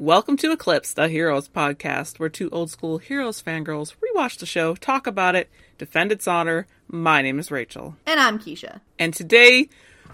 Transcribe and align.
Welcome 0.00 0.38
to 0.38 0.50
Eclipse, 0.50 0.94
the 0.94 1.08
Heroes 1.08 1.46
podcast, 1.46 2.18
where 2.18 2.30
two 2.30 2.48
old 2.48 2.70
school 2.70 2.96
Heroes 2.96 3.42
fangirls 3.42 3.92
rewatch 3.96 4.38
the 4.38 4.46
show, 4.46 4.74
talk 4.74 5.06
about 5.06 5.36
it, 5.36 5.50
defend 5.76 6.10
its 6.10 6.26
honor. 6.26 6.66
My 6.88 7.20
name 7.20 7.38
is 7.38 7.50
Rachel. 7.50 7.96
And 8.06 8.18
I'm 8.18 8.38
Keisha. 8.38 8.80
And 8.98 9.12
today 9.12 9.68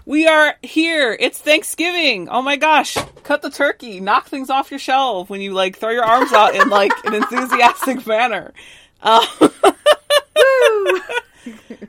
we 0.05 0.27
are 0.27 0.55
here. 0.61 1.15
It's 1.17 1.39
Thanksgiving. 1.39 2.27
Oh 2.27 2.41
my 2.41 2.57
gosh. 2.57 2.97
Cut 3.23 3.41
the 3.41 3.49
turkey. 3.49 4.01
Knock 4.01 4.27
things 4.27 4.49
off 4.49 4.71
your 4.71 4.79
shelf 4.81 5.29
when 5.29 5.39
you 5.39 5.53
like 5.53 5.77
throw 5.77 5.91
your 5.91 6.03
arms 6.03 6.33
out 6.33 6.53
in 6.53 6.67
like 6.67 6.91
an 7.05 7.13
enthusiastic 7.13 8.05
manner. 8.05 8.51
Uh, 9.01 9.25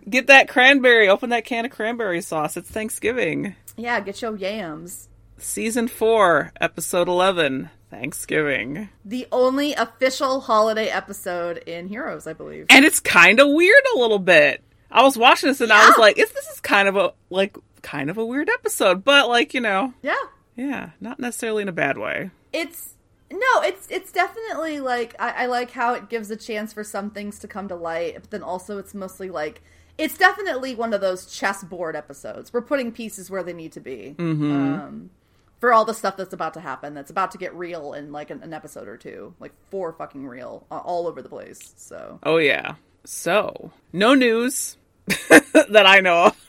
get 0.08 0.28
that 0.28 0.48
cranberry. 0.48 1.08
Open 1.08 1.30
that 1.30 1.44
can 1.44 1.64
of 1.64 1.72
cranberry 1.72 2.20
sauce. 2.20 2.56
It's 2.56 2.70
Thanksgiving. 2.70 3.56
Yeah, 3.76 3.98
get 3.98 4.22
your 4.22 4.36
yams. 4.36 5.08
Season 5.36 5.88
4, 5.88 6.52
Episode 6.60 7.08
11 7.08 7.70
Thanksgiving. 7.90 8.88
The 9.04 9.26
only 9.32 9.74
official 9.74 10.40
holiday 10.40 10.88
episode 10.88 11.58
in 11.58 11.88
Heroes, 11.88 12.26
I 12.26 12.32
believe. 12.32 12.66
And 12.70 12.84
it's 12.84 13.00
kind 13.00 13.40
of 13.40 13.48
weird 13.50 13.82
a 13.94 13.98
little 13.98 14.18
bit. 14.18 14.62
I 14.90 15.02
was 15.02 15.18
watching 15.18 15.48
this 15.48 15.60
and 15.60 15.72
I 15.72 15.86
was 15.88 15.98
like, 15.98 16.18
is 16.18 16.30
this 16.32 16.46
is 16.48 16.60
kind 16.60 16.88
of 16.88 16.96
a 16.96 17.12
like 17.30 17.56
kind 17.82 18.10
of 18.10 18.18
a 18.18 18.24
weird 18.24 18.48
episode, 18.48 19.04
but 19.04 19.28
like, 19.28 19.52
you 19.54 19.60
know, 19.60 19.92
Yeah. 20.02 20.14
yeah, 20.56 20.90
not 21.00 21.20
necessarily 21.20 21.62
in 21.62 21.68
a 21.68 21.72
bad 21.72 21.98
way. 21.98 22.30
It's 22.52 22.94
no, 23.30 23.60
it's 23.62 23.86
it's 23.90 24.10
definitely 24.10 24.80
like 24.80 25.14
I, 25.18 25.44
I 25.44 25.46
like 25.46 25.70
how 25.72 25.92
it 25.94 26.08
gives 26.08 26.30
a 26.30 26.36
chance 26.36 26.72
for 26.72 26.82
some 26.82 27.10
things 27.10 27.38
to 27.40 27.48
come 27.48 27.68
to 27.68 27.74
light, 27.76 28.14
but 28.14 28.30
then 28.30 28.42
also 28.42 28.78
it's 28.78 28.94
mostly 28.94 29.28
like 29.28 29.62
it's 29.98 30.16
definitely 30.16 30.74
one 30.74 30.94
of 30.94 31.00
those 31.02 31.26
chessboard 31.26 31.94
episodes. 31.96 32.52
We're 32.52 32.62
putting 32.62 32.92
pieces 32.92 33.30
where 33.30 33.42
they 33.42 33.52
need 33.52 33.72
to 33.72 33.80
be. 33.80 34.14
Um, 34.18 35.10
for 35.58 35.72
all 35.72 35.84
the 35.84 35.94
stuff 35.94 36.16
that's 36.16 36.32
about 36.32 36.54
to 36.54 36.60
happen, 36.60 36.94
that's 36.94 37.10
about 37.10 37.32
to 37.32 37.38
get 37.38 37.54
real 37.54 37.92
in 37.92 38.12
like 38.12 38.30
an, 38.30 38.42
an 38.42 38.52
episode 38.52 38.88
or 38.88 38.96
two, 38.96 39.34
like 39.40 39.52
four 39.70 39.92
fucking 39.92 40.26
real, 40.26 40.66
uh, 40.70 40.78
all 40.78 41.06
over 41.06 41.22
the 41.22 41.28
place. 41.28 41.74
So 41.76 42.18
Oh 42.22 42.38
yeah. 42.38 42.76
So, 43.04 43.72
no 43.92 44.14
news 44.14 44.76
that 45.06 45.84
I 45.86 46.00
know 46.00 46.26
of. 46.26 46.46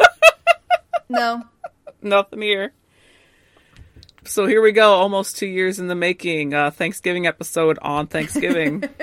no, 1.09 1.43
Nothing 2.01 2.41
here. 2.41 2.73
So 4.25 4.45
here 4.45 4.61
we 4.61 4.71
go, 4.71 4.93
almost 4.93 5.37
2 5.37 5.47
years 5.47 5.79
in 5.79 5.87
the 5.87 5.95
making. 5.95 6.53
Uh 6.53 6.71
Thanksgiving 6.71 7.25
episode 7.25 7.79
on 7.81 8.07
Thanksgiving. 8.07 8.83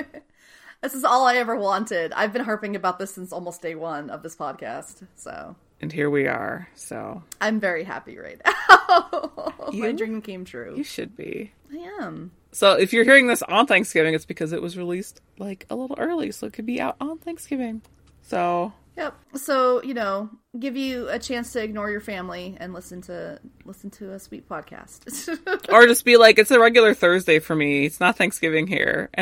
This 0.79 0.93
is 0.93 1.03
all 1.03 1.25
I 1.25 1.37
ever 1.37 1.55
wanted. 1.55 2.13
I've 2.13 2.31
been 2.31 2.45
harping 2.45 2.75
about 2.75 2.99
this 2.99 3.13
since 3.15 3.33
almost 3.33 3.63
day 3.63 3.73
one 3.73 4.11
of 4.11 4.21
this 4.21 4.35
podcast. 4.35 5.03
So 5.15 5.55
and 5.81 5.91
here 5.91 6.09
we 6.09 6.27
are. 6.27 6.67
So, 6.75 7.23
I'm 7.41 7.59
very 7.59 7.83
happy 7.83 8.17
right 8.17 8.41
now. 8.45 9.53
My 9.73 9.91
dream 9.91 10.21
came 10.21 10.45
true. 10.45 10.75
you 10.75 10.83
should 10.83 11.15
be. 11.15 11.51
I 11.71 12.03
am. 12.03 12.31
So 12.51 12.73
if 12.73 12.93
you're 12.93 13.03
hearing 13.03 13.27
this 13.27 13.43
on 13.43 13.67
Thanksgiving, 13.67 14.13
it's 14.13 14.25
because 14.25 14.53
it 14.53 14.61
was 14.61 14.77
released 14.77 15.21
like 15.37 15.65
a 15.69 15.75
little 15.75 15.97
early, 15.99 16.31
so 16.31 16.47
it 16.47 16.53
could 16.53 16.65
be 16.65 16.79
out 16.81 16.95
on 16.99 17.17
Thanksgiving. 17.17 17.81
So 18.21 18.73
Yep. 18.97 19.15
So, 19.35 19.83
you 19.83 19.93
know, 19.93 20.29
give 20.57 20.75
you 20.75 21.07
a 21.07 21.19
chance 21.19 21.53
to 21.53 21.61
ignore 21.61 21.91
your 21.91 22.01
family 22.01 22.57
and 22.59 22.73
listen 22.73 23.01
to 23.03 23.39
listen 23.63 23.91
to 23.91 24.13
a 24.13 24.19
sweet 24.19 24.49
podcast. 24.49 25.69
or 25.71 25.85
just 25.85 26.03
be 26.03 26.17
like, 26.17 26.39
it's 26.39 26.49
a 26.49 26.59
regular 26.59 26.95
Thursday 26.95 27.37
for 27.37 27.55
me. 27.55 27.85
It's 27.85 27.99
not 27.99 28.17
Thanksgiving 28.17 28.65
here. 28.65 29.11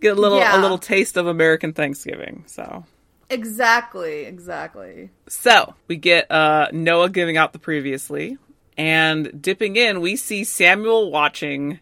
Get 0.00 0.16
a 0.16 0.20
little 0.20 0.40
a 0.40 0.60
little 0.60 0.78
taste 0.78 1.16
of 1.16 1.26
American 1.26 1.72
Thanksgiving. 1.72 2.44
So 2.46 2.84
exactly, 3.32 4.24
exactly. 4.24 5.10
so 5.28 5.74
we 5.88 5.96
get 5.96 6.30
uh, 6.30 6.68
Noah 6.72 7.10
giving 7.10 7.36
out 7.36 7.52
the 7.52 7.58
previously, 7.58 8.38
and 8.76 9.42
dipping 9.42 9.76
in, 9.76 10.00
we 10.00 10.16
see 10.16 10.44
Samuel 10.44 11.10
watching 11.10 11.80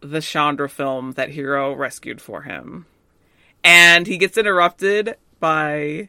the 0.00 0.20
Chandra 0.20 0.68
film 0.68 1.12
that 1.12 1.30
Hiro 1.30 1.74
rescued 1.74 2.20
for 2.20 2.42
him, 2.42 2.86
and 3.64 4.06
he 4.06 4.18
gets 4.18 4.38
interrupted 4.38 5.16
by 5.40 6.08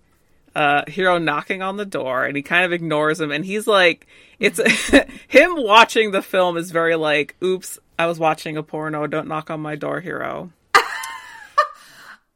uh, 0.55 0.83
Hiro 0.87 1.17
knocking 1.17 1.61
on 1.61 1.77
the 1.77 1.85
door, 1.85 2.25
and 2.25 2.35
he 2.35 2.43
kind 2.43 2.65
of 2.65 2.73
ignores 2.73 3.19
him, 3.19 3.31
and 3.31 3.45
he's 3.45 3.67
like, 3.67 4.07
"It's 4.39 4.59
him 5.27 5.55
watching 5.55 6.11
the 6.11 6.21
film 6.21 6.57
is 6.57 6.71
very 6.71 6.95
like, 6.95 7.35
oops." 7.43 7.79
I 7.99 8.05
was 8.05 8.19
watching 8.19 8.57
a 8.57 8.63
porno. 8.63 9.07
Don't 9.07 9.27
knock 9.27 9.49
on 9.49 9.59
my 9.59 9.75
door, 9.75 10.01
Hiro. 10.01 10.51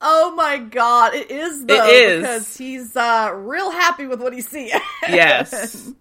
Oh 0.01 0.34
my 0.35 0.57
god, 0.57 1.13
it 1.13 1.29
is 1.29 1.66
though 1.66 1.88
is. 1.88 2.22
because 2.22 2.57
he's 2.57 2.95
uh 2.95 3.31
real 3.35 3.69
happy 3.72 4.07
with 4.07 4.22
what 4.22 4.34
he's 4.34 4.50
seeing. 4.50 4.72
Yes, 5.07 5.91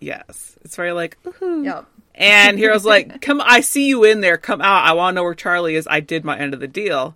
yes. 0.00 0.56
It's 0.62 0.76
very 0.76 0.92
like, 0.92 1.18
ooh. 1.42 1.62
yep. 1.62 1.86
And 2.14 2.58
Hiro's 2.58 2.84
like, 2.84 3.20
"Come, 3.22 3.42
I 3.44 3.60
see 3.60 3.88
you 3.88 4.04
in 4.04 4.20
there. 4.20 4.36
Come 4.38 4.60
out. 4.60 4.84
I 4.84 4.92
want 4.92 5.14
to 5.14 5.16
know 5.16 5.22
where 5.24 5.34
Charlie 5.34 5.74
is. 5.74 5.86
I 5.90 6.00
did 6.00 6.24
my 6.24 6.38
end 6.38 6.54
of 6.54 6.60
the 6.60 6.68
deal." 6.68 7.14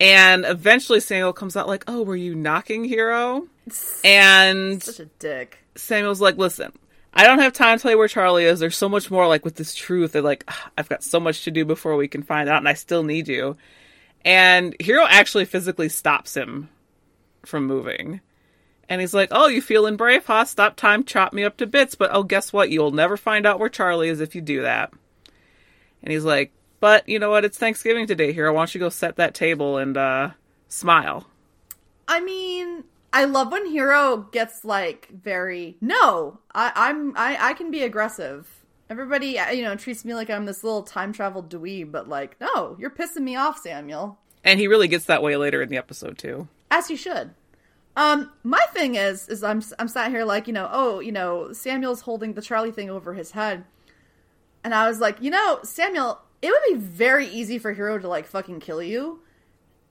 And 0.00 0.44
eventually, 0.44 1.00
Samuel 1.00 1.32
comes 1.32 1.56
out 1.56 1.66
like, 1.66 1.84
"Oh, 1.88 2.02
were 2.02 2.16
you 2.16 2.34
knocking, 2.34 2.84
Hiro?" 2.84 3.48
And 4.04 4.82
Such 4.82 5.00
a 5.00 5.06
dick. 5.18 5.58
Samuel's 5.74 6.20
like, 6.20 6.36
"Listen, 6.36 6.72
I 7.12 7.24
don't 7.24 7.40
have 7.40 7.52
time 7.52 7.78
to 7.78 7.82
tell 7.82 7.90
you 7.90 7.98
where 7.98 8.08
Charlie 8.08 8.44
is. 8.44 8.60
There's 8.60 8.76
so 8.76 8.88
much 8.88 9.10
more 9.10 9.26
like 9.26 9.44
with 9.44 9.56
this 9.56 9.74
truth. 9.74 10.12
They're 10.12 10.22
like, 10.22 10.44
"Ah, 10.48 10.70
I've 10.78 10.88
got 10.88 11.02
so 11.02 11.18
much 11.18 11.44
to 11.44 11.50
do 11.50 11.64
before 11.64 11.96
we 11.96 12.08
can 12.08 12.22
find 12.22 12.48
out, 12.48 12.58
and 12.58 12.68
I 12.68 12.74
still 12.74 13.02
need 13.02 13.28
you." 13.28 13.56
And 14.24 14.74
Hiro 14.80 15.06
actually 15.08 15.44
physically 15.44 15.88
stops 15.88 16.36
him 16.36 16.68
from 17.44 17.66
moving. 17.66 18.20
And 18.88 19.00
he's 19.00 19.14
like, 19.14 19.28
Oh, 19.32 19.48
you 19.48 19.60
feeling 19.60 19.96
brave, 19.96 20.26
huh? 20.26 20.44
Stop 20.44 20.76
time, 20.76 21.04
chop 21.04 21.32
me 21.32 21.44
up 21.44 21.56
to 21.58 21.66
bits. 21.66 21.94
But 21.94 22.10
oh, 22.12 22.22
guess 22.22 22.52
what? 22.52 22.70
You'll 22.70 22.90
never 22.90 23.16
find 23.16 23.46
out 23.46 23.58
where 23.58 23.68
Charlie 23.68 24.08
is 24.08 24.20
if 24.20 24.34
you 24.34 24.40
do 24.40 24.62
that. 24.62 24.92
And 26.02 26.12
he's 26.12 26.24
like, 26.24 26.52
But 26.80 27.08
you 27.08 27.18
know 27.18 27.30
what? 27.30 27.44
It's 27.44 27.58
Thanksgiving 27.58 28.06
today, 28.06 28.32
Hiro. 28.32 28.52
Why 28.52 28.60
don't 28.60 28.74
you 28.74 28.80
go 28.80 28.88
set 28.88 29.16
that 29.16 29.34
table 29.34 29.78
and 29.78 29.96
uh, 29.96 30.30
smile? 30.68 31.26
I 32.06 32.20
mean, 32.20 32.84
I 33.12 33.24
love 33.24 33.52
when 33.52 33.66
Hiro 33.66 34.28
gets 34.32 34.64
like 34.64 35.08
very 35.08 35.76
no. 35.80 36.38
I, 36.54 36.72
I'm 36.74 37.16
I, 37.16 37.50
I 37.50 37.52
can 37.54 37.70
be 37.70 37.82
aggressive. 37.82 38.57
Everybody, 38.90 39.38
uh, 39.38 39.50
you 39.50 39.62
know, 39.62 39.76
treats 39.76 40.04
me 40.04 40.14
like 40.14 40.30
I'm 40.30 40.46
this 40.46 40.64
little 40.64 40.82
time 40.82 41.12
travel 41.12 41.42
dweeb, 41.42 41.92
but 41.92 42.08
like, 42.08 42.40
no, 42.40 42.76
you're 42.78 42.90
pissing 42.90 43.22
me 43.22 43.36
off, 43.36 43.60
Samuel. 43.60 44.18
And 44.44 44.58
he 44.58 44.66
really 44.66 44.88
gets 44.88 45.04
that 45.06 45.22
way 45.22 45.36
later 45.36 45.60
in 45.60 45.68
the 45.68 45.76
episode, 45.76 46.16
too. 46.16 46.48
As 46.70 46.88
he 46.88 46.96
should. 46.96 47.34
Um, 47.98 48.30
my 48.44 48.64
thing 48.72 48.94
is, 48.94 49.28
is 49.28 49.42
I'm 49.42 49.60
I'm 49.78 49.88
sat 49.88 50.12
here 50.12 50.24
like, 50.24 50.46
you 50.46 50.52
know, 50.52 50.68
oh, 50.70 51.00
you 51.00 51.10
know, 51.10 51.52
Samuel's 51.52 52.02
holding 52.02 52.34
the 52.34 52.42
Charlie 52.42 52.70
thing 52.70 52.90
over 52.90 53.12
his 53.12 53.32
head, 53.32 53.64
and 54.62 54.72
I 54.72 54.86
was 54.86 55.00
like, 55.00 55.20
you 55.20 55.30
know, 55.30 55.58
Samuel, 55.64 56.20
it 56.40 56.48
would 56.50 56.78
be 56.78 56.78
very 56.78 57.26
easy 57.26 57.58
for 57.58 57.72
Hiro 57.72 57.98
to 57.98 58.06
like 58.06 58.26
fucking 58.26 58.60
kill 58.60 58.80
you, 58.80 59.20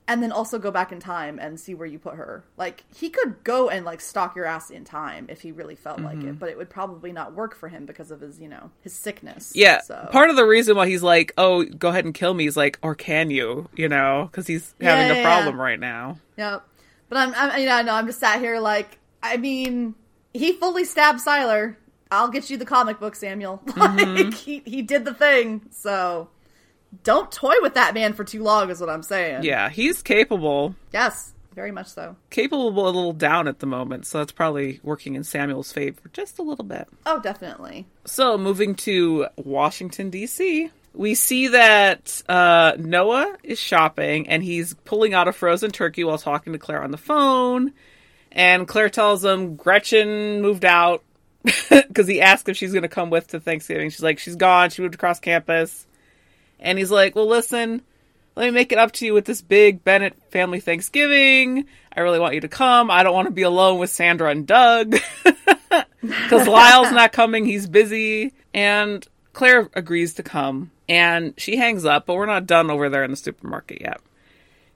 and 0.08 0.22
then 0.22 0.32
also 0.32 0.58
go 0.58 0.70
back 0.72 0.90
in 0.90 0.98
time 1.00 1.38
and 1.38 1.60
see 1.60 1.74
where 1.74 1.86
you 1.86 1.98
put 1.98 2.14
her. 2.14 2.42
Like 2.56 2.82
he 2.96 3.10
could 3.10 3.44
go 3.44 3.68
and 3.68 3.84
like 3.84 4.00
stalk 4.00 4.34
your 4.34 4.46
ass 4.46 4.70
in 4.70 4.84
time 4.84 5.26
if 5.28 5.42
he 5.42 5.52
really 5.52 5.76
felt 5.76 6.00
like 6.00 6.16
Mm-hmm. 6.16 6.28
it, 6.28 6.38
but 6.40 6.48
it 6.48 6.56
would 6.56 6.70
probably 6.70 7.12
not 7.12 7.34
work 7.34 7.54
for 7.54 7.68
him 7.68 7.84
because 7.86 8.10
of 8.10 8.20
his, 8.22 8.40
you 8.40 8.48
know, 8.48 8.70
his 8.80 8.94
sickness. 8.94 9.52
Yeah. 9.54 9.82
So 9.82 10.08
Part 10.10 10.30
of 10.30 10.36
the 10.36 10.44
reason 10.46 10.74
why 10.76 10.88
he's 10.88 11.02
like, 11.02 11.32
Oh, 11.38 11.62
go 11.64 11.90
ahead 11.90 12.06
and 12.06 12.14
kill 12.14 12.32
me 12.34 12.46
is 12.46 12.56
like, 12.56 12.78
Or 12.82 12.94
can 12.94 13.30
you? 13.30 13.68
You 13.76 13.88
know, 13.88 14.28
because 14.32 14.46
he's 14.46 14.74
having 14.80 15.06
Yeah, 15.08 15.20
a 15.20 15.22
problem 15.22 15.56
yeah. 15.56 15.62
right 15.62 15.78
now. 15.78 16.18
Yep. 16.38 16.64
But 17.10 17.18
I'm, 17.18 17.34
I'm, 17.36 17.60
you 17.60 17.66
know, 17.66 17.82
no, 17.82 17.92
I'm 17.94 18.06
just 18.06 18.18
sat 18.20 18.40
here 18.40 18.58
like, 18.60 18.98
I 19.22 19.36
mean, 19.36 19.94
he 20.32 20.52
fully 20.54 20.84
stabbed 20.84 21.20
Sylar. 21.20 21.76
I'll 22.10 22.28
get 22.28 22.48
you 22.48 22.56
the 22.56 22.64
comic 22.64 22.98
book, 23.00 23.14
Samuel. 23.14 23.62
Like, 23.76 24.32
he, 24.34 24.62
he 24.64 24.80
did 24.82 25.04
the 25.04 25.12
thing. 25.14 25.62
So, 25.70 26.28
don't 27.04 27.30
toy 27.30 27.54
with 27.62 27.74
that 27.74 27.94
man 27.94 28.12
for 28.12 28.24
too 28.24 28.42
long, 28.42 28.70
is 28.70 28.80
what 28.80 28.90
I'm 28.90 29.02
saying. 29.02 29.42
Yeah, 29.42 29.68
he's 29.68 30.02
capable. 30.02 30.74
Yes, 30.92 31.34
very 31.54 31.72
much 31.72 31.88
so. 31.88 32.16
capable 32.30 32.68
a 32.68 32.86
little 32.86 33.12
down 33.12 33.48
at 33.48 33.58
the 33.58 33.66
moment, 33.66 34.06
so 34.06 34.18
that's 34.18 34.32
probably 34.32 34.80
working 34.82 35.14
in 35.14 35.24
Samuel's 35.24 35.72
favor 35.72 36.00
just 36.12 36.38
a 36.38 36.42
little 36.42 36.64
bit. 36.64 36.88
Oh, 37.04 37.20
definitely. 37.20 37.86
So, 38.04 38.38
moving 38.38 38.74
to 38.76 39.26
Washington, 39.36 40.10
D.C., 40.10 40.70
we 40.94 41.14
see 41.14 41.48
that 41.48 42.22
uh, 42.28 42.72
Noah 42.78 43.36
is 43.44 43.58
shopping 43.58 44.28
and 44.28 44.42
he's 44.42 44.74
pulling 44.84 45.14
out 45.14 45.28
a 45.28 45.32
frozen 45.32 45.70
turkey 45.70 46.02
while 46.02 46.18
talking 46.18 46.52
to 46.54 46.58
Claire 46.58 46.82
on 46.82 46.90
the 46.90 46.96
phone. 46.96 47.72
And 48.32 48.66
Claire 48.66 48.88
tells 48.88 49.24
him 49.24 49.56
Gretchen 49.56 50.42
moved 50.42 50.64
out 50.64 51.04
because 51.70 52.06
he 52.06 52.20
asked 52.20 52.48
if 52.48 52.56
she's 52.56 52.72
going 52.72 52.82
to 52.82 52.88
come 52.88 53.10
with 53.10 53.28
to 53.28 53.40
Thanksgiving. 53.40 53.90
She's 53.90 54.02
like, 54.02 54.18
she's 54.18 54.36
gone. 54.36 54.70
She 54.70 54.82
moved 54.82 54.94
across 54.94 55.20
campus. 55.20 55.86
And 56.60 56.78
he's 56.78 56.90
like, 56.90 57.14
well, 57.14 57.28
listen, 57.28 57.82
let 58.36 58.46
me 58.46 58.50
make 58.50 58.72
it 58.72 58.78
up 58.78 58.92
to 58.92 59.06
you 59.06 59.14
with 59.14 59.24
this 59.24 59.42
big 59.42 59.84
Bennett 59.84 60.14
family 60.30 60.60
Thanksgiving. 60.60 61.66
I 61.94 62.00
really 62.00 62.20
want 62.20 62.34
you 62.34 62.40
to 62.42 62.48
come. 62.48 62.90
I 62.90 63.02
don't 63.02 63.14
want 63.14 63.26
to 63.26 63.32
be 63.32 63.42
alone 63.42 63.78
with 63.78 63.90
Sandra 63.90 64.30
and 64.30 64.46
Doug. 64.46 64.96
Because 66.00 66.46
Lyle's 66.46 66.92
not 66.92 67.12
coming. 67.12 67.44
He's 67.44 67.66
busy. 67.66 68.32
And 68.54 69.06
Claire 69.32 69.68
agrees 69.74 70.14
to 70.14 70.22
come. 70.22 70.70
And 70.88 71.34
she 71.36 71.56
hangs 71.56 71.84
up, 71.84 72.06
but 72.06 72.14
we're 72.14 72.26
not 72.26 72.46
done 72.46 72.70
over 72.70 72.88
there 72.88 73.04
in 73.04 73.10
the 73.10 73.16
supermarket 73.16 73.80
yet. 73.80 74.00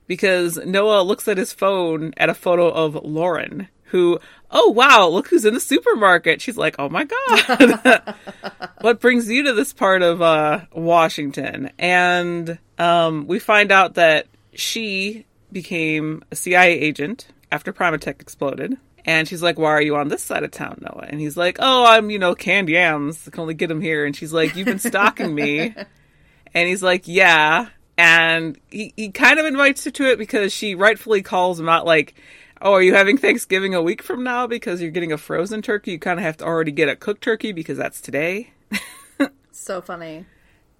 Because 0.06 0.56
Noah 0.58 1.02
looks 1.02 1.28
at 1.28 1.38
his 1.38 1.52
phone 1.52 2.12
at 2.16 2.28
a 2.28 2.34
photo 2.34 2.68
of 2.68 2.96
Lauren, 3.02 3.68
who, 3.84 4.18
oh 4.52 4.70
wow, 4.70 5.08
look 5.08 5.28
who's 5.28 5.44
in 5.44 5.54
the 5.54 5.60
supermarket. 5.60 6.40
She's 6.40 6.56
like, 6.56 6.76
oh 6.78 6.88
my 6.88 7.04
god, 7.04 8.14
what 8.80 9.00
brings 9.00 9.28
you 9.28 9.44
to 9.44 9.52
this 9.54 9.72
part 9.72 10.02
of 10.02 10.22
uh, 10.22 10.60
Washington? 10.72 11.70
And 11.78 12.58
um, 12.78 13.26
we 13.26 13.38
find 13.38 13.72
out 13.72 13.94
that 13.94 14.26
she 14.54 15.26
became 15.50 16.22
a 16.30 16.36
CIA 16.36 16.78
agent 16.78 17.26
after 17.50 17.72
Primatech 17.72 18.20
exploded. 18.20 18.76
And 19.04 19.26
she's 19.26 19.42
like, 19.42 19.58
"Why 19.58 19.70
are 19.70 19.82
you 19.82 19.96
on 19.96 20.08
this 20.08 20.22
side 20.22 20.44
of 20.44 20.52
town, 20.52 20.78
Noah?" 20.80 21.06
And 21.08 21.20
he's 21.20 21.36
like, 21.36 21.56
"Oh, 21.58 21.84
I'm 21.84 22.08
you 22.08 22.20
know 22.20 22.36
canned 22.36 22.68
yams. 22.68 23.26
I 23.26 23.32
can 23.32 23.40
only 23.40 23.54
get 23.54 23.66
them 23.66 23.80
here." 23.80 24.04
And 24.04 24.14
she's 24.14 24.32
like, 24.32 24.54
"You've 24.54 24.66
been 24.66 24.78
stalking 24.78 25.34
me." 25.34 25.74
and 26.54 26.68
he's 26.68 26.84
like, 26.84 27.08
"Yeah." 27.08 27.66
And 27.98 28.56
he 28.70 28.92
he 28.96 29.10
kind 29.10 29.40
of 29.40 29.46
invites 29.46 29.84
her 29.84 29.90
to 29.90 30.10
it 30.10 30.18
because 30.18 30.52
she 30.52 30.76
rightfully 30.76 31.20
calls 31.20 31.58
him 31.58 31.68
out, 31.68 31.84
like, 31.84 32.14
"Oh, 32.62 32.72
are 32.72 32.82
you 32.82 32.94
having 32.94 33.18
Thanksgiving 33.18 33.74
a 33.74 33.82
week 33.82 34.02
from 34.02 34.22
now 34.24 34.46
because 34.46 34.80
you're 34.80 34.90
getting 34.90 35.12
a 35.12 35.18
frozen 35.18 35.60
turkey? 35.62 35.92
You 35.92 35.98
kind 35.98 36.18
of 36.18 36.24
have 36.24 36.36
to 36.38 36.44
already 36.44 36.70
get 36.72 36.88
a 36.88 36.96
cooked 36.96 37.22
turkey 37.22 37.52
because 37.52 37.76
that's 37.78 38.00
today." 38.00 38.52
So 39.54 39.80
funny. 39.80 40.24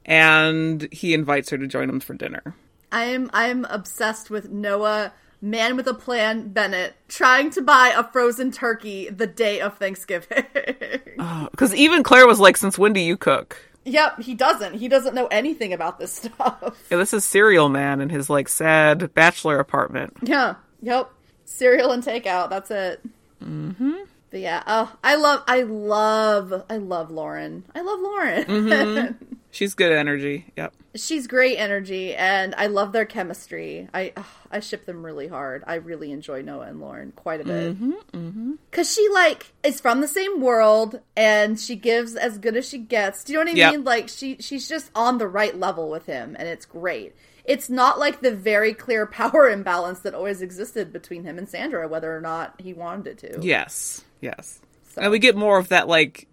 and 0.05 0.89
he 0.91 1.15
invites 1.15 1.51
her 1.51 1.59
to 1.59 1.67
join 1.69 1.89
him 1.89 2.01
for 2.01 2.15
dinner. 2.15 2.55
I'm 2.91 3.31
I'm 3.33 3.65
obsessed 3.67 4.29
with 4.31 4.51
Noah, 4.51 5.13
man 5.41 5.77
with 5.77 5.87
a 5.87 5.95
plan, 5.95 6.49
Bennett, 6.49 6.95
trying 7.09 7.51
to 7.51 7.63
buy 7.63 7.93
a 7.97 8.03
frozen 8.03 8.51
turkey 8.51 9.09
the 9.09 9.27
day 9.27 9.61
of 9.61 9.79
Thanksgiving. 9.79 10.45
Oh, 11.19 11.47
because 11.51 11.75
even 11.75 12.03
Claire 12.03 12.27
was 12.27 12.41
like, 12.41 12.57
"Since 12.57 12.79
when 12.79 12.93
do 12.95 12.99
you 13.01 13.17
cook?" 13.17 13.57
yep, 13.85 14.21
he 14.21 14.35
doesn't. 14.35 14.75
He 14.75 14.89
doesn't 14.89 15.15
know 15.15 15.27
anything 15.27 15.73
about 15.73 15.99
this 16.01 16.13
stuff. 16.23 16.83
Yeah, 16.91 16.97
this 16.97 17.13
is 17.13 17.25
Cereal 17.25 17.69
Man 17.69 18.01
in 18.01 18.09
his 18.09 18.29
like 18.31 18.49
sad 18.49 19.13
bachelor 19.15 19.59
apartment. 19.61 20.17
Yeah. 20.23 20.55
Yep. 20.81 21.11
Cereal 21.53 21.93
and 21.93 22.03
takeout. 22.03 22.51
That's 22.51 22.71
it. 22.71 23.01
Mm-hmm. 23.43 23.93
But 24.31 24.41
yeah. 24.41 24.63
Oh, 24.67 24.95
I 25.05 25.17
love. 25.17 25.43
I 25.47 25.63
love. 25.63 26.65
I 26.71 26.79
love 26.79 27.11
Lauren. 27.11 27.65
I 27.75 27.81
love 27.83 28.01
Lauren. 28.01 28.45
Mm-hmm. 28.45 29.25
She's 29.51 29.75
good 29.75 29.93
energy. 29.93 30.47
Yep. 30.57 30.73
She's 30.95 31.27
great 31.27 31.57
energy, 31.57 32.15
and 32.15 32.55
I 32.57 32.67
love 32.69 32.93
their 32.93 33.05
chemistry. 33.05 33.87
I 33.93 34.13
ugh, 34.17 34.25
I 34.51 34.61
ship 34.61 34.87
them 34.87 35.05
really 35.05 35.29
hard. 35.29 35.63
I 35.67 35.75
really 35.75 36.11
enjoy 36.11 36.41
Noah 36.41 36.67
and 36.69 36.81
Lauren 36.81 37.13
quite 37.13 37.43
a 37.43 37.45
bit. 37.45 37.75
Mm-hmm, 37.75 37.93
mm-hmm. 38.15 38.53
Cause 38.71 38.95
she 38.95 39.07
like 39.11 39.53
is 39.63 39.79
from 39.81 40.01
the 40.01 40.09
same 40.09 40.41
world, 40.41 41.01
and 41.17 41.61
she 41.61 41.77
gives 41.77 42.15
as 42.17 42.39
good 42.39 42.57
as 42.57 42.67
she 42.67 42.79
gets. 42.79 43.25
Do 43.25 43.35
you 43.35 43.39
know 43.39 43.45
what 43.45 43.55
I 43.55 43.59
Yep. 43.59 43.73
mean? 43.73 43.85
Like 43.85 44.09
she 44.09 44.37
she's 44.41 44.67
just 44.69 44.91
on 44.95 45.19
the 45.19 45.29
right 45.29 45.55
level 45.59 45.91
with 45.91 46.07
him, 46.07 46.35
and 46.39 46.49
it's 46.49 46.65
great. 46.65 47.15
It's 47.45 47.69
not 47.69 47.99
like 47.99 48.21
the 48.21 48.35
very 48.35 48.73
clear 48.75 49.07
power 49.07 49.49
imbalance 49.59 50.01
that 50.01 50.15
always 50.15 50.43
existed 50.43 50.93
between 50.93 51.25
him 51.25 51.39
and 51.39 51.49
Sandra, 51.49 51.89
whether 51.89 52.17
or 52.17 52.21
not 52.21 52.55
he 52.61 52.73
wanted 52.73 53.07
it 53.25 53.33
to. 53.41 53.47
Yes. 53.47 54.05
Yes. 54.21 54.61
So- 54.95 55.03
And 55.03 55.11
we 55.11 55.19
get 55.19 55.37
more 55.37 55.59
of 55.59 55.69
that 55.69 55.89
like 55.89 56.29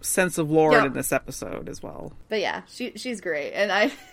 sense 0.00 0.36
of 0.38 0.50
Lauren 0.50 0.74
Yeah. 0.82 0.86
in 0.86 0.92
this 0.92 1.12
episode 1.12 1.68
as 1.68 1.82
well. 1.82 2.12
but 2.28 2.40
yeah, 2.40 2.62
she 2.68 2.92
she's 2.96 3.20
great, 3.20 3.52
and 3.52 3.70
I, 3.72 3.92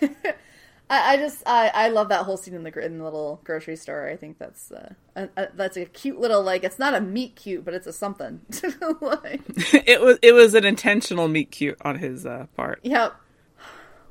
I, 0.88 1.12
I 1.12 1.16
just 1.16 1.42
I, 1.46 1.68
I 1.74 1.88
love 1.88 2.08
that 2.10 2.24
whole 2.24 2.36
scene 2.36 2.54
in 2.54 2.62
the 2.62 2.84
in 2.84 2.98
the 2.98 3.04
little 3.04 3.40
grocery 3.44 3.76
store. 3.76 4.08
I 4.08 4.16
think 4.16 4.38
that's 4.38 4.70
uh, 4.72 4.94
a, 5.16 5.28
a, 5.36 5.48
that's 5.54 5.76
a 5.76 5.84
cute 5.84 6.18
little 6.20 6.42
like 6.42 6.62
it's 6.64 6.78
not 6.78 6.94
a 6.94 7.00
meat 7.00 7.34
cute, 7.36 7.64
but 7.64 7.74
it's 7.74 7.86
a 7.88 7.92
something. 7.92 8.40
like, 9.00 9.40
it 9.86 10.00
was 10.00 10.18
it 10.22 10.32
was 10.32 10.54
an 10.54 10.64
intentional 10.64 11.26
meet 11.28 11.50
cute 11.50 11.76
on 11.82 11.98
his 11.98 12.24
uh, 12.26 12.46
part. 12.56 12.80
yep. 12.84 13.14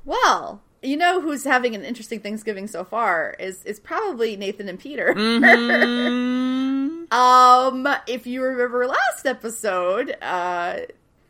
Well, 0.06 0.62
you 0.82 0.98
know 0.98 1.22
who's 1.22 1.44
having 1.44 1.76
an 1.76 1.84
interesting 1.84 2.20
Thanksgiving 2.20 2.68
so 2.68 2.84
far 2.84 3.36
is 3.40 3.64
is 3.66 3.80
probably 3.80 4.36
Nathan 4.36 4.70
and 4.70 4.80
Peter. 4.80 5.12
um, 7.12 7.88
if 8.08 8.26
you 8.26 8.44
remember 8.44 8.88
last 8.88 9.26
episode, 9.26 10.16
uh, 10.22 10.80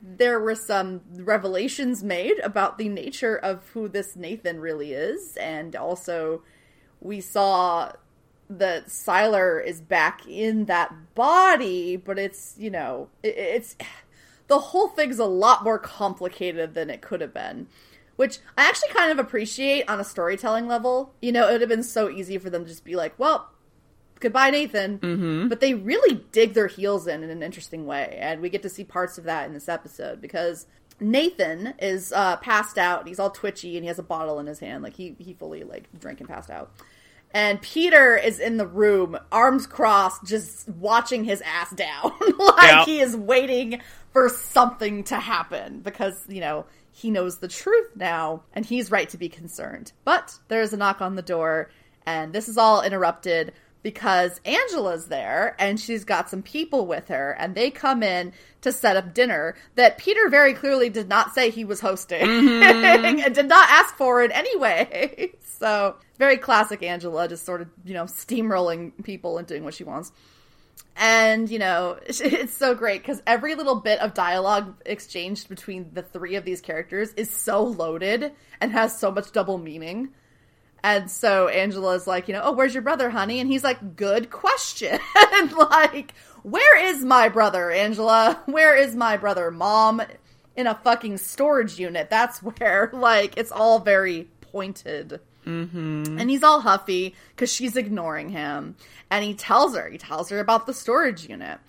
there 0.01 0.40
were 0.40 0.56
some 0.56 1.01
revelations 1.16 2.04
made 2.04 2.40
about 2.40 2.78
the 2.78 2.90
nature 2.90 3.36
of 3.36 3.68
who 3.69 3.88
this 3.88 4.16
Nathan 4.16 4.60
really 4.60 4.94
is, 4.94 5.36
and 5.38 5.75
also 5.75 6.44
we 7.02 7.22
saw 7.22 7.92
that 8.50 8.88
Sylar 8.88 9.63
is 9.63 9.81
back 9.81 10.28
in 10.28 10.66
that 10.66 10.94
body, 11.16 11.98
but 11.98 12.19
it's 12.19 12.56
you 12.57 12.69
know 12.69 13.10
it, 13.24 13.38
it's 13.38 13.75
the 14.48 14.60
whole 14.60 14.90
thing's 14.90 15.19
a 15.19 15.25
lot 15.25 15.63
more 15.63 15.80
complicated 15.80 16.74
than 16.74 16.90
it 16.90 17.02
could 17.02 17.22
have 17.22 17.34
been. 17.34 17.68
Which 18.19 18.39
I 18.57 18.68
actually 18.68 18.89
kind 18.89 19.13
of 19.13 19.18
appreciate 19.18 19.89
on 19.89 20.01
a 20.01 20.04
storytelling 20.04 20.68
level. 20.68 21.13
You 21.21 21.31
know, 21.31 21.48
it 21.48 21.54
would 21.54 21.62
have 21.62 21.69
been 21.69 21.83
so 21.83 22.10
easy 22.10 22.38
for 22.38 22.50
them 22.50 22.63
to 22.66 22.69
just 22.69 22.83
be 22.83 22.98
like, 22.98 23.18
well, 23.18 23.50
goodbye 24.19 24.50
nathan 24.50 25.00
mm-hmm. 25.00 25.48
but 25.48 25.62
they 25.62 25.74
really 25.74 26.21
dig 26.33 26.54
their 26.54 26.68
heels 26.68 27.07
in 27.07 27.24
in 27.24 27.30
an 27.30 27.42
interesting 27.42 27.86
way 27.86 28.18
and 28.19 28.42
we 28.42 28.50
get 28.50 28.62
to 28.62 28.68
see 28.68 28.83
parts 28.83 29.18
of 29.18 29.24
that 29.24 29.48
in 29.48 29.54
this 29.54 29.69
episode 29.69 30.19
because 30.19 30.66
nathan 31.00 31.74
is 31.80 32.12
uh, 32.12 32.36
passed 32.38 32.77
out 32.77 33.00
and 33.00 33.07
he's 33.07 33.18
all 33.18 33.30
twitchy 33.30 33.77
and 33.77 33.86
he 33.86 33.88
has 33.88 33.98
a 33.98 34.04
bottle 34.04 34.38
in 34.39 34.45
his 34.45 34.60
hand 34.60 34.83
like 34.83 34.94
he, 34.94 35.16
he 35.19 35.33
fully 35.33 35.63
like 35.63 35.88
drank 35.98 36.19
and 36.19 36.27
passed 36.27 36.50
out 36.50 36.69
and 37.33 37.62
peter 37.62 38.18
is 38.18 38.39
in 38.42 38.57
the 38.57 38.68
room 38.68 39.18
arms 39.31 39.66
crossed 39.66 40.25
just 40.25 40.68
watching 40.68 41.24
his 41.24 41.42
ass 41.45 41.71
down 41.71 42.12
like 42.38 42.63
Yeah. 42.63 42.83
he 42.83 43.00
is 43.00 43.16
waiting 43.16 43.80
for 44.12 44.27
something 44.27 45.06
to 45.06 45.16
happen 45.16 45.80
because 45.80 46.21
you 46.27 46.42
know 46.42 46.66
he 47.00 47.10
knows 47.10 47.38
the 47.38 47.48
truth 47.48 47.90
now 47.96 48.44
and 48.54 48.66
he's 48.66 48.92
right 48.92 49.10
to 49.10 49.18
be 49.18 49.30
concerned 49.30 49.92
but 50.04 50.38
there's 50.48 50.74
a 50.74 50.78
knock 50.78 51.01
on 51.01 51.16
the 51.16 51.22
door 51.22 51.69
and 52.06 52.34
this 52.34 52.50
is 52.50 52.57
all 52.57 52.81
interrupted 52.81 53.54
because 53.81 54.42
Angela's 54.44 55.07
there 55.07 55.56
and 55.60 55.80
she's 55.80 56.04
got 56.04 56.30
some 56.30 56.42
people 56.42 56.86
with 56.86 57.07
her 57.07 57.31
and 57.40 57.56
they 57.56 57.72
come 57.72 58.04
in 58.04 58.34
to 58.62 58.72
set 58.72 58.98
up 58.98 59.13
dinner 59.13 59.56
that 59.75 59.98
Peter 59.98 60.28
very 60.30 60.54
clearly 60.54 60.90
did 60.90 61.07
not 61.07 61.34
say 61.34 61.50
he 61.50 61.63
was 61.63 61.80
hosting 61.80 62.22
mm-hmm. 62.22 63.19
and 63.25 63.34
did 63.34 63.48
not 63.48 63.69
ask 63.69 63.95
for 63.95 64.22
it 64.22 64.31
anyway. 64.34 65.31
so, 65.42 65.95
very 66.18 66.38
classic 66.38 66.84
Angela 66.84 67.28
just 67.28 67.45
sort 67.45 67.62
of, 67.62 67.69
you 67.86 67.94
know, 67.94 68.04
steamrolling 68.04 68.92
people 69.04 69.38
and 69.38 69.48
doing 69.48 69.63
what 69.63 69.74
she 69.74 69.86
wants. 69.86 70.12
And, 71.00 71.50
you 71.50 71.60
know, 71.60 71.98
it's 72.07 72.54
so 72.54 72.75
great 72.75 73.01
because 73.01 73.24
every 73.25 73.56
little 73.56 73.75
bit 73.75 74.00
of 74.00 74.13
dialogue 74.13 74.75
exchanged 74.86 75.48
between 75.48 75.92
the 75.94 76.04
three 76.04 76.36
of 76.36 76.44
these 76.44 76.62
characters 76.62 77.13
is 77.13 77.31
so 77.31 77.63
loaded 77.63 78.34
and 78.60 78.72
has 78.74 79.00
so 79.00 79.10
much 79.10 79.31
double 79.31 79.57
meaning. 79.57 80.10
And 80.84 81.10
so 81.10 81.48
Angela's 81.48 82.06
like, 82.06 82.28
you 82.28 82.34
know, 82.34 82.42
oh, 82.44 82.51
where's 82.51 82.74
your 82.74 82.84
brother, 82.84 83.10
honey? 83.10 83.40
And 83.40 83.50
he's 83.50 83.63
like, 83.63 83.96
good 83.96 84.30
question. 84.30 85.00
and 85.34 85.54
like, 85.54 86.13
where 86.44 86.86
is 86.86 87.04
my 87.04 87.30
brother, 87.30 87.72
Angela? 87.72 88.42
Where 88.45 88.75
is 88.75 88.95
my 88.95 89.18
brother, 89.18 89.52
mom? 89.52 90.02
In 90.56 90.68
a 90.68 90.75
fucking 90.75 91.18
storage 91.18 91.80
unit. 91.80 92.10
That's 92.10 92.44
where, 92.44 92.90
like, 92.92 93.38
it's 93.38 93.52
all 93.52 93.80
very 93.80 94.30
pointed. 94.42 95.22
Mm-hmm. 95.50 96.19
And 96.19 96.30
he's 96.30 96.44
all 96.44 96.62
huffy 96.62 97.16
because 97.35 97.52
she's 97.52 97.76
ignoring 97.76 98.30
him. 98.30 98.76
And 99.09 99.26
he 99.26 99.33
tells 99.33 99.76
her, 99.76 99.90
he 99.90 99.97
tells 99.97 100.30
her 100.30 100.40
about 100.40 100.68
the 100.68 100.74
storage 100.74 101.28
unit 101.28 101.59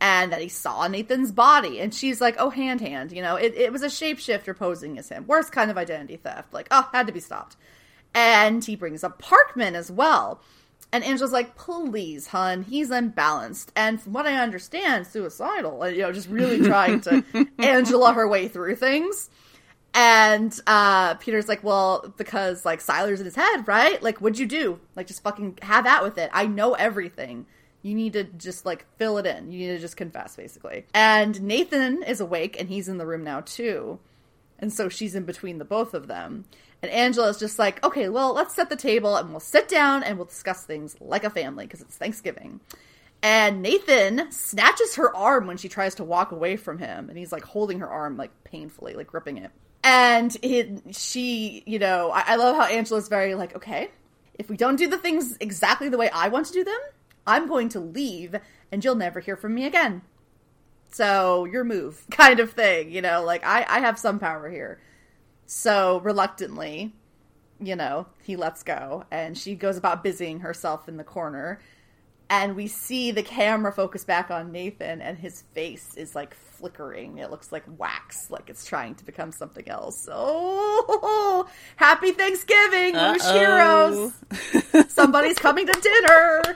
and 0.00 0.32
that 0.32 0.40
he 0.40 0.48
saw 0.48 0.86
Nathan's 0.86 1.32
body. 1.32 1.80
And 1.80 1.94
she's 1.94 2.20
like, 2.20 2.36
oh, 2.38 2.50
hand, 2.50 2.80
hand. 2.80 3.12
You 3.12 3.22
know, 3.22 3.36
it, 3.36 3.54
it 3.54 3.72
was 3.72 3.82
a 3.82 3.88
shapeshifter 3.88 4.56
posing 4.56 4.98
as 4.98 5.08
him. 5.08 5.26
Worst 5.26 5.50
kind 5.50 5.70
of 5.70 5.78
identity 5.78 6.16
theft. 6.16 6.52
Like, 6.52 6.68
oh, 6.70 6.88
had 6.92 7.06
to 7.06 7.12
be 7.12 7.20
stopped. 7.20 7.56
And 8.14 8.64
he 8.64 8.76
brings 8.76 9.02
up 9.02 9.20
Parkman 9.20 9.74
as 9.74 9.90
well. 9.90 10.40
And 10.92 11.02
Angela's 11.02 11.32
like, 11.32 11.56
please, 11.56 12.28
hun, 12.28 12.62
he's 12.62 12.90
unbalanced. 12.90 13.72
And 13.74 14.00
from 14.00 14.12
what 14.12 14.26
I 14.26 14.36
understand, 14.36 15.08
suicidal. 15.08 15.82
And, 15.82 15.96
you 15.96 16.02
know, 16.02 16.12
just 16.12 16.28
really 16.28 16.64
trying 16.64 17.00
to 17.00 17.24
Angela 17.58 18.12
her 18.12 18.28
way 18.28 18.46
through 18.46 18.76
things. 18.76 19.28
And 19.94 20.58
uh, 20.66 21.14
Peter's 21.14 21.46
like, 21.46 21.62
well, 21.62 22.12
because 22.16 22.64
like 22.64 22.80
Sylar's 22.80 23.20
in 23.20 23.26
his 23.26 23.36
head, 23.36 23.68
right? 23.68 24.02
Like, 24.02 24.20
what'd 24.20 24.40
you 24.40 24.46
do? 24.46 24.80
Like, 24.96 25.06
just 25.06 25.22
fucking 25.22 25.60
have 25.62 25.86
at 25.86 26.02
with 26.02 26.18
it. 26.18 26.30
I 26.32 26.46
know 26.46 26.74
everything. 26.74 27.46
You 27.82 27.94
need 27.94 28.14
to 28.14 28.24
just 28.24 28.66
like 28.66 28.86
fill 28.98 29.18
it 29.18 29.26
in. 29.26 29.52
You 29.52 29.58
need 29.58 29.74
to 29.74 29.78
just 29.78 29.96
confess, 29.96 30.34
basically. 30.34 30.86
And 30.92 31.40
Nathan 31.42 32.02
is 32.02 32.20
awake 32.20 32.58
and 32.58 32.68
he's 32.68 32.88
in 32.88 32.98
the 32.98 33.06
room 33.06 33.22
now 33.22 33.42
too. 33.42 34.00
And 34.58 34.72
so 34.72 34.88
she's 34.88 35.14
in 35.14 35.24
between 35.24 35.58
the 35.58 35.64
both 35.64 35.94
of 35.94 36.08
them. 36.08 36.44
And 36.82 36.90
Angela's 36.90 37.38
just 37.38 37.58
like, 37.58 37.84
okay, 37.84 38.08
well, 38.08 38.34
let's 38.34 38.54
set 38.54 38.70
the 38.70 38.76
table 38.76 39.16
and 39.16 39.30
we'll 39.30 39.40
sit 39.40 39.68
down 39.68 40.02
and 40.02 40.18
we'll 40.18 40.26
discuss 40.26 40.64
things 40.64 40.96
like 41.00 41.24
a 41.24 41.30
family 41.30 41.66
because 41.66 41.82
it's 41.82 41.96
Thanksgiving. 41.96 42.60
And 43.22 43.62
Nathan 43.62 44.30
snatches 44.32 44.96
her 44.96 45.14
arm 45.16 45.46
when 45.46 45.56
she 45.56 45.68
tries 45.68 45.94
to 45.96 46.04
walk 46.04 46.32
away 46.32 46.56
from 46.56 46.78
him. 46.78 47.08
And 47.08 47.16
he's 47.16 47.32
like 47.32 47.44
holding 47.44 47.80
her 47.80 47.88
arm 47.88 48.16
like 48.16 48.32
painfully, 48.44 48.94
like 48.94 49.06
gripping 49.06 49.38
it. 49.38 49.50
And 49.84 50.34
it, 50.40 50.96
she, 50.96 51.62
you 51.66 51.78
know, 51.78 52.10
I, 52.10 52.24
I 52.28 52.36
love 52.36 52.56
how 52.56 52.64
Angela's 52.64 53.08
very 53.08 53.34
like, 53.34 53.54
okay, 53.54 53.90
if 54.32 54.48
we 54.48 54.56
don't 54.56 54.76
do 54.76 54.88
the 54.88 54.96
things 54.98 55.36
exactly 55.40 55.90
the 55.90 55.98
way 55.98 56.08
I 56.08 56.28
want 56.28 56.46
to 56.46 56.52
do 56.54 56.64
them, 56.64 56.80
I'm 57.26 57.46
going 57.46 57.68
to 57.70 57.80
leave 57.80 58.34
and 58.72 58.82
you'll 58.82 58.94
never 58.94 59.20
hear 59.20 59.36
from 59.36 59.54
me 59.54 59.66
again. 59.66 60.00
So 60.90 61.44
your 61.44 61.64
move, 61.64 62.04
kind 62.10 62.40
of 62.40 62.52
thing, 62.52 62.90
you 62.90 63.02
know, 63.02 63.22
like 63.22 63.44
I, 63.44 63.66
I 63.68 63.80
have 63.80 63.98
some 63.98 64.18
power 64.18 64.48
here. 64.50 64.80
So 65.46 66.00
reluctantly, 66.00 66.94
you 67.60 67.76
know, 67.76 68.06
he 68.22 68.36
lets 68.36 68.62
go 68.62 69.04
and 69.10 69.36
she 69.36 69.54
goes 69.54 69.76
about 69.76 70.02
busying 70.02 70.40
herself 70.40 70.88
in 70.88 70.96
the 70.96 71.04
corner. 71.04 71.60
and 72.30 72.56
we 72.56 72.66
see 72.66 73.10
the 73.10 73.22
camera 73.22 73.70
focus 73.70 74.04
back 74.04 74.30
on 74.30 74.50
Nathan, 74.50 75.02
and 75.02 75.18
his 75.18 75.42
face 75.52 75.94
is 75.94 76.14
like 76.14 76.34
flickering. 76.64 77.18
It 77.18 77.30
looks 77.30 77.52
like 77.52 77.62
wax, 77.76 78.30
like 78.30 78.48
it's 78.48 78.64
trying 78.64 78.94
to 78.94 79.04
become 79.04 79.32
something 79.32 79.68
else. 79.68 80.08
Oh, 80.10 81.46
happy 81.76 82.12
Thanksgiving, 82.12 82.94
Whoosh 82.94 83.30
Heroes! 83.32 84.12
Somebody's 84.88 85.38
coming 85.38 85.66
to 85.66 85.72
dinner. 85.72 86.42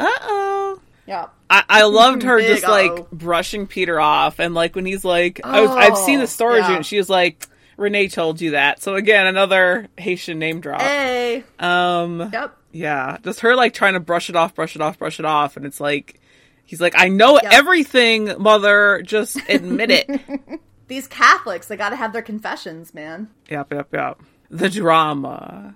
Uh 0.00 0.18
oh. 0.22 0.80
yeah. 1.08 1.26
I, 1.50 1.64
I 1.68 1.82
loved 1.82 2.22
her 2.22 2.38
Big 2.38 2.46
just 2.46 2.62
like 2.62 2.92
uh-oh. 2.92 3.08
brushing 3.10 3.66
Peter 3.66 3.98
off, 3.98 4.38
and 4.38 4.54
like 4.54 4.76
when 4.76 4.86
he's 4.86 5.04
like, 5.04 5.40
I 5.42 5.60
was, 5.60 5.70
I've 5.70 5.98
seen 5.98 6.20
the 6.20 6.28
storage 6.28 6.62
yeah. 6.62 6.70
unit. 6.70 6.86
She 6.86 6.98
was 6.98 7.10
like, 7.10 7.48
Renee 7.76 8.06
told 8.06 8.40
you 8.40 8.52
that. 8.52 8.80
So 8.80 8.94
again, 8.94 9.26
another 9.26 9.88
Haitian 9.96 10.38
name 10.38 10.60
drop. 10.60 10.82
Hey. 10.82 11.42
Um, 11.58 12.30
Yep. 12.32 12.56
yeah, 12.70 13.18
just 13.24 13.40
her 13.40 13.56
like 13.56 13.74
trying 13.74 13.94
to 13.94 14.00
brush 14.00 14.30
it 14.30 14.36
off, 14.36 14.54
brush 14.54 14.76
it 14.76 14.82
off, 14.82 15.00
brush 15.00 15.18
it 15.18 15.24
off, 15.24 15.56
and 15.56 15.66
it's 15.66 15.80
like, 15.80 16.20
he's 16.68 16.80
like, 16.80 16.94
I 16.96 17.08
know 17.08 17.40
Yep. 17.42 17.52
everything, 17.52 18.34
mother. 18.38 19.02
Just 19.04 19.36
admit 19.48 19.90
it. 19.90 20.08
These 20.88 21.06
Catholics, 21.08 21.66
they 21.68 21.76
got 21.76 21.90
to 21.90 21.96
have 21.96 22.12
their 22.12 22.22
confessions, 22.22 22.94
man. 22.94 23.28
yep, 23.50 23.72
yep, 23.72 23.88
yep. 23.92 24.20
The 24.50 24.70
drama. 24.70 25.74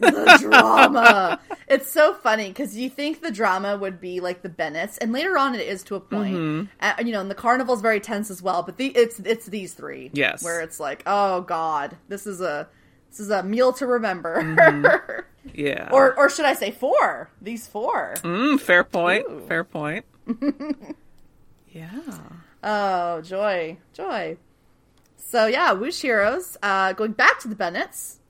the 0.00 0.38
drama. 0.40 1.40
It's 1.70 1.92
so 1.92 2.14
funny 2.14 2.48
because 2.48 2.74
you 2.78 2.88
think 2.88 3.20
the 3.20 3.30
drama 3.30 3.76
would 3.76 4.00
be 4.00 4.20
like 4.20 4.40
the 4.40 4.48
Bennetts, 4.48 4.96
and 4.98 5.12
later 5.12 5.36
on 5.36 5.54
it 5.54 5.60
is 5.60 5.82
to 5.84 5.96
a 5.96 6.00
point. 6.00 6.34
Mm-hmm. 6.34 6.64
Uh, 6.80 6.94
you 7.04 7.12
know, 7.12 7.20
and 7.20 7.30
the 7.30 7.34
carnival's 7.34 7.82
very 7.82 8.00
tense 8.00 8.30
as 8.30 8.40
well. 8.40 8.62
But 8.62 8.78
the, 8.78 8.86
it's 8.86 9.18
it's 9.20 9.44
these 9.46 9.74
three, 9.74 10.08
Yes. 10.14 10.42
where 10.42 10.62
it's 10.62 10.80
like, 10.80 11.02
oh 11.04 11.42
god, 11.42 11.98
this 12.08 12.26
is 12.26 12.40
a 12.40 12.66
this 13.10 13.20
is 13.20 13.28
a 13.28 13.42
meal 13.42 13.74
to 13.74 13.86
remember, 13.86 14.42
Mm-hmm. 14.42 15.20
Yeah. 15.54 15.90
or 15.92 16.16
or 16.18 16.30
should 16.30 16.46
I 16.46 16.54
say 16.54 16.70
four? 16.70 17.30
These 17.42 17.66
four. 17.68 18.14
mm, 18.22 18.58
fair 18.58 18.82
point. 18.82 19.26
Ooh. 19.30 19.44
Fair 19.46 19.62
point. 19.62 20.06
yeah. 21.72 22.18
Oh, 22.62 23.20
joy, 23.22 23.78
joy. 23.92 24.36
So 25.16 25.46
yeah, 25.46 25.72
Woosh 25.72 26.00
Heroes. 26.00 26.56
Uh, 26.62 26.92
going 26.92 27.12
back 27.12 27.40
to 27.40 27.48
the 27.48 27.56
Bennetts, 27.56 28.20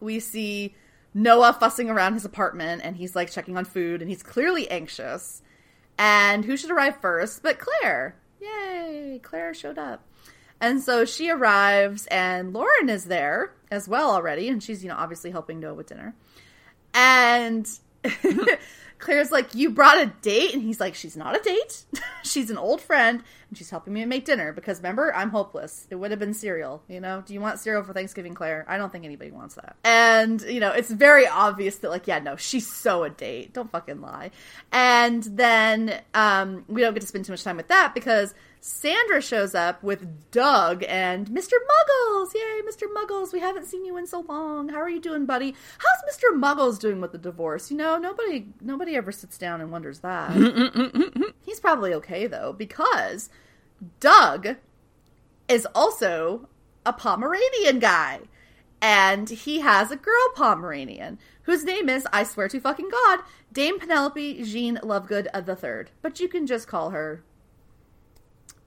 we 0.00 0.20
see 0.20 0.74
Noah 1.14 1.56
fussing 1.58 1.90
around 1.90 2.14
his 2.14 2.24
apartment, 2.24 2.82
and 2.84 2.96
he's 2.96 3.16
like 3.16 3.30
checking 3.30 3.56
on 3.56 3.64
food, 3.64 4.00
and 4.00 4.10
he's 4.10 4.22
clearly 4.22 4.70
anxious. 4.70 5.42
And 5.98 6.44
who 6.44 6.56
should 6.56 6.70
arrive 6.70 7.00
first 7.00 7.42
but 7.42 7.58
Claire? 7.58 8.16
Yay! 8.40 9.20
Claire 9.22 9.54
showed 9.54 9.78
up. 9.78 10.04
And 10.60 10.82
so 10.82 11.04
she 11.04 11.30
arrives, 11.30 12.06
and 12.06 12.52
Lauren 12.52 12.88
is 12.88 13.06
there 13.06 13.52
as 13.70 13.88
well 13.88 14.10
already, 14.10 14.48
and 14.48 14.62
she's, 14.62 14.82
you 14.82 14.88
know, 14.88 14.96
obviously 14.96 15.30
helping 15.30 15.60
Noah 15.60 15.74
with 15.74 15.88
dinner. 15.88 16.14
And 16.94 17.68
Claire's 18.98 19.30
like, 19.30 19.54
You 19.54 19.70
brought 19.70 19.98
a 19.98 20.06
date? 20.22 20.54
And 20.54 20.62
he's 20.62 20.80
like, 20.80 20.94
She's 20.94 21.16
not 21.16 21.36
a 21.36 21.42
date. 21.42 21.84
she's 22.22 22.50
an 22.50 22.58
old 22.58 22.80
friend, 22.80 23.22
and 23.48 23.58
she's 23.58 23.70
helping 23.70 23.92
me 23.92 24.04
make 24.04 24.24
dinner 24.24 24.52
because 24.52 24.78
remember, 24.78 25.14
I'm 25.14 25.30
hopeless. 25.30 25.86
It 25.90 25.96
would 25.96 26.10
have 26.10 26.20
been 26.20 26.34
cereal, 26.34 26.82
you 26.88 27.00
know? 27.00 27.22
Do 27.24 27.34
you 27.34 27.40
want 27.40 27.58
cereal 27.60 27.82
for 27.82 27.92
Thanksgiving, 27.92 28.34
Claire? 28.34 28.64
I 28.68 28.76
don't 28.76 28.90
think 28.90 29.04
anybody 29.04 29.30
wants 29.30 29.54
that. 29.56 29.76
And, 29.84 30.40
you 30.42 30.60
know, 30.60 30.70
it's 30.72 30.90
very 30.90 31.26
obvious 31.26 31.76
that, 31.78 31.90
like, 31.90 32.06
yeah, 32.06 32.18
no, 32.18 32.36
she's 32.36 32.70
so 32.70 33.04
a 33.04 33.10
date. 33.10 33.52
Don't 33.52 33.70
fucking 33.70 34.00
lie. 34.00 34.30
And 34.72 35.22
then 35.22 36.00
um, 36.14 36.64
we 36.68 36.80
don't 36.80 36.94
get 36.94 37.00
to 37.00 37.06
spend 37.06 37.24
too 37.24 37.32
much 37.32 37.44
time 37.44 37.56
with 37.56 37.68
that 37.68 37.94
because 37.94 38.34
Sandra 38.60 39.20
shows 39.20 39.54
up 39.54 39.82
with 39.82 40.30
Doug 40.30 40.84
and 40.88 41.28
Mr. 41.28 41.52
Muggles. 41.52 42.34
Yay, 42.34 42.62
Mr. 42.68 42.92
Muggles. 42.92 43.32
We 43.32 43.40
haven't 43.40 43.66
seen 43.66 43.84
you 43.84 43.96
in 43.96 44.06
so 44.06 44.20
long. 44.20 44.68
How 44.68 44.78
are 44.78 44.88
you 44.88 45.00
doing, 45.00 45.26
buddy? 45.26 45.54
How's 45.78 46.16
Mr. 46.16 46.36
Muggles 46.36 46.78
doing 46.78 47.00
with 47.00 47.12
the 47.12 47.18
divorce? 47.18 47.70
You 47.70 47.76
know, 47.76 47.96
nobody 47.98 48.48
nobody 48.60 48.96
ever 48.96 49.12
sits 49.12 49.38
down 49.38 49.60
and 49.60 49.70
wonders 49.70 50.00
that. 50.00 50.32
He's 51.42 51.60
probably 51.60 51.94
okay 51.94 52.26
though 52.26 52.52
because 52.52 53.30
Doug 54.00 54.56
is 55.48 55.66
also 55.74 56.48
a 56.84 56.92
Pomeranian 56.92 57.78
guy. 57.78 58.20
And 58.82 59.28
he 59.30 59.60
has 59.60 59.90
a 59.90 59.96
girl 59.96 60.28
Pomeranian 60.34 61.18
whose 61.42 61.64
name 61.64 61.88
is, 61.88 62.06
I 62.12 62.24
swear 62.24 62.48
to 62.48 62.60
fucking 62.60 62.90
God, 62.90 63.20
Dame 63.52 63.78
Penelope 63.78 64.44
Jean 64.44 64.76
Lovegood 64.76 65.28
the 65.46 65.56
third. 65.56 65.90
But 66.02 66.20
you 66.20 66.28
can 66.28 66.46
just 66.46 66.68
call 66.68 66.90
her 66.90 67.22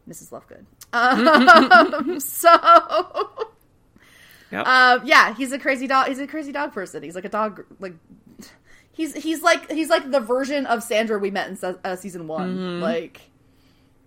Mrs. 0.09 0.31
Lovegood. 0.31 0.65
Um, 0.93 2.19
so, 2.19 2.49
Yep. 4.51 4.63
uh, 4.65 4.99
yeah, 5.05 5.35
he's 5.35 5.51
a 5.51 5.59
crazy 5.59 5.85
dog. 5.87 6.07
He's 6.07 6.19
a 6.19 6.25
crazy 6.27 6.51
dog 6.51 6.73
person. 6.73 7.03
He's 7.03 7.15
like 7.15 7.25
a 7.25 7.29
dog. 7.29 7.63
Like 7.79 7.93
he's 8.91 9.13
he's 9.13 9.41
like 9.43 9.69
he's 9.71 9.89
like 9.89 10.09
the 10.09 10.19
version 10.19 10.65
of 10.65 10.81
Sandra 10.83 11.19
we 11.19 11.29
met 11.31 11.47
in 11.49 11.55
se- 11.55 11.75
uh, 11.83 11.95
season 11.95 12.27
one. 12.27 12.81
Like, 12.81 13.21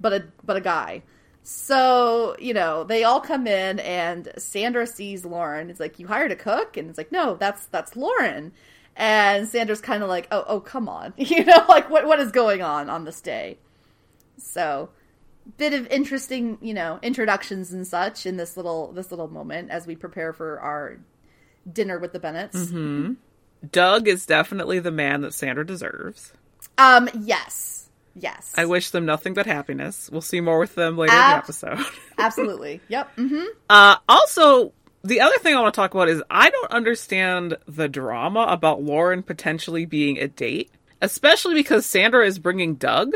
but 0.00 0.12
a 0.12 0.24
but 0.44 0.56
a 0.56 0.60
guy. 0.60 1.02
So 1.44 2.34
you 2.40 2.54
know 2.54 2.82
they 2.84 3.04
all 3.04 3.20
come 3.20 3.46
in 3.46 3.78
and 3.80 4.32
Sandra 4.36 4.86
sees 4.86 5.24
Lauren. 5.24 5.70
It's 5.70 5.78
like 5.80 5.98
you 6.00 6.08
hired 6.08 6.32
a 6.32 6.36
cook, 6.36 6.76
and 6.76 6.88
it's 6.88 6.98
like 6.98 7.12
no, 7.12 7.36
that's 7.36 7.66
that's 7.66 7.94
Lauren. 7.96 8.52
And 8.96 9.48
Sandra's 9.48 9.80
kind 9.80 10.02
of 10.02 10.08
like, 10.08 10.26
oh 10.32 10.44
oh 10.48 10.60
come 10.60 10.88
on, 10.88 11.14
you 11.16 11.44
know, 11.44 11.64
like 11.68 11.88
what 11.88 12.04
what 12.06 12.18
is 12.18 12.32
going 12.32 12.62
on 12.62 12.90
on 12.90 13.04
this 13.04 13.20
day? 13.20 13.58
So 14.38 14.90
bit 15.56 15.72
of 15.72 15.86
interesting, 15.88 16.58
you 16.60 16.74
know, 16.74 16.98
introductions 17.02 17.72
and 17.72 17.86
such 17.86 18.26
in 18.26 18.36
this 18.36 18.56
little 18.56 18.92
this 18.92 19.10
little 19.10 19.28
moment 19.28 19.70
as 19.70 19.86
we 19.86 19.96
prepare 19.96 20.32
for 20.32 20.60
our 20.60 20.98
dinner 21.70 21.98
with 21.98 22.12
the 22.12 22.20
Bennetts. 22.20 22.66
Mm-hmm. 22.66 23.14
Doug 23.70 24.08
is 24.08 24.26
definitely 24.26 24.78
the 24.80 24.90
man 24.90 25.20
that 25.20 25.34
Sandra 25.34 25.64
deserves. 25.64 26.32
Um, 26.78 27.08
yes, 27.20 27.88
yes, 28.14 28.52
I 28.56 28.64
wish 28.64 28.90
them 28.90 29.04
nothing 29.04 29.34
but 29.34 29.46
happiness. 29.46 30.08
We'll 30.10 30.20
see 30.20 30.40
more 30.40 30.58
with 30.58 30.74
them 30.74 30.96
later 30.96 31.12
Ab- 31.12 31.26
in 31.26 31.30
the 31.30 31.44
episode. 31.44 31.92
absolutely. 32.18 32.80
Yep. 32.88 33.16
Mm-hmm. 33.16 33.44
Uh, 33.68 33.96
also, 34.08 34.72
the 35.04 35.20
other 35.20 35.38
thing 35.38 35.54
I 35.54 35.60
want 35.60 35.74
to 35.74 35.80
talk 35.80 35.94
about 35.94 36.08
is 36.08 36.22
I 36.30 36.50
don't 36.50 36.70
understand 36.70 37.56
the 37.66 37.88
drama 37.88 38.46
about 38.48 38.82
Lauren 38.82 39.22
potentially 39.22 39.84
being 39.84 40.18
a 40.18 40.28
date, 40.28 40.70
especially 41.00 41.54
because 41.54 41.86
Sandra 41.86 42.26
is 42.26 42.38
bringing 42.38 42.74
Doug. 42.76 43.12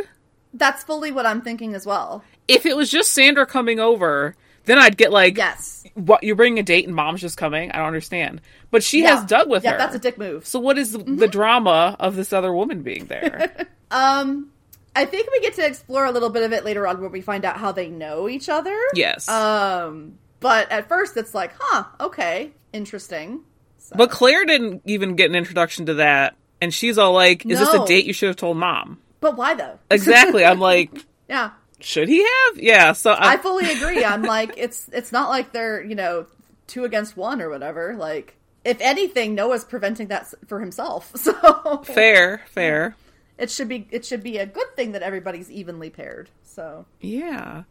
That's 0.59 0.83
fully 0.85 1.13
what 1.13 1.27
I'm 1.27 1.43
thinking 1.43 1.75
as 1.75 1.85
well. 1.87 2.23
If 2.49 2.67
it 2.67 2.77
was 2.77 2.91
just 2.91 3.13
Sandra 3.13 3.47
coming 3.47 3.79
over, 3.81 4.35
then 4.65 4.79
I'd 4.79 4.97
get 4.97 5.13
like, 5.13 5.37
Yes. 5.37 5.85
what 5.95 6.23
you're 6.23 6.37
bringing 6.37 6.59
a 6.59 6.63
date 6.63 6.87
and 6.87 6.95
mom's 6.95 7.21
just 7.21 7.37
coming. 7.37 7.71
I 7.73 7.79
don't 7.79 7.87
understand. 7.87 8.41
But 8.71 8.83
she 8.83 9.03
Yeah. 9.03 9.17
has 9.17 9.25
Doug 9.27 9.49
with 9.49 9.65
yeah, 9.65 9.71
her. 9.73 9.77
Yeah, 9.77 9.85
that's 9.85 9.97
a 9.97 9.99
dick 9.99 10.19
move. 10.19 10.47
so 10.47 10.59
what 10.59 10.79
is 10.79 10.93
the, 10.93 10.99
Mm-hmm. 10.99 11.17
the 11.17 11.29
drama 11.29 11.97
of 12.01 12.17
this 12.17 12.33
other 12.33 12.53
woman 12.53 12.83
being 12.83 13.07
there? 13.07 13.53
Um, 13.89 14.51
I 14.97 15.05
think 15.05 15.31
we 15.31 15.39
get 15.41 15.55
to 15.55 15.65
explore 15.65 16.05
a 16.07 16.11
little 16.11 16.31
bit 16.31 16.43
of 16.43 16.53
it 16.53 16.65
later 16.65 16.89
on 16.89 17.01
where 17.01 17.09
we 17.09 17.21
find 17.21 17.45
out 17.45 17.57
how 17.57 17.71
they 17.71 17.89
know 17.89 18.29
each 18.29 18.49
other. 18.49 18.77
yes. 18.95 19.29
Um, 19.29 20.19
but 20.41 20.73
at 20.73 20.89
first 20.89 21.17
it's 21.17 21.35
like, 21.35 21.53
huh, 21.57 21.85
okay, 22.01 22.51
interesting. 22.73 23.43
So- 23.79 23.95
but 23.97 24.11
Claire 24.11 24.45
didn't 24.45 24.83
even 24.87 25.15
get 25.15 25.31
an 25.31 25.37
introduction 25.37 25.87
to 25.87 25.95
that. 25.95 26.35
And 26.61 26.75
she's 26.75 26.99
all 26.99 27.13
like, 27.13 27.47
is 27.47 27.61
this 27.61 27.73
a 27.73 27.85
date 27.87 28.07
you 28.07 28.13
should 28.13 28.27
have 28.29 28.37
told 28.37 28.57
mom? 28.57 28.99
But 29.31 29.37
why 29.37 29.55
though? 29.55 29.79
Exactly. 29.91 30.45
I'm 30.45 30.61
like, 30.61 30.91
yeah. 31.29 31.51
should 31.81 32.09
he 32.09 32.23
have? 32.23 32.59
Yeah. 32.59 32.93
So 32.93 33.11
I, 33.13 33.35
I 33.35 33.37
fully 33.37 33.71
agree. 33.71 34.05
I'm 34.05 34.23
like, 34.23 34.55
it's 34.57 34.89
it's 34.93 35.11
not 35.13 35.29
like 35.29 35.53
they're 35.53 35.83
you 35.83 35.95
know 35.95 36.27
two 36.67 36.85
against 36.85 37.17
one 37.17 37.41
or 37.43 37.49
whatever. 37.51 37.95
Like, 37.97 38.37
if 38.65 38.81
anything, 38.81 39.35
Noah's 39.35 39.65
preventing 39.65 40.09
that 40.09 40.33
for 40.47 40.61
himself. 40.61 41.13
So 41.17 41.83
fair, 41.85 42.43
fair. 42.49 42.95
it 43.39 43.51
should 43.51 43.69
be 43.69 43.87
it 43.91 44.05
should 44.05 44.23
be 44.23 44.39
a 44.39 44.47
good 44.47 44.75
thing 44.77 44.93
that 44.93 45.03
everybody's 45.03 45.51
evenly 45.51 45.91
paired. 45.91 46.29
So 46.45 46.87
Yeah. 47.01 47.65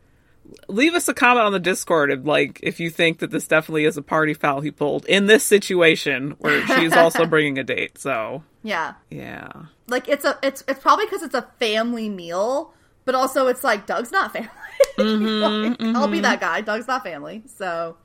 Leave 0.68 0.94
us 0.94 1.08
a 1.08 1.14
comment 1.14 1.46
on 1.46 1.54
the 1.54 1.60
Discord 1.60 2.12
if, 2.12 2.26
like, 2.26 2.60
if 2.64 2.80
you 2.80 2.90
think 2.90 3.20
that 3.20 3.32
this 3.32 3.48
definitely 3.48 3.86
is 3.86 3.98
a 3.98 4.02
party 4.02 4.34
foul 4.34 4.62
he 4.62 4.72
pulled 4.72 5.06
in 5.06 5.28
this 5.28 5.44
situation 5.44 6.36
where 6.40 6.66
she's 6.68 6.94
also 6.94 7.26
bringing 7.28 7.58
a 7.58 7.64
date. 7.64 7.98
So, 7.98 8.44
yeah, 8.64 8.94
yeah. 9.10 9.50
like 9.88 10.08
it's 10.08 10.26
a 10.26 10.38
it's 10.42 10.64
it's 10.68 10.80
probably 10.80 11.06
because 11.06 11.24
it's 11.24 11.36
a 11.36 11.48
family 11.60 12.10
meal, 12.10 12.74
but 13.06 13.16
also 13.16 13.48
it's 13.48 13.64
like 13.64 13.86
Doug's 13.86 14.12
not 14.12 14.34
family. 14.34 14.50
Like, 14.98 15.82
I'll 15.82 16.10
be 16.10 16.20
that 16.22 16.42
guy. 16.42 16.60
Doug's 16.62 16.88
not 16.88 17.04
family. 17.04 17.44
So, 17.48 17.96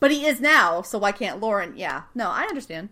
but 0.00 0.10
he 0.10 0.26
is 0.26 0.40
now. 0.40 0.82
So 0.82 0.98
why 0.98 1.12
can't 1.12 1.40
Lauren? 1.40 1.76
Yeah, 1.76 2.02
no, 2.14 2.30
I 2.30 2.42
understand. 2.42 2.88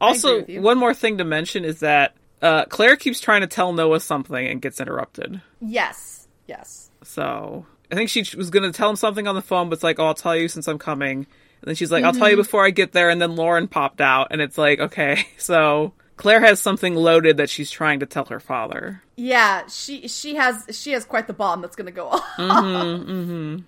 Also, 0.00 0.44
you. 0.46 0.62
one 0.62 0.78
more 0.78 0.94
thing 0.94 1.18
to 1.18 1.24
mention 1.24 1.64
is 1.64 1.80
that 1.80 2.14
uh, 2.42 2.64
Claire 2.66 2.96
keeps 2.96 3.20
trying 3.20 3.40
to 3.40 3.46
tell 3.46 3.72
Noah 3.72 4.00
something 4.00 4.46
and 4.46 4.62
gets 4.62 4.80
interrupted. 4.80 5.40
Yes, 5.60 6.28
yes. 6.46 6.90
So, 7.02 7.66
I 7.90 7.94
think 7.94 8.10
she 8.10 8.24
was 8.36 8.50
going 8.50 8.70
to 8.70 8.76
tell 8.76 8.90
him 8.90 8.96
something 8.96 9.26
on 9.26 9.34
the 9.34 9.42
phone, 9.42 9.68
but 9.68 9.74
it's 9.74 9.82
like, 9.82 9.98
oh, 9.98 10.06
I'll 10.06 10.14
tell 10.14 10.36
you 10.36 10.48
since 10.48 10.68
I'm 10.68 10.78
coming. 10.78 11.18
And 11.60 11.66
then 11.66 11.74
she's 11.74 11.90
like, 11.90 12.04
I'll 12.04 12.12
tell 12.12 12.30
you 12.30 12.36
before 12.36 12.64
I 12.64 12.70
get 12.70 12.92
there. 12.92 13.10
And 13.10 13.20
then 13.20 13.34
Lauren 13.34 13.66
popped 13.66 14.00
out, 14.00 14.28
and 14.30 14.40
it's 14.40 14.58
like, 14.58 14.78
okay. 14.78 15.26
So, 15.38 15.92
Claire 16.16 16.40
has 16.40 16.60
something 16.60 16.94
loaded 16.94 17.36
that 17.38 17.48
she's 17.48 17.70
trying 17.70 18.00
to 18.00 18.06
tell 18.06 18.26
her 18.26 18.40
father. 18.40 19.02
Yeah, 19.16 19.66
she 19.68 20.08
she 20.08 20.34
has 20.34 20.66
she 20.72 20.92
has 20.92 21.04
quite 21.04 21.26
the 21.28 21.32
bomb 21.32 21.60
that's 21.62 21.76
gonna 21.76 21.90
go 21.92 22.08
off. 22.08 22.24
Mm-hmm, 22.36 23.58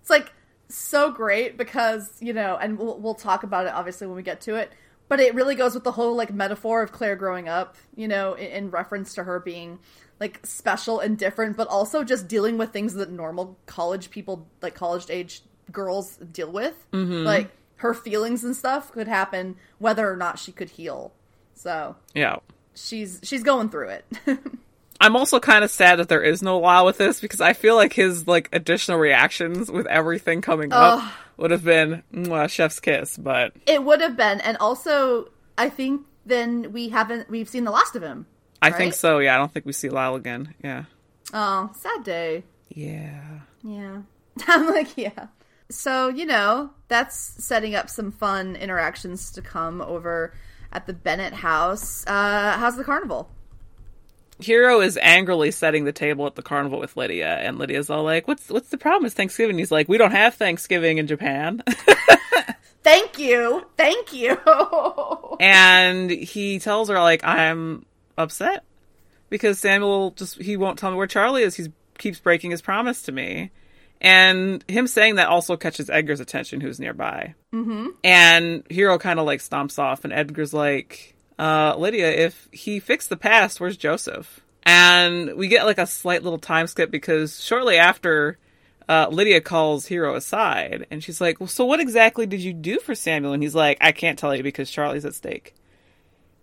It's 0.00 0.10
like 0.10 0.32
so 0.68 1.10
great 1.10 1.56
because 1.56 2.10
you 2.20 2.32
know, 2.32 2.56
and 2.60 2.78
we'll 2.78 2.98
we'll 2.98 3.14
talk 3.14 3.42
about 3.44 3.66
it 3.66 3.72
obviously 3.72 4.06
when 4.06 4.16
we 4.16 4.22
get 4.22 4.40
to 4.42 4.56
it. 4.56 4.72
but 5.08 5.20
it 5.20 5.34
really 5.34 5.54
goes 5.54 5.74
with 5.74 5.84
the 5.84 5.92
whole 5.92 6.14
like 6.16 6.32
metaphor 6.32 6.82
of 6.82 6.92
Claire 6.92 7.16
growing 7.16 7.48
up, 7.48 7.76
you 7.96 8.08
know, 8.08 8.34
in, 8.34 8.46
in, 8.46 8.70
reference 8.70 9.14
to 9.14 9.24
her 9.24 9.40
being 9.40 9.78
like 10.20 10.40
special 10.44 11.00
and 11.00 11.16
different, 11.16 11.56
but 11.56 11.68
also 11.68 12.04
just 12.04 12.28
dealing 12.28 12.58
with 12.58 12.72
things 12.72 12.94
that 12.94 13.10
normal 13.10 13.56
college 13.66 14.10
people, 14.10 14.46
like 14.62 14.74
college 14.74 15.06
age 15.10 15.42
girls, 15.70 16.16
deal 16.16 16.50
with. 16.50 16.74
Mm-hmm. 16.92 17.24
Like 17.24 17.50
her 17.76 17.94
feelings 17.94 18.44
and 18.44 18.56
stuff 18.56 18.92
could 18.92 19.08
happen 19.08 19.56
whether 19.78 20.10
or 20.10 20.16
not 20.16 20.38
she 20.38 20.52
could 20.52 20.70
heal. 20.70 21.12
So 21.54 21.96
yeah, 22.14 22.36
she's 22.74 23.20
she's 23.22 23.42
going 23.42 23.70
through 23.70 23.88
it. 23.88 24.06
I'm 25.00 25.14
also 25.14 25.38
kind 25.38 25.62
of 25.62 25.70
sad 25.70 26.00
that 26.00 26.08
there 26.08 26.22
is 26.22 26.42
no 26.42 26.58
Lyle 26.58 26.84
with 26.84 26.98
this 26.98 27.20
because 27.20 27.40
I 27.40 27.52
feel 27.52 27.76
like 27.76 27.92
his 27.92 28.26
like 28.26 28.48
additional 28.52 28.98
reactions 28.98 29.70
with 29.70 29.86
everything 29.86 30.40
coming 30.40 30.72
up 30.72 31.12
would 31.36 31.52
have 31.52 31.64
been 31.64 32.02
chef's 32.48 32.80
kiss, 32.80 33.16
but 33.16 33.52
it 33.66 33.84
would 33.84 34.00
have 34.00 34.16
been, 34.16 34.40
and 34.40 34.56
also 34.58 35.30
I 35.56 35.68
think 35.68 36.02
then 36.26 36.72
we 36.72 36.88
haven't 36.88 37.30
we've 37.30 37.48
seen 37.48 37.64
the 37.64 37.70
last 37.70 37.94
of 37.94 38.02
him. 38.02 38.26
I 38.60 38.70
think 38.70 38.94
so. 38.94 39.18
Yeah, 39.18 39.34
I 39.34 39.38
don't 39.38 39.52
think 39.52 39.66
we 39.66 39.72
see 39.72 39.88
Lyle 39.88 40.14
again. 40.14 40.54
Yeah. 40.62 40.84
Oh, 41.32 41.70
sad 41.74 42.04
day. 42.04 42.44
Yeah. 42.68 43.40
Yeah. 43.62 44.02
I'm 44.46 44.68
like, 44.68 44.96
yeah. 44.96 45.28
So 45.70 46.08
you 46.08 46.24
know 46.24 46.70
that's 46.88 47.44
setting 47.44 47.74
up 47.74 47.90
some 47.90 48.10
fun 48.10 48.56
interactions 48.56 49.30
to 49.32 49.42
come 49.42 49.82
over 49.82 50.34
at 50.72 50.86
the 50.86 50.92
Bennett 50.94 51.34
house. 51.34 52.06
Uh, 52.06 52.56
how's 52.58 52.76
the 52.76 52.84
carnival? 52.84 53.30
Hiro 54.40 54.80
is 54.80 54.96
angrily 55.02 55.50
setting 55.50 55.84
the 55.84 55.92
table 55.92 56.26
at 56.26 56.36
the 56.36 56.42
carnival 56.42 56.78
with 56.78 56.96
Lydia, 56.96 57.36
and 57.38 57.58
Lydia's 57.58 57.90
all 57.90 58.04
like, 58.04 58.28
"What's 58.28 58.48
what's 58.48 58.68
the 58.68 58.78
problem? 58.78 59.06
It's 59.06 59.14
Thanksgiving." 59.14 59.58
He's 59.58 59.72
like, 59.72 59.88
"We 59.88 59.98
don't 59.98 60.12
have 60.12 60.34
Thanksgiving 60.34 60.98
in 60.98 61.06
Japan." 61.06 61.62
Thank 62.84 63.18
you, 63.18 63.66
thank 63.76 64.14
you. 64.14 64.38
and 65.40 66.10
he 66.10 66.58
tells 66.58 66.88
her 66.88 66.98
like, 66.98 67.22
"I'm 67.24 67.84
upset 68.18 68.64
because 69.30 69.58
Samuel 69.58 70.10
just 70.10 70.40
he 70.40 70.56
won't 70.56 70.78
tell 70.78 70.90
me 70.90 70.96
where 70.96 71.06
Charlie 71.06 71.42
is. 71.42 71.56
He 71.56 71.72
keeps 71.96 72.20
breaking 72.20 72.50
his 72.50 72.60
promise 72.60 73.02
to 73.02 73.12
me." 73.12 73.50
And 74.00 74.64
him 74.68 74.86
saying 74.86 75.16
that 75.16 75.28
also 75.28 75.56
catches 75.56 75.90
Edgar's 75.90 76.20
attention, 76.20 76.60
who's 76.60 76.78
nearby. 76.78 77.34
Mm-hmm. 77.52 77.88
And 78.04 78.62
Hiro 78.70 78.98
kind 78.98 79.18
of 79.18 79.26
like 79.26 79.40
stomps 79.40 79.78
off, 79.78 80.04
and 80.04 80.12
Edgar's 80.12 80.54
like, 80.54 81.16
uh, 81.38 81.74
Lydia, 81.76 82.10
if 82.10 82.48
he 82.52 82.80
fixed 82.80 83.08
the 83.10 83.16
past, 83.16 83.60
where's 83.60 83.76
Joseph? 83.76 84.40
And 84.64 85.34
we 85.34 85.48
get 85.48 85.64
like 85.64 85.78
a 85.78 85.86
slight 85.86 86.22
little 86.22 86.38
time 86.38 86.66
skip 86.66 86.90
because 86.90 87.42
shortly 87.42 87.76
after, 87.76 88.38
uh, 88.88 89.06
Lydia 89.10 89.40
calls 89.40 89.86
Hiro 89.86 90.14
aside 90.14 90.86
and 90.90 91.02
she's 91.02 91.20
like, 91.20 91.40
Well, 91.40 91.46
so 91.46 91.64
what 91.64 91.80
exactly 91.80 92.26
did 92.26 92.40
you 92.40 92.52
do 92.52 92.78
for 92.80 92.94
Samuel? 92.94 93.32
And 93.32 93.42
he's 93.42 93.54
like, 93.54 93.78
I 93.80 93.92
can't 93.92 94.18
tell 94.18 94.34
you 94.34 94.42
because 94.42 94.70
Charlie's 94.70 95.04
at 95.04 95.14
stake. 95.14 95.54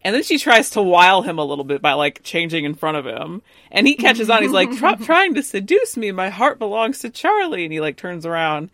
And 0.06 0.14
then 0.14 0.22
she 0.22 0.38
tries 0.38 0.70
to 0.70 0.84
wile 0.84 1.24
him 1.24 1.40
a 1.40 1.44
little 1.44 1.64
bit 1.64 1.82
by 1.82 1.94
like 1.94 2.22
changing 2.22 2.64
in 2.64 2.76
front 2.76 2.96
of 2.96 3.08
him. 3.08 3.42
And 3.72 3.88
he 3.88 3.96
catches 3.96 4.30
on. 4.30 4.44
He's 4.44 4.52
like, 4.52 4.70
trying 5.02 5.34
to 5.34 5.42
seduce 5.42 5.98
me. 5.98 6.12
My 6.12 6.30
heart 6.30 6.60
belongs 6.60 7.00
to 7.00 7.10
Charlie. 7.10 7.64
And 7.64 7.74
he 7.74 7.82
like 7.82 7.98
turns 7.98 8.24
around 8.24 8.70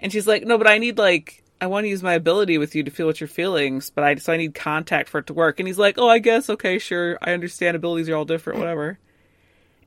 and 0.00 0.10
she's 0.10 0.26
like, 0.26 0.42
No, 0.44 0.58
but 0.58 0.66
I 0.66 0.78
need 0.78 0.98
like 0.98 1.44
I 1.60 1.68
want 1.68 1.84
to 1.84 1.88
use 1.88 2.02
my 2.02 2.14
ability 2.14 2.58
with 2.58 2.74
you 2.74 2.82
to 2.82 2.90
feel 2.90 3.06
what 3.06 3.20
you're 3.20 3.28
feeling, 3.28 3.80
but 3.94 4.02
I 4.02 4.16
so 4.16 4.32
I 4.32 4.36
need 4.36 4.56
contact 4.56 5.08
for 5.08 5.18
it 5.18 5.28
to 5.28 5.32
work. 5.32 5.60
And 5.60 5.68
he's 5.68 5.78
like, 5.78 5.96
"Oh, 5.96 6.08
I 6.08 6.18
guess 6.18 6.50
okay, 6.50 6.78
sure. 6.78 7.18
I 7.22 7.32
understand. 7.32 7.76
Abilities 7.76 8.08
are 8.08 8.16
all 8.16 8.24
different, 8.24 8.58
whatever." 8.58 8.98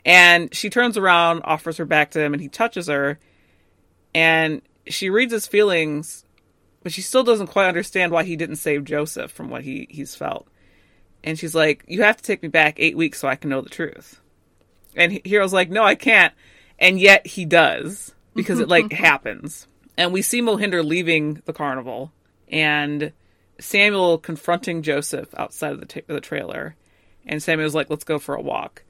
And 0.05 0.55
she 0.55 0.69
turns 0.69 0.97
around, 0.97 1.41
offers 1.43 1.77
her 1.77 1.85
back 1.85 2.11
to 2.11 2.21
him, 2.21 2.33
and 2.33 2.41
he 2.41 2.47
touches 2.47 2.87
her, 2.87 3.19
and 4.15 4.61
she 4.87 5.09
reads 5.09 5.33
his 5.33 5.45
feelings, 5.45 6.25
but 6.81 6.93
she 6.93 7.01
still 7.01 7.23
doesn't 7.23 7.47
quite 7.47 7.67
understand 7.67 8.11
why 8.11 8.23
he 8.23 8.37
didn't 8.37 8.55
save 8.55 8.85
Joseph 8.85 9.31
from 9.31 9.49
what 9.49 9.63
he 9.63 9.87
he's 9.89 10.15
felt. 10.15 10.47
And 11.23 11.37
she's 11.37 11.55
like, 11.55 11.83
"You 11.87 12.03
have 12.03 12.17
to 12.17 12.23
take 12.23 12.41
me 12.41 12.49
back 12.49 12.75
eight 12.77 12.97
weeks 12.97 13.19
so 13.19 13.27
I 13.27 13.35
can 13.35 13.49
know 13.49 13.61
the 13.61 13.69
truth." 13.69 14.21
And 14.95 15.21
Hiro's 15.25 15.53
like, 15.53 15.69
"No, 15.69 15.83
I 15.83 15.95
can't," 15.95 16.33
and 16.79 16.99
yet 16.99 17.27
he 17.27 17.45
does 17.45 18.13
because 18.33 18.59
it 18.59 18.69
like 18.69 18.91
happens 18.93 19.67
and 19.97 20.13
we 20.13 20.21
see 20.21 20.41
Mohinder 20.41 20.85
leaving 20.85 21.41
the 21.45 21.53
carnival 21.53 22.13
and 22.49 23.11
Samuel 23.59 24.19
confronting 24.19 24.83
Joseph 24.83 25.33
outside 25.35 25.73
of 25.73 25.79
the, 25.79 25.87
t- 25.87 26.03
the 26.05 26.21
trailer. 26.21 26.75
And 27.25 27.41
Samuel's 27.41 27.75
like, 27.75 27.89
let's 27.89 28.03
go 28.03 28.19
for 28.19 28.35
a 28.35 28.41
walk. 28.41 28.83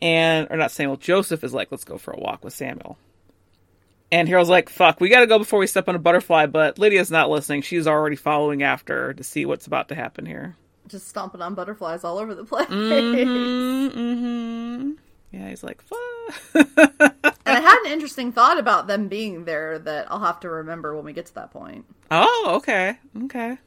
And, 0.00 0.46
or 0.48 0.56
not 0.56 0.70
Samuel, 0.70 0.96
Joseph 0.96 1.44
is 1.44 1.52
like, 1.52 1.70
let's 1.70 1.84
go 1.84 1.98
for 1.98 2.12
a 2.12 2.20
walk 2.20 2.44
with 2.44 2.54
Samuel. 2.54 2.96
And 4.12 4.28
Hiro's 4.28 4.48
like, 4.48 4.68
fuck, 4.70 5.00
we 5.00 5.08
gotta 5.08 5.26
go 5.26 5.38
before 5.38 5.58
we 5.58 5.66
step 5.66 5.88
on 5.88 5.96
a 5.96 6.00
butterfly, 6.00 6.46
but 6.46 6.78
Lydia's 6.78 7.10
not 7.10 7.28
listening. 7.28 7.62
She's 7.62 7.86
already 7.86 8.16
following 8.16 8.62
after 8.62 9.12
to 9.12 9.24
see 9.24 9.44
what's 9.44 9.66
about 9.66 9.88
to 9.88 9.94
happen 9.94 10.26
here. 10.26 10.56
Just 10.88 11.08
stomping 11.08 11.42
on 11.42 11.54
butterflies 11.54 12.04
all 12.04 12.18
over 12.18 12.34
the 12.34 12.44
place. 12.44 12.66
Mm-hmm, 12.68 13.98
mm-hmm. 13.98 14.90
Yeah, 15.32 15.48
he's 15.48 15.62
like, 15.62 15.82
and 16.54 16.66
I 17.46 17.60
had 17.60 17.78
an 17.84 17.92
interesting 17.92 18.32
thought 18.32 18.58
about 18.58 18.88
them 18.88 19.08
being 19.08 19.44
there 19.44 19.78
that 19.78 20.10
I'll 20.10 20.20
have 20.20 20.40
to 20.40 20.48
remember 20.48 20.96
when 20.96 21.04
we 21.04 21.12
get 21.12 21.26
to 21.26 21.34
that 21.34 21.52
point. 21.52 21.84
Oh, 22.10 22.54
okay. 22.56 22.98
Okay. 23.24 23.58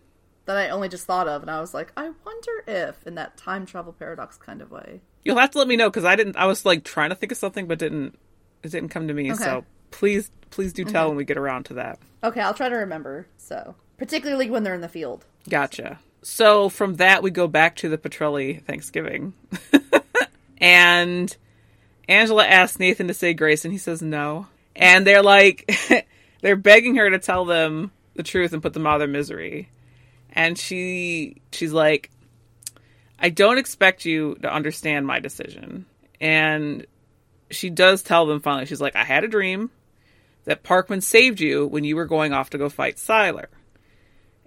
That 0.46 0.58
I 0.58 0.70
only 0.70 0.90
just 0.90 1.06
thought 1.06 1.30
of, 1.30 1.42
and 1.42 1.50
I 1.50 1.62
was 1.62 1.74
like, 1.74 1.94
I 1.96 2.12
wonder 2.26 2.64
if, 2.68 3.02
in 3.08 3.16
that 3.16 3.38
time 3.38 3.66
travel 3.66 3.94
paradox 3.94 4.36
kind 4.36 4.62
of 4.62 4.72
way. 4.72 5.00
You'll 5.24 5.38
have 5.38 5.52
to 5.52 5.58
let 5.58 5.70
me 5.70 5.78
know 5.78 5.90
because 5.90 6.04
I 6.04 6.18
didn't. 6.18 6.36
I 6.36 6.46
was 6.46 6.66
like 6.66 6.84
trying 6.84 7.12
to 7.12 7.16
think 7.16 7.32
of 7.32 7.38
something, 7.38 7.66
but 7.66 7.80
didn't. 7.80 8.20
It 8.62 8.72
didn't 8.72 8.90
come 8.90 9.08
to 9.08 9.14
me. 9.14 9.32
Okay. 9.32 9.42
So 9.42 9.66
please, 9.92 10.32
please 10.50 10.74
do 10.74 10.84
tell 10.84 11.04
okay. 11.04 11.10
when 11.10 11.18
we 11.18 11.24
get 11.24 11.38
around 11.38 11.64
to 11.66 11.76
that. 11.76 12.00
Okay, 12.24 12.42
I'll 12.42 12.54
try 12.54 12.68
to 12.68 12.76
remember. 12.76 13.28
So 13.38 13.76
particularly 13.98 14.50
when 14.50 14.64
they're 14.64 14.74
in 14.74 14.82
the 14.82 14.90
field. 14.90 15.26
Gotcha. 15.50 16.00
So 16.02 16.13
from 16.70 16.96
that 16.96 17.24
we 17.24 17.32
go 17.32 17.48
back 17.48 17.78
to 17.78 17.90
the 17.90 17.98
Petrelli 17.98 18.64
Thanksgiving, 18.64 19.34
and 20.58 21.36
Angela 22.08 22.46
asks 22.46 22.80
Nathan 22.80 23.08
to 23.08 23.14
say 23.14 23.34
grace, 23.34 23.66
and 23.66 23.72
he 23.72 23.78
says 23.78 24.02
no. 24.02 24.48
And 24.76 25.06
they're 25.06 25.24
like, 25.24 25.72
they're 26.42 26.56
begging 26.56 26.96
her 26.96 27.10
to 27.10 27.20
tell 27.20 27.46
them 27.46 27.92
the 28.16 28.24
truth 28.24 28.54
and 28.54 28.62
put 28.62 28.74
them 28.74 28.88
out 28.88 28.96
of 28.96 29.00
their 29.00 29.08
misery. 29.08 29.70
And 30.32 30.58
she, 30.58 31.42
she's 31.52 31.74
like, 31.74 32.10
I 33.20 33.30
don't 33.30 33.58
expect 33.58 34.06
you 34.06 34.36
to 34.42 34.52
understand 34.52 35.06
my 35.06 35.20
decision. 35.20 35.86
And 36.20 36.86
she 37.52 37.70
does 37.70 38.02
tell 38.02 38.26
them 38.26 38.42
finally, 38.42 38.66
she's 38.66 38.82
like, 38.82 38.96
I 38.96 39.04
had 39.04 39.24
a 39.24 39.28
dream 39.28 39.70
that 40.46 40.64
Parkman 40.64 41.02
saved 41.02 41.40
you 41.40 41.66
when 41.66 41.84
you 41.84 41.96
were 41.96 42.06
going 42.06 42.34
off 42.34 42.50
to 42.52 42.58
go 42.58 42.68
fight 42.68 42.98
Sylar. 42.98 43.46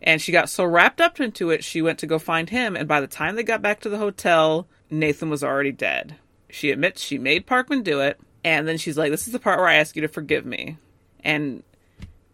And 0.03 0.21
she 0.21 0.33
got 0.33 0.51
so 0.51 0.65
wrapped 0.65 1.01
up 1.01 1.21
into 1.21 1.51
it, 1.51 1.65
she 1.65 1.83
went 1.83 1.99
to 2.01 2.07
go 2.07 2.19
find 2.19 2.51
him. 2.51 2.77
And 2.77 2.87
by 2.87 3.01
the 3.01 3.07
time 3.07 3.35
they 3.35 3.43
got 3.43 3.63
back 3.63 3.81
to 3.81 3.89
the 3.89 3.99
hotel, 3.99 4.69
Nathan 4.91 5.31
was 5.31 5.43
already 5.43 5.73
dead. 5.73 6.17
She 6.51 6.71
admits 6.71 7.03
she 7.03 7.19
made 7.19 7.47
Parkman 7.47 7.83
do 7.83 8.01
it, 8.01 8.21
and 8.45 8.69
then 8.69 8.79
she's 8.79 8.97
like, 8.97 9.11
"This 9.11 9.27
is 9.27 9.33
the 9.33 9.39
part 9.39 9.59
where 9.59 9.69
I 9.69 9.75
ask 9.77 9.97
you 9.97 10.03
to 10.03 10.09
forgive 10.09 10.47
me." 10.47 10.77
And 11.25 11.63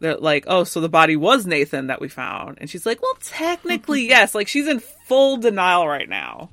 they're 0.00 0.16
like, 0.16 0.44
"Oh, 0.46 0.64
so 0.64 0.80
the 0.80 0.88
body 0.88 1.16
was 1.16 1.46
Nathan 1.46 1.86
that 1.86 2.00
we 2.00 2.08
found?" 2.08 2.58
And 2.60 2.68
she's 2.68 2.84
like, 2.84 3.00
"Well, 3.00 3.16
technically, 3.20 4.02
yes." 4.08 4.34
Like 4.34 4.48
she's 4.48 4.68
in 4.68 4.80
full 4.80 5.38
denial 5.38 5.88
right 5.88 6.08
now. 6.08 6.50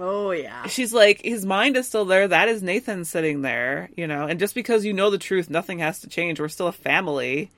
Oh 0.00 0.30
yeah. 0.30 0.66
She's 0.66 0.94
like, 0.94 1.22
his 1.22 1.44
mind 1.44 1.76
is 1.76 1.88
still 1.88 2.04
there. 2.04 2.28
That 2.28 2.48
is 2.48 2.62
Nathan 2.62 3.04
sitting 3.04 3.42
there, 3.42 3.90
you 3.96 4.06
know. 4.06 4.26
And 4.26 4.38
just 4.38 4.54
because 4.54 4.84
you 4.84 4.92
know 4.92 5.10
the 5.10 5.18
truth, 5.18 5.50
nothing 5.50 5.80
has 5.80 6.00
to 6.00 6.08
change. 6.08 6.38
We're 6.38 6.48
still 6.48 6.68
a 6.68 6.72
family. 6.72 7.50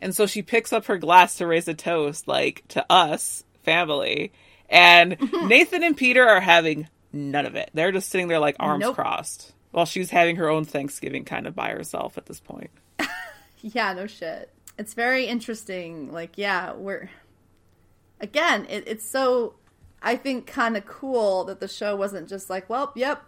And 0.00 0.14
so 0.14 0.26
she 0.26 0.42
picks 0.42 0.72
up 0.72 0.86
her 0.86 0.98
glass 0.98 1.36
to 1.36 1.46
raise 1.46 1.68
a 1.68 1.74
toast, 1.74 2.26
like 2.26 2.64
to 2.68 2.84
us, 2.90 3.44
family. 3.62 4.32
And 4.68 5.18
Nathan 5.46 5.82
and 5.82 5.96
Peter 5.96 6.26
are 6.26 6.40
having 6.40 6.88
none 7.12 7.46
of 7.46 7.56
it. 7.56 7.70
They're 7.74 7.92
just 7.92 8.10
sitting 8.10 8.28
there 8.28 8.38
like 8.38 8.56
arms 8.58 8.82
nope. 8.82 8.94
crossed 8.94 9.52
while 9.72 9.86
she's 9.86 10.10
having 10.10 10.36
her 10.36 10.48
own 10.48 10.64
Thanksgiving 10.64 11.24
kind 11.24 11.46
of 11.46 11.54
by 11.54 11.70
herself 11.70 12.16
at 12.18 12.26
this 12.26 12.40
point. 12.40 12.70
yeah, 13.60 13.92
no 13.92 14.06
shit. 14.06 14.50
It's 14.78 14.94
very 14.94 15.26
interesting. 15.26 16.12
Like, 16.12 16.38
yeah, 16.38 16.72
we're 16.72 17.10
again, 18.20 18.66
it, 18.68 18.84
it's 18.86 19.08
so 19.08 19.54
I 20.02 20.16
think 20.16 20.46
kind 20.46 20.76
of 20.76 20.86
cool 20.86 21.44
that 21.44 21.60
the 21.60 21.68
show 21.68 21.94
wasn't 21.96 22.28
just 22.28 22.48
like, 22.48 22.68
well, 22.70 22.92
yep, 22.94 23.22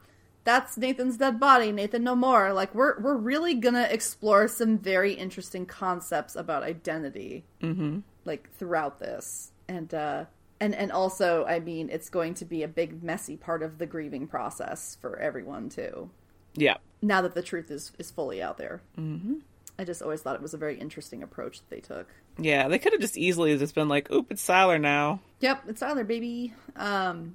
that's 0.45 0.77
Nathan's 0.77 1.17
dead 1.17 1.39
body, 1.39 1.73
Nathan 1.73 2.03
no 2.03 2.17
more. 2.17 2.53
Like 2.53 2.75
we're 2.75 3.01
we're 3.01 3.17
really 3.17 3.55
gonna 3.55 3.89
explore 3.91 4.49
some 4.49 4.79
very 4.79 5.13
interesting 5.13 5.67
concepts 5.67 6.37
about 6.37 6.63
identity, 6.63 7.45
mm-hmm. 7.63 8.01
like 8.25 8.51
throughout 8.55 8.99
this, 8.99 9.53
and 9.69 9.93
uh, 9.95 10.25
and 10.63 10.77
and 10.77 10.93
also 10.93 11.45
i 11.47 11.59
mean 11.59 11.91
it's 11.91 12.09
going 12.09 12.35
to 12.35 12.45
be 12.45 12.63
a 12.63 12.69
big 12.69 13.03
messy 13.03 13.37
part 13.37 13.63
of 13.63 13.79
the 13.79 13.87
grieving 13.87 14.27
process 14.27 14.97
for 15.01 15.19
everyone 15.19 15.69
too. 15.69 16.09
Yeah. 16.55 16.77
Now 17.01 17.23
that 17.23 17.35
the 17.35 17.43
truth 17.43 17.71
is 17.71 17.93
is 17.99 18.11
fully 18.11 18.41
out 18.41 18.59
there. 18.59 18.81
Mm-hmm. 18.97 19.35
i 19.79 19.85
just 19.85 20.03
always 20.03 20.23
thought 20.23 20.37
it 20.37 20.43
was 20.43 20.55
a 20.55 20.59
very 20.59 20.79
interesting 20.79 21.23
approach 21.23 21.59
that 21.59 21.71
they 21.71 21.81
took. 21.81 22.09
Yeah 22.39 22.69
they 22.69 22.79
could 22.79 22.93
have 22.93 23.01
just 23.03 23.19
easily 23.19 23.59
just 23.59 23.75
been 23.75 23.89
like 23.89 24.11
oop 24.13 24.31
it's 24.31 24.47
Sylar 24.47 24.81
now. 24.81 25.21
Yep 25.41 25.65
it's 25.69 25.83
Sylar 25.83 26.07
baby. 26.07 26.55
Um 26.77 27.35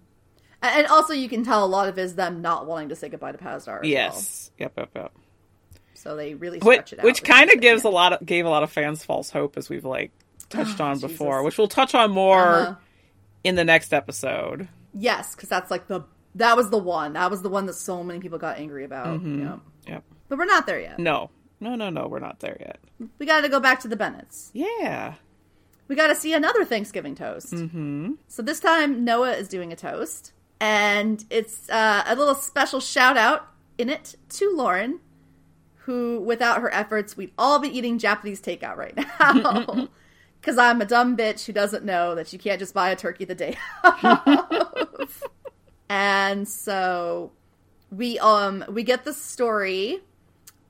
and 0.62 0.88
also 0.88 1.13
you 1.13 1.30
can 1.30 1.43
tell 1.43 1.63
a 1.63 1.67
lot 1.67 1.88
of 1.88 1.98
it 1.98 2.02
is 2.02 2.15
them 2.15 2.41
not 2.41 2.65
wanting 2.65 2.89
to 2.89 2.96
say 2.96 3.10
goodbye 3.10 3.32
to 3.32 3.38
Pasdar. 3.38 3.82
yes 3.84 4.52
well. 4.60 4.65
yep 4.65 4.74
yep 4.78 4.89
yep 4.96 5.12
so 5.93 6.15
they 6.15 6.36
really 6.36 6.60
stretch 6.60 6.78
which, 6.78 6.93
it 6.93 7.00
out 7.00 7.06
which 7.06 7.24
kind 7.24 7.52
of 7.52 7.60
gives 7.62 7.84
a 7.84 7.89
lot 7.89 8.13
of 8.13 8.26
gave 8.26 8.46
a 8.46 8.50
lot 8.50 8.63
of 8.63 8.72
fans 8.72 9.04
false 9.04 9.30
hope 9.30 9.58
as 9.58 9.70
we've 9.70 9.86
like 9.86 10.12
touched 10.50 10.80
oh, 10.80 10.86
on 10.86 11.00
before 11.00 11.39
Jesus. 11.39 11.46
which 11.46 11.58
we'll 11.58 11.67
touch 11.67 11.96
on 11.96 12.12
more 12.12 12.43
uh-huh 12.43 12.76
in 13.48 13.56
the 13.56 13.63
next 13.63 13.93
episode. 13.93 14.67
Yes, 14.93 15.36
because 15.36 15.50
that's 15.50 15.72
like 15.72 15.88
the 15.88 16.04
that 16.36 16.56
was 16.56 16.70
the 16.70 16.78
one. 16.78 17.13
That 17.13 17.32
was 17.32 17.41
the 17.41 17.50
one 17.50 17.65
that 17.65 17.74
so 17.74 18.04
many 18.04 18.20
people 18.20 18.38
got 18.38 18.58
angry 18.58 18.84
about. 18.84 19.20
Mm-hmm. 19.20 19.41
Yeah. 19.41 19.58
Yep. 19.88 20.04
But 20.28 20.38
we're 20.38 20.46
not 20.46 20.67
there 20.67 20.80
yet. 20.80 21.00
No. 21.00 21.32
No, 21.60 21.74
no, 21.74 21.89
no, 21.89 22.08
we're 22.08 22.20
not 22.20 22.39
there 22.39 22.58
yet. 22.60 22.80
We 23.17 23.26
got 23.26 23.41
to 23.41 23.50
go 23.50 23.60
back 23.60 23.80
to 23.80 23.88
the 23.88 23.96
Bennetts. 23.96 24.52
Yeah. 24.54 25.15
We 25.88 25.96
got 25.96 26.08
to 26.08 26.15
see 26.15 26.34
another 26.34 26.63
Thanksgiving 26.65 27.15
toast. 27.15 27.54
Mm-hmm. 27.54 28.13
So 28.28 28.43
this 28.43 28.60
time 28.60 29.04
Noah 29.04 29.32
is 29.32 29.48
doing 29.48 29.74
a 29.74 29.76
toast, 29.76 30.34
and 30.60 31.24
it's 31.30 31.70
uh, 31.70 32.04
a 32.06 32.15
little 32.15 32.36
special 32.36 32.80
shout 32.80 33.17
out 33.17 33.48
in 33.78 33.89
it 33.89 34.15
to 34.30 34.56
Lauren, 34.56 35.00
who, 35.76 36.20
without 36.20 36.62
her 36.62 36.74
efforts, 36.74 37.15
we'd 37.15 37.32
all 37.38 37.60
be 37.60 37.70
eating 37.70 37.98
Japanese 38.00 38.41
takeout 38.41 38.76
right 38.78 38.96
now. 39.20 39.89
Because 40.39 40.60
I'm 40.60 40.80
a 40.82 40.86
dumb 40.86 41.17
bitch 41.17 41.46
who 41.46 41.52
doesn't 41.52 41.84
know 41.84 42.15
that 42.15 42.32
you 42.32 42.39
can't 42.39 42.60
just 42.60 42.74
buy 42.74 42.91
a 42.91 42.96
turkey 42.96 43.26
the 43.26 43.36
day 43.36 43.58
of. 43.84 45.24
and 45.89 46.48
so 46.48 47.32
we 47.91 48.17
um 48.20 48.63
we 48.70 48.84
get 48.84 49.04
the 49.04 49.13
story 49.13 50.00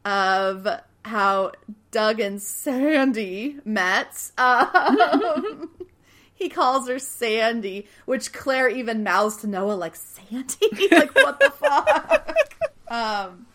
of 0.05 0.67
how 1.03 1.51
Doug 1.91 2.19
and 2.19 2.41
Sandy 2.41 3.57
met. 3.65 4.31
Um, 4.37 5.69
he 6.37 6.49
calls 6.49 6.87
her 6.87 6.99
Sandy, 6.99 7.87
which 8.05 8.31
Claire 8.31 8.69
even 8.69 9.03
mouths 9.03 9.37
to 9.37 9.47
Noah 9.47 9.73
like 9.73 9.95
Sandy, 9.95 10.69
like 10.91 11.13
what 11.15 11.39
the 11.39 11.49
fuck. 11.49 12.33
Um, 12.89 13.47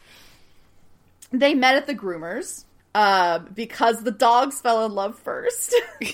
they 1.31 1.55
met 1.55 1.75
at 1.75 1.87
the 1.87 1.95
groomers 1.95 2.66
uh, 2.95 3.38
because 3.38 4.03
the 4.03 4.11
dogs 4.11 4.61
fell 4.61 4.85
in 4.85 4.92
love 4.92 5.18
first, 5.18 5.75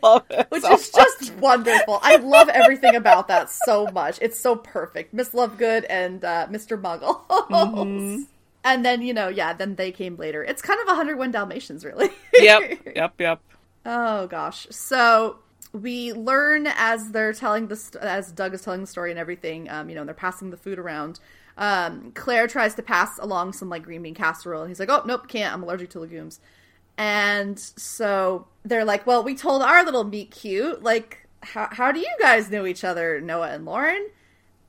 love 0.00 0.24
which 0.50 0.62
so 0.62 0.74
is 0.74 0.90
just 0.90 1.34
wonderful. 1.34 1.98
I 2.02 2.16
love 2.16 2.48
everything 2.50 2.94
about 2.94 3.26
that 3.26 3.50
so 3.50 3.88
much. 3.88 4.20
It's 4.22 4.38
so 4.38 4.54
perfect. 4.54 5.12
Miss 5.12 5.30
Lovegood 5.30 5.86
and 5.90 6.24
uh, 6.24 6.46
Mr. 6.48 6.80
Muggles. 6.80 8.26
And 8.62 8.84
then, 8.84 9.02
you 9.02 9.12
know, 9.12 9.26
yeah, 9.26 9.52
then 9.52 9.74
they 9.74 9.90
came 9.90 10.14
later. 10.14 10.44
It's 10.44 10.62
kind 10.62 10.80
of 10.80 10.86
101 10.86 11.32
Dalmatians, 11.32 11.84
really. 11.84 12.10
Yep, 12.34 12.94
yep, 12.94 13.14
yep. 13.18 13.40
Oh 13.84 14.26
gosh. 14.26 14.66
So 14.70 15.38
we 15.72 16.12
learn 16.12 16.66
as 16.66 17.12
they're 17.12 17.32
telling 17.32 17.68
the 17.68 17.76
st- 17.76 18.02
as 18.02 18.32
Doug 18.32 18.54
is 18.54 18.62
telling 18.62 18.80
the 18.80 18.86
story 18.86 19.10
and 19.10 19.18
everything. 19.18 19.68
Um, 19.70 19.88
you 19.88 19.94
know, 19.94 20.02
and 20.02 20.08
they're 20.08 20.14
passing 20.14 20.50
the 20.50 20.56
food 20.56 20.78
around. 20.78 21.20
Um, 21.56 22.12
Claire 22.14 22.46
tries 22.46 22.74
to 22.76 22.82
pass 22.82 23.18
along 23.18 23.52
some 23.52 23.68
like 23.68 23.82
green 23.82 24.02
bean 24.02 24.14
casserole, 24.14 24.62
and 24.62 24.70
he's 24.70 24.80
like, 24.80 24.90
"Oh 24.90 25.02
nope, 25.06 25.28
can't. 25.28 25.52
I'm 25.52 25.62
allergic 25.62 25.90
to 25.90 26.00
legumes." 26.00 26.40
And 26.98 27.58
so 27.58 28.46
they're 28.64 28.84
like, 28.84 29.06
"Well, 29.06 29.22
we 29.22 29.34
told 29.34 29.62
our 29.62 29.84
little 29.84 30.04
meet 30.04 30.30
cute. 30.30 30.82
Like, 30.82 31.26
how 31.42 31.68
how 31.70 31.92
do 31.92 32.00
you 32.00 32.16
guys 32.20 32.50
know 32.50 32.66
each 32.66 32.84
other, 32.84 33.20
Noah 33.20 33.50
and 33.50 33.64
Lauren?" 33.64 34.08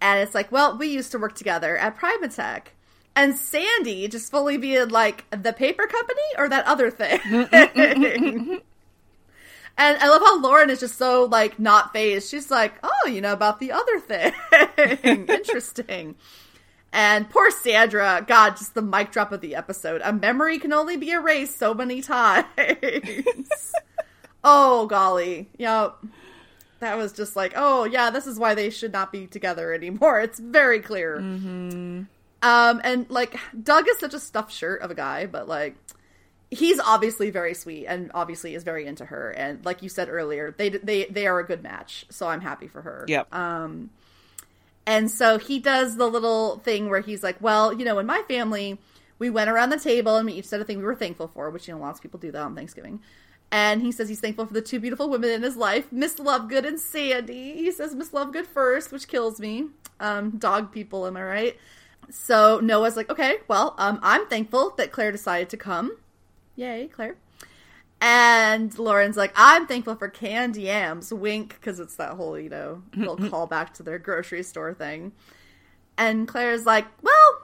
And 0.01 0.19
it's 0.19 0.35
like, 0.35 0.51
"Well, 0.51 0.77
we 0.77 0.87
used 0.87 1.11
to 1.11 1.19
work 1.19 1.35
together 1.35 1.77
at 1.77 1.97
Primatech." 1.97 2.67
And 3.15 3.35
Sandy 3.35 4.07
just 4.07 4.31
fully 4.31 4.57
being 4.57 4.89
like 4.89 5.25
the 5.31 5.51
paper 5.53 5.85
company 5.87 6.21
or 6.37 6.47
that 6.49 6.65
other 6.65 6.89
thing. 6.89 7.19
And 9.77 9.97
I 9.97 10.09
love 10.09 10.21
how 10.21 10.41
Lauren 10.41 10.69
is 10.69 10.79
just 10.79 10.97
so 10.97 11.25
like 11.25 11.59
not 11.59 11.93
phased. 11.93 12.29
She's 12.29 12.51
like, 12.51 12.73
"Oh, 12.83 13.07
you 13.07 13.21
know 13.21 13.33
about 13.33 13.59
the 13.59 13.71
other 13.71 13.99
thing. 13.99 14.33
Interesting." 15.27 16.15
And 16.93 17.29
poor 17.29 17.49
Sandra, 17.51 18.23
God, 18.27 18.57
just 18.57 18.73
the 18.73 18.81
mic 18.81 19.11
drop 19.11 19.31
of 19.31 19.39
the 19.39 19.55
episode. 19.55 20.01
A 20.03 20.11
memory 20.11 20.59
can 20.59 20.73
only 20.73 20.97
be 20.97 21.11
erased 21.11 21.57
so 21.57 21.73
many 21.73 22.01
times. 22.01 22.45
oh 24.43 24.87
golly, 24.87 25.49
yep. 25.57 25.95
That 26.79 26.97
was 26.97 27.13
just 27.13 27.35
like, 27.35 27.53
oh 27.55 27.85
yeah, 27.85 28.09
this 28.09 28.27
is 28.27 28.37
why 28.37 28.55
they 28.55 28.69
should 28.69 28.91
not 28.91 29.11
be 29.11 29.27
together 29.27 29.73
anymore. 29.73 30.19
It's 30.19 30.39
very 30.39 30.79
clear. 30.81 31.17
Um, 32.43 32.81
and 32.83 33.09
like 33.09 33.39
Doug 33.63 33.87
is 33.87 33.99
such 33.99 34.13
a 34.13 34.19
stuffed 34.19 34.51
shirt 34.51 34.81
of 34.81 34.91
a 34.91 34.95
guy, 34.95 35.27
but 35.27 35.47
like 35.47 35.75
he's 36.51 36.79
obviously 36.79 37.29
very 37.31 37.53
sweet 37.53 37.85
and 37.87 38.11
obviously 38.13 38.53
is 38.53 38.63
very 38.63 38.85
into 38.85 39.05
her. 39.05 39.31
And 39.31 39.65
like 39.65 39.81
you 39.81 39.89
said 39.89 40.09
earlier, 40.09 40.53
they 40.55 40.69
they 40.69 41.05
they 41.05 41.25
are 41.25 41.39
a 41.39 41.45
good 41.45 41.63
match. 41.63 42.05
So 42.09 42.27
I'm 42.27 42.41
happy 42.41 42.67
for 42.67 42.81
her. 42.81 43.05
Yep. 43.07 43.33
Um, 43.33 43.89
and 44.85 45.09
so 45.09 45.39
he 45.39 45.59
does 45.59 45.95
the 45.95 46.07
little 46.07 46.59
thing 46.59 46.89
where 46.89 46.99
he's 46.99 47.23
like, 47.23 47.37
well, 47.39 47.71
you 47.71 47.85
know, 47.85 47.99
in 47.99 48.05
my 48.05 48.23
family, 48.27 48.79
we 49.19 49.29
went 49.29 49.49
around 49.49 49.69
the 49.69 49.79
table 49.79 50.17
and 50.17 50.25
we 50.25 50.33
each 50.33 50.45
said 50.45 50.59
a 50.59 50.65
thing 50.65 50.79
we 50.79 50.83
were 50.83 50.95
thankful 50.95 51.27
for, 51.27 51.49
which 51.49 51.67
you 51.67 51.73
know 51.73 51.79
lots 51.79 51.99
of 51.99 52.03
people 52.03 52.19
do 52.19 52.31
that 52.31 52.41
on 52.41 52.55
Thanksgiving. 52.55 52.99
And 53.53 53.81
he 53.81 53.91
says 53.91 54.07
he's 54.07 54.21
thankful 54.21 54.45
for 54.45 54.53
the 54.53 54.61
two 54.61 54.79
beautiful 54.79 55.09
women 55.09 55.29
in 55.29 55.43
his 55.43 55.57
life, 55.57 55.91
Miss 55.91 56.15
Lovegood 56.15 56.65
and 56.65 56.79
Sandy. 56.79 57.53
He 57.53 57.71
says 57.71 57.93
Miss 57.93 58.11
Lovegood 58.11 58.47
first, 58.47 58.91
which 58.91 59.07
kills 59.07 59.39
me. 59.39 59.67
Um, 59.99 60.31
dog 60.31 60.71
people, 60.71 61.05
am 61.05 61.17
I 61.17 61.23
right? 61.23 61.57
So 62.09 62.59
Noah's 62.61 62.95
like, 62.95 63.09
okay, 63.09 63.37
well, 63.47 63.75
um, 63.77 63.99
I'm 64.01 64.25
thankful 64.27 64.71
that 64.77 64.91
Claire 64.91 65.11
decided 65.11 65.49
to 65.49 65.57
come. 65.57 65.95
Yay, 66.55 66.87
Claire. 66.87 67.15
And 67.99 68.77
Lauren's 68.79 69.15
like, 69.17 69.31
I'm 69.35 69.67
thankful 69.67 69.95
for 69.95 70.09
canned 70.09 70.57
yams. 70.57 71.13
Wink, 71.13 71.49
because 71.59 71.79
it's 71.79 71.95
that 71.97 72.13
whole, 72.13 72.37
you 72.39 72.49
know, 72.49 72.81
little 72.95 73.17
callback 73.17 73.73
to 73.75 73.83
their 73.83 73.99
grocery 73.99 74.43
store 74.43 74.73
thing. 74.73 75.11
And 75.97 76.27
Claire's 76.27 76.65
like, 76.65 76.87
well, 77.03 77.41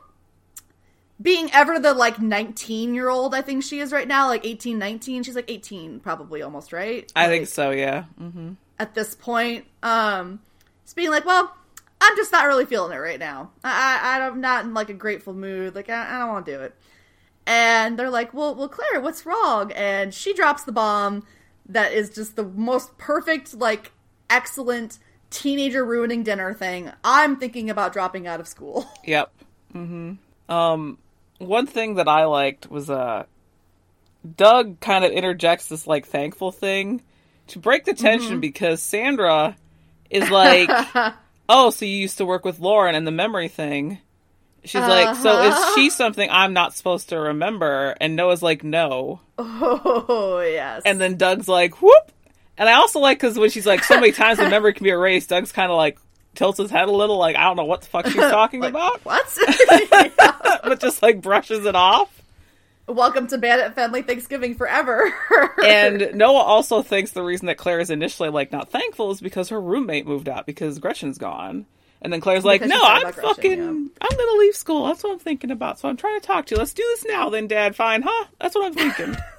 being 1.22 1.50
ever 1.54 1.80
the 1.80 1.94
like 1.94 2.20
19 2.20 2.94
year 2.94 3.10
old 3.10 3.34
I 3.34 3.42
think 3.42 3.64
she 3.64 3.80
is 3.80 3.92
right 3.92 4.08
now, 4.08 4.28
like 4.28 4.46
18, 4.46 4.78
19. 4.80 5.24
She's 5.24 5.36
like 5.36 5.50
18, 5.50 6.00
probably 6.00 6.42
almost, 6.42 6.74
right? 6.74 7.12
I 7.16 7.28
Like, 7.28 7.32
think 7.32 7.48
so, 7.48 7.72
yeah. 7.72 8.04
hmm 8.18 8.54
At 8.80 8.94
this 8.96 9.16
point, 9.16 9.66
um, 9.84 10.40
just 10.84 10.96
being 10.96 11.10
like, 11.12 11.26
well, 11.26 11.56
I'm 12.02 12.16
just 12.16 12.32
not 12.32 12.46
really 12.46 12.66
feeling 12.66 12.92
it 12.94 13.00
right 13.00 13.20
now. 13.20 13.52
I, 13.64 14.00
I 14.20 14.28
I'm 14.28 14.42
not 14.42 14.66
in 14.66 14.74
like 14.74 14.90
a 14.90 14.94
grateful 14.94 15.34
mood. 15.34 15.76
Like 15.76 15.90
I, 15.90 16.16
I 16.16 16.20
don't 16.20 16.30
want 16.30 16.46
to 16.46 16.52
do 16.58 16.62
it. 16.62 16.76
And 17.48 17.98
they're 17.98 18.10
like, 18.10 18.34
well, 18.34 18.54
well, 18.54 18.68
Claire, 18.68 19.00
what's 19.02 19.26
wrong? 19.26 19.72
And 19.72 20.14
she 20.14 20.34
drops 20.34 20.66
the 20.66 20.74
bomb 20.74 21.26
that 21.70 21.94
is 21.94 22.10
just 22.10 22.36
the 22.36 22.44
most 22.44 22.98
perfect, 22.98 23.54
like, 23.54 23.94
excellent 24.30 25.00
teenager 25.30 25.86
ruining 25.86 26.24
dinner 26.24 26.54
thing. 26.54 26.92
I'm 27.06 27.38
thinking 27.38 27.70
about 27.70 27.94
dropping 27.94 28.28
out 28.28 28.40
of 28.42 28.48
school. 28.48 28.86
Yep. 29.06 29.32
hmm 29.72 30.14
Um, 30.50 30.98
one 31.40 31.66
thing 31.68 31.96
that 31.96 32.10
I 32.10 32.26
liked 32.26 32.70
was 32.70 32.90
uh, 32.90 33.24
Doug 34.36 34.82
kind 34.82 35.06
of 35.06 35.12
interjects 35.12 35.70
this 35.70 35.88
like 35.88 36.06
thankful 36.06 36.52
thing 36.52 37.02
to 37.48 37.60
break 37.60 37.86
the 37.86 37.94
tension 37.94 38.42
because 38.42 38.82
Sandra 38.84 39.56
is 40.10 40.30
like, 40.30 40.70
"Oh, 41.50 41.70
so 41.70 41.86
you 41.86 41.96
used 41.96 42.18
to 42.18 42.26
work 42.26 42.44
with 42.44 42.60
Lauren 42.60 42.96
and 42.96 43.08
the 43.08 43.12
memory 43.12 43.48
thing." 43.48 44.00
She's 44.68 44.82
like, 44.82 45.16
"So 45.18 45.44
is 45.44 45.54
uh-huh. 45.54 45.76
she 45.76 45.90
something 45.90 46.30
I'm 46.32 46.54
not 46.54 46.76
supposed 46.76 47.10
to 47.10 47.20
remember?" 47.20 47.96
And 48.00 48.16
Noah's 48.16 48.44
like, 48.44 48.64
"No." 48.64 49.22
oh 49.38 50.40
yes. 50.42 50.84
And 50.86 51.00
then 51.00 51.18
Doug's 51.18 51.48
like, 51.48 51.82
"Whoop." 51.82 52.12
And 52.58 52.68
I 52.68 52.74
also 52.74 53.00
like 53.00 53.20
because 53.20 53.38
when 53.38 53.50
she's 53.50 53.66
like, 53.66 53.84
"So 53.84 53.96
many 53.96 54.12
times 54.12 54.40
the 54.40 54.50
memory 54.50 54.74
can 54.74 54.84
be 54.84 54.90
erased," 54.90 55.30
Doug's 55.30 55.52
kind 55.52 55.72
of 55.72 55.78
like 55.78 55.98
tilts 56.36 56.60
his 56.60 56.72
head 56.72 56.88
a 56.88 56.92
little, 56.92 57.18
like 57.18 57.36
I 57.36 57.44
don't 57.44 57.58
know 57.58 57.66
what 57.66 57.82
the 57.82 57.88
fuck 57.88 58.06
she's 58.08 58.16
talking 58.16 58.64
about, 58.64 59.04
what? 59.04 59.26
but 60.64 60.80
just 60.80 61.02
like 61.02 61.22
brushes 61.22 61.66
it 61.66 61.76
off. 61.76 62.14
Welcome 62.88 63.28
to 63.28 63.38
Bennett 63.38 63.76
Family 63.76 64.02
Thanksgiving 64.02 64.56
forever. 64.56 65.14
And 65.62 66.14
Noah 66.14 66.44
also 66.44 66.82
thinks 66.82 67.12
the 67.12 67.24
reason 67.24 67.48
that 67.48 67.58
Claire 67.58 67.80
is 67.80 67.90
initially 67.90 68.30
like 68.30 68.52
not 68.52 68.70
thankful 68.70 69.12
is 69.12 69.20
because 69.20 69.50
her 69.50 69.60
roommate 69.60 70.08
moved 70.08 70.30
out 70.30 70.46
because 70.46 70.80
Gretchen's 70.80 71.18
gone. 71.18 71.66
And 72.02 72.14
then 72.14 72.22
Claire's 72.22 72.46
like, 72.46 72.62
Because 72.62 72.74
she 72.74 72.80
"No, 72.80 72.86
I'm 72.86 73.02
about 73.02 73.16
fucking, 73.16 73.60
yeah. 73.60 73.66
I'm 73.66 74.18
gonna 74.18 74.40
leave 74.40 74.56
school. 74.56 74.86
That's 74.86 75.04
what 75.04 75.14
I'm 75.14 75.20
thinking 75.20 75.52
about. 75.52 75.80
So 75.80 75.90
I'm 75.90 75.98
trying 75.98 76.20
to 76.20 76.26
talk 76.26 76.46
to 76.48 76.56
you. 76.56 76.60
Let's 76.60 76.74
do 76.74 76.84
this 76.84 77.06
now, 77.06 77.30
then, 77.30 77.48
Dad. 77.48 77.76
Fine, 77.76 78.04
huh? 78.04 78.26
That's 78.40 78.56
what 78.56 78.66
I'm 78.66 78.74
thinking. 78.74 79.18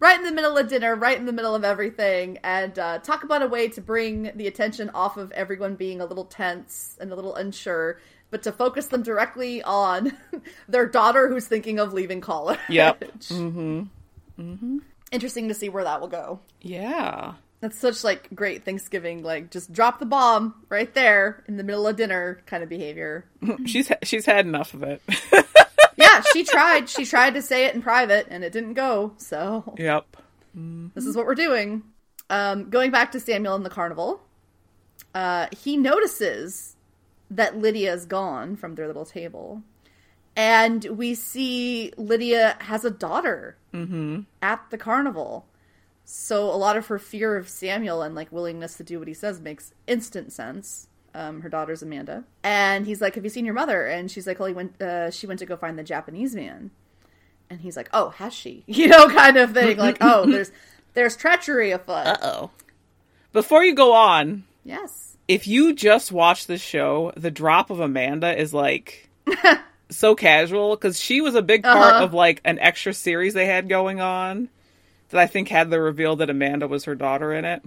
right 0.00 0.18
in 0.18 0.24
the 0.24 0.32
middle 0.32 0.56
of 0.56 0.68
dinner, 0.68 0.96
right 0.96 1.16
in 1.16 1.26
the 1.26 1.32
middle 1.32 1.54
of 1.54 1.62
everything, 1.62 2.38
and 2.42 2.78
uh, 2.78 2.98
talk 2.98 3.22
about 3.22 3.42
a 3.42 3.46
way 3.46 3.68
to 3.68 3.80
bring 3.80 4.32
the 4.34 4.46
attention 4.46 4.90
off 4.90 5.16
of 5.16 5.30
everyone 5.32 5.76
being 5.76 6.00
a 6.00 6.06
little 6.06 6.24
tense 6.24 6.96
and 7.00 7.12
a 7.12 7.14
little 7.14 7.34
unsure, 7.36 8.00
but 8.30 8.42
to 8.42 8.52
focus 8.52 8.86
them 8.86 9.02
directly 9.02 9.62
on 9.62 10.16
their 10.68 10.86
daughter 10.86 11.28
who's 11.28 11.46
thinking 11.46 11.78
of 11.78 11.92
leaving 11.92 12.20
college. 12.20 12.58
Yep. 12.68 13.00
mm-hmm. 13.04 13.82
Mm-hmm. 14.38 14.78
Interesting 15.12 15.48
to 15.48 15.54
see 15.54 15.68
where 15.68 15.84
that 15.84 16.00
will 16.00 16.08
go. 16.08 16.40
Yeah. 16.60 17.34
That's 17.60 17.78
such 17.78 18.02
like 18.04 18.28
great 18.34 18.64
Thanksgiving, 18.64 19.22
like 19.22 19.50
just 19.50 19.70
drop 19.72 19.98
the 19.98 20.06
bomb 20.06 20.54
right 20.70 20.92
there 20.94 21.44
in 21.46 21.56
the 21.58 21.62
middle 21.62 21.86
of 21.86 21.96
dinner 21.96 22.40
kind 22.46 22.62
of 22.62 22.68
behavior. 22.70 23.26
She's 23.66 23.88
ha- 23.88 23.98
she's 24.02 24.24
had 24.24 24.46
enough 24.46 24.72
of 24.72 24.82
it. 24.82 25.02
yeah, 25.96 26.22
she 26.32 26.42
tried. 26.44 26.88
She 26.88 27.04
tried 27.04 27.34
to 27.34 27.42
say 27.42 27.66
it 27.66 27.74
in 27.74 27.82
private 27.82 28.26
and 28.30 28.42
it 28.44 28.52
didn't 28.52 28.74
go. 28.74 29.12
So 29.18 29.74
yep. 29.76 30.16
this 30.54 31.04
is 31.04 31.14
what 31.16 31.26
we're 31.26 31.34
doing. 31.34 31.82
Um, 32.30 32.70
going 32.70 32.90
back 32.90 33.12
to 33.12 33.20
Samuel 33.20 33.56
in 33.56 33.62
the 33.62 33.70
carnival, 33.70 34.22
uh, 35.14 35.48
he 35.56 35.76
notices 35.76 36.76
that 37.30 37.58
Lydia's 37.58 38.06
gone 38.06 38.56
from 38.56 38.74
their 38.74 38.86
little 38.86 39.04
table. 39.04 39.62
And 40.36 40.84
we 40.84 41.14
see 41.14 41.92
Lydia 41.98 42.56
has 42.60 42.84
a 42.84 42.90
daughter 42.90 43.56
Mm-hmm. 43.74 44.20
at 44.42 44.64
the 44.70 44.78
carnival. 44.78 45.46
So 46.12 46.44
a 46.50 46.56
lot 46.56 46.76
of 46.76 46.88
her 46.88 46.98
fear 46.98 47.36
of 47.36 47.48
Samuel 47.48 48.02
and 48.02 48.16
like 48.16 48.32
willingness 48.32 48.76
to 48.78 48.82
do 48.82 48.98
what 48.98 49.06
he 49.06 49.14
says 49.14 49.40
makes 49.40 49.72
instant 49.86 50.32
sense. 50.32 50.88
Um, 51.14 51.40
her 51.42 51.48
daughter's 51.48 51.82
Amanda, 51.82 52.24
and 52.42 52.84
he's 52.86 53.00
like, 53.00 53.14
"Have 53.14 53.22
you 53.24 53.30
seen 53.30 53.44
your 53.44 53.54
mother?" 53.54 53.86
And 53.86 54.10
she's 54.10 54.26
like, 54.26 54.38
"Well, 54.40 54.48
he 54.48 54.54
went. 54.54 54.80
Uh, 54.82 55.10
she 55.12 55.26
went 55.28 55.38
to 55.40 55.46
go 55.46 55.56
find 55.56 55.78
the 55.78 55.84
Japanese 55.84 56.34
man." 56.34 56.70
And 57.48 57.60
he's 57.60 57.76
like, 57.76 57.88
"Oh, 57.92 58.10
has 58.10 58.32
she?" 58.34 58.64
You 58.68 58.88
know, 58.88 59.08
kind 59.08 59.36
of 59.36 59.52
thing. 59.52 59.76
Like, 59.76 59.98
"Oh, 60.00 60.24
there's 60.28 60.50
there's 60.94 61.16
treachery 61.16 61.70
afoot." 61.70 62.06
Uh 62.06 62.16
oh. 62.22 62.50
Before 63.32 63.62
you 63.64 63.74
go 63.76 63.92
on, 63.92 64.44
Yes. 64.64 65.16
if 65.28 65.46
you 65.46 65.74
just 65.74 66.10
watch 66.10 66.46
the 66.46 66.58
show, 66.58 67.12
the 67.16 67.30
drop 67.30 67.70
of 67.70 67.78
Amanda 67.80 68.36
is 68.36 68.52
like 68.52 69.08
so 69.90 70.14
casual 70.16 70.74
because 70.76 70.98
she 71.00 71.20
was 71.20 71.34
a 71.36 71.42
big 71.42 71.62
part 71.62 71.94
Uh-huh. 71.94 72.04
of 72.04 72.14
like 72.14 72.40
an 72.44 72.58
extra 72.60 72.92
series 72.94 73.34
they 73.34 73.46
had 73.46 73.68
going 73.68 74.00
on 74.00 74.48
that 75.10 75.20
I 75.20 75.26
think 75.26 75.48
had 75.48 75.70
the 75.70 75.80
reveal 75.80 76.16
that 76.16 76.30
Amanda 76.30 76.66
was 76.66 76.84
her 76.84 76.94
daughter 76.94 77.32
in 77.32 77.44
it. 77.44 77.62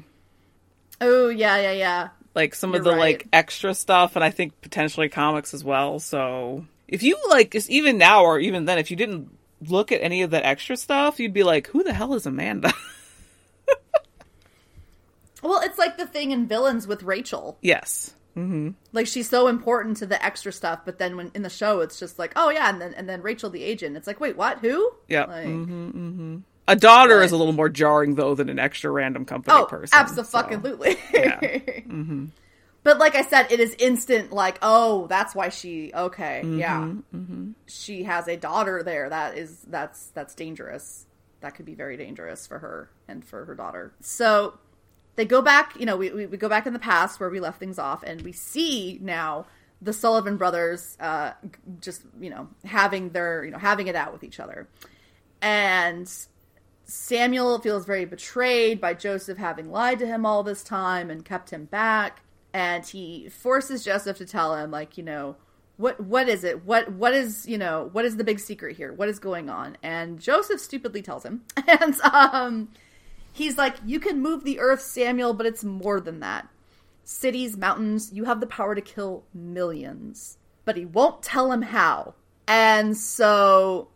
Oh 0.99 1.29
yeah, 1.29 1.57
yeah, 1.57 1.71
yeah. 1.71 2.09
Like 2.35 2.55
some 2.55 2.71
of 2.71 2.75
You're 2.75 2.83
the 2.83 2.91
right. 2.91 2.99
like 2.99 3.27
extra 3.31 3.73
stuff, 3.73 4.15
and 4.15 4.23
I 4.23 4.31
think 4.31 4.59
potentially 4.61 5.09
comics 5.09 5.53
as 5.53 5.63
well. 5.63 5.99
So 5.99 6.65
if 6.87 7.03
you 7.03 7.17
like, 7.29 7.55
even 7.69 7.97
now 7.97 8.23
or 8.23 8.39
even 8.39 8.65
then, 8.65 8.79
if 8.79 8.89
you 8.89 8.97
didn't 8.97 9.37
look 9.67 9.91
at 9.91 10.01
any 10.01 10.23
of 10.23 10.31
that 10.31 10.43
extra 10.43 10.75
stuff, 10.75 11.19
you'd 11.19 11.33
be 11.33 11.43
like, 11.43 11.67
"Who 11.67 11.83
the 11.83 11.93
hell 11.93 12.13
is 12.15 12.25
Amanda?" 12.25 12.73
Well, 15.43 15.59
it's 15.61 15.77
like 15.77 15.97
the 15.97 16.07
thing 16.07 16.31
in 16.31 16.47
villains 16.47 16.87
with 16.87 17.03
Rachel. 17.03 17.57
yes. 17.61 18.13
Mm-hmm. 18.35 18.69
Like 18.93 19.05
she's 19.05 19.29
so 19.29 19.47
important 19.47 19.97
to 19.97 20.07
the 20.07 20.23
extra 20.25 20.51
stuff, 20.51 20.79
but 20.85 20.97
then 20.97 21.17
when 21.17 21.29
in 21.35 21.43
the 21.43 21.51
show, 21.51 21.81
it's 21.81 21.99
just 21.99 22.17
like, 22.17 22.33
oh 22.35 22.49
yeah, 22.49 22.67
and 22.67 22.81
then 22.81 22.95
and 22.95 23.07
then 23.07 23.21
Rachel 23.21 23.51
the 23.51 23.63
agent. 23.63 23.95
It's 23.95 24.07
like, 24.07 24.19
wait, 24.19 24.35
what? 24.35 24.57
Who? 24.57 24.91
Yeah. 25.07 25.25
Like, 25.25 25.45
mm-hmm, 25.45 25.87
mm-hmm. 25.89 26.37
A 26.67 26.75
daughter 26.75 27.21
is 27.21 27.31
a 27.31 27.37
little 27.37 27.53
more 27.53 27.69
jarring 27.69 28.15
though 28.15 28.35
than 28.35 28.47
an 28.49 28.57
extra 28.59 28.89
random 28.89 29.25
company 29.25 29.57
Oh, 29.57 29.65
person. 29.65 29.97
absolutely. 29.99 30.97
Yeah. 31.13 31.39
Mm-hmm. 31.87 32.25
But 32.83 32.97
like 32.99 33.15
I 33.15 33.21
said, 33.21 33.49
it 33.51 33.59
is 33.61 33.73
instant. 33.79 34.33
Like, 34.33 34.57
oh, 34.61 35.07
that's 35.07 35.33
why 35.33 35.49
she. 35.49 35.91
Okay, 35.93 36.41
Mm-hmm, 36.43 36.59
yeah, 36.59 37.53
she 37.67 38.03
has 38.03 38.27
a 38.27 38.35
daughter 38.35 38.83
there. 38.83 39.09
That 39.09 39.37
is 39.37 39.57
that's 39.67 40.07
that's 40.07 40.35
dangerous. 40.35 41.05
That 41.39 41.55
could 41.55 41.65
be 41.65 41.75
very 41.75 41.95
dangerous 41.95 42.45
for 42.45 42.59
her 42.59 42.89
and 43.07 43.23
for 43.23 43.45
her 43.45 43.55
daughter. 43.55 43.93
So 44.01 44.57
they 45.15 45.23
go 45.25 45.41
back. 45.41 45.79
You 45.79 45.85
know, 45.85 45.95
we 45.95 46.09
we, 46.11 46.25
we 46.25 46.35
go 46.37 46.49
back 46.49 46.65
in 46.67 46.73
the 46.73 46.79
past 46.79 47.21
where 47.21 47.29
we 47.29 47.39
left 47.39 47.57
things 47.59 47.79
off, 47.79 48.03
and 48.03 48.21
we 48.21 48.33
see 48.33 48.99
now 49.01 49.45
the 49.81 49.93
Sullivan 49.93 50.35
brothers 50.35 50.97
uh, 50.99 51.31
just 51.79 52.01
you 52.19 52.29
know 52.31 52.49
having 52.65 53.09
their 53.11 53.45
you 53.45 53.51
know 53.51 53.59
having 53.59 53.87
it 53.87 53.95
out 53.95 54.11
with 54.11 54.25
each 54.25 54.41
other, 54.41 54.67
and 55.41 56.11
Samuel 56.85 57.59
feels 57.59 57.85
very 57.85 58.05
betrayed 58.05 58.81
by 58.81 58.93
Joseph 58.93 59.37
having 59.37 59.71
lied 59.71 59.99
to 59.99 60.07
him 60.07 60.25
all 60.25 60.43
this 60.43 60.63
time 60.63 61.09
and 61.09 61.23
kept 61.23 61.49
him 61.49 61.65
back. 61.65 62.21
And 62.53 62.85
he 62.85 63.29
forces 63.29 63.83
Joseph 63.83 64.17
to 64.17 64.25
tell 64.25 64.55
him, 64.55 64.69
like, 64.69 64.97
you 64.97 65.03
know, 65.03 65.37
what 65.77 65.99
what 65.99 66.29
is 66.29 66.43
it? 66.43 66.65
What 66.65 66.91
what 66.91 67.13
is 67.13 67.47
you 67.47 67.57
know 67.57 67.89
what 67.93 68.05
is 68.05 68.17
the 68.17 68.23
big 68.23 68.39
secret 68.39 68.77
here? 68.77 68.93
What 68.93 69.09
is 69.09 69.19
going 69.19 69.49
on? 69.49 69.77
And 69.81 70.19
Joseph 70.19 70.59
stupidly 70.59 71.01
tells 71.01 71.23
him, 71.23 71.43
and 71.67 71.99
um, 72.01 72.69
he's 73.31 73.57
like, 73.57 73.77
"You 73.85 73.99
can 73.99 74.21
move 74.21 74.43
the 74.43 74.59
earth, 74.59 74.81
Samuel, 74.81 75.33
but 75.33 75.45
it's 75.47 75.63
more 75.63 75.99
than 75.99 76.19
that. 76.19 76.47
Cities, 77.03 77.57
mountains, 77.57 78.11
you 78.13 78.25
have 78.25 78.39
the 78.39 78.47
power 78.47 78.75
to 78.75 78.81
kill 78.81 79.25
millions, 79.33 80.37
But 80.63 80.77
he 80.77 80.85
won't 80.85 81.21
tell 81.21 81.51
him 81.51 81.63
how. 81.63 82.13
And 82.47 82.95
so 82.95 83.89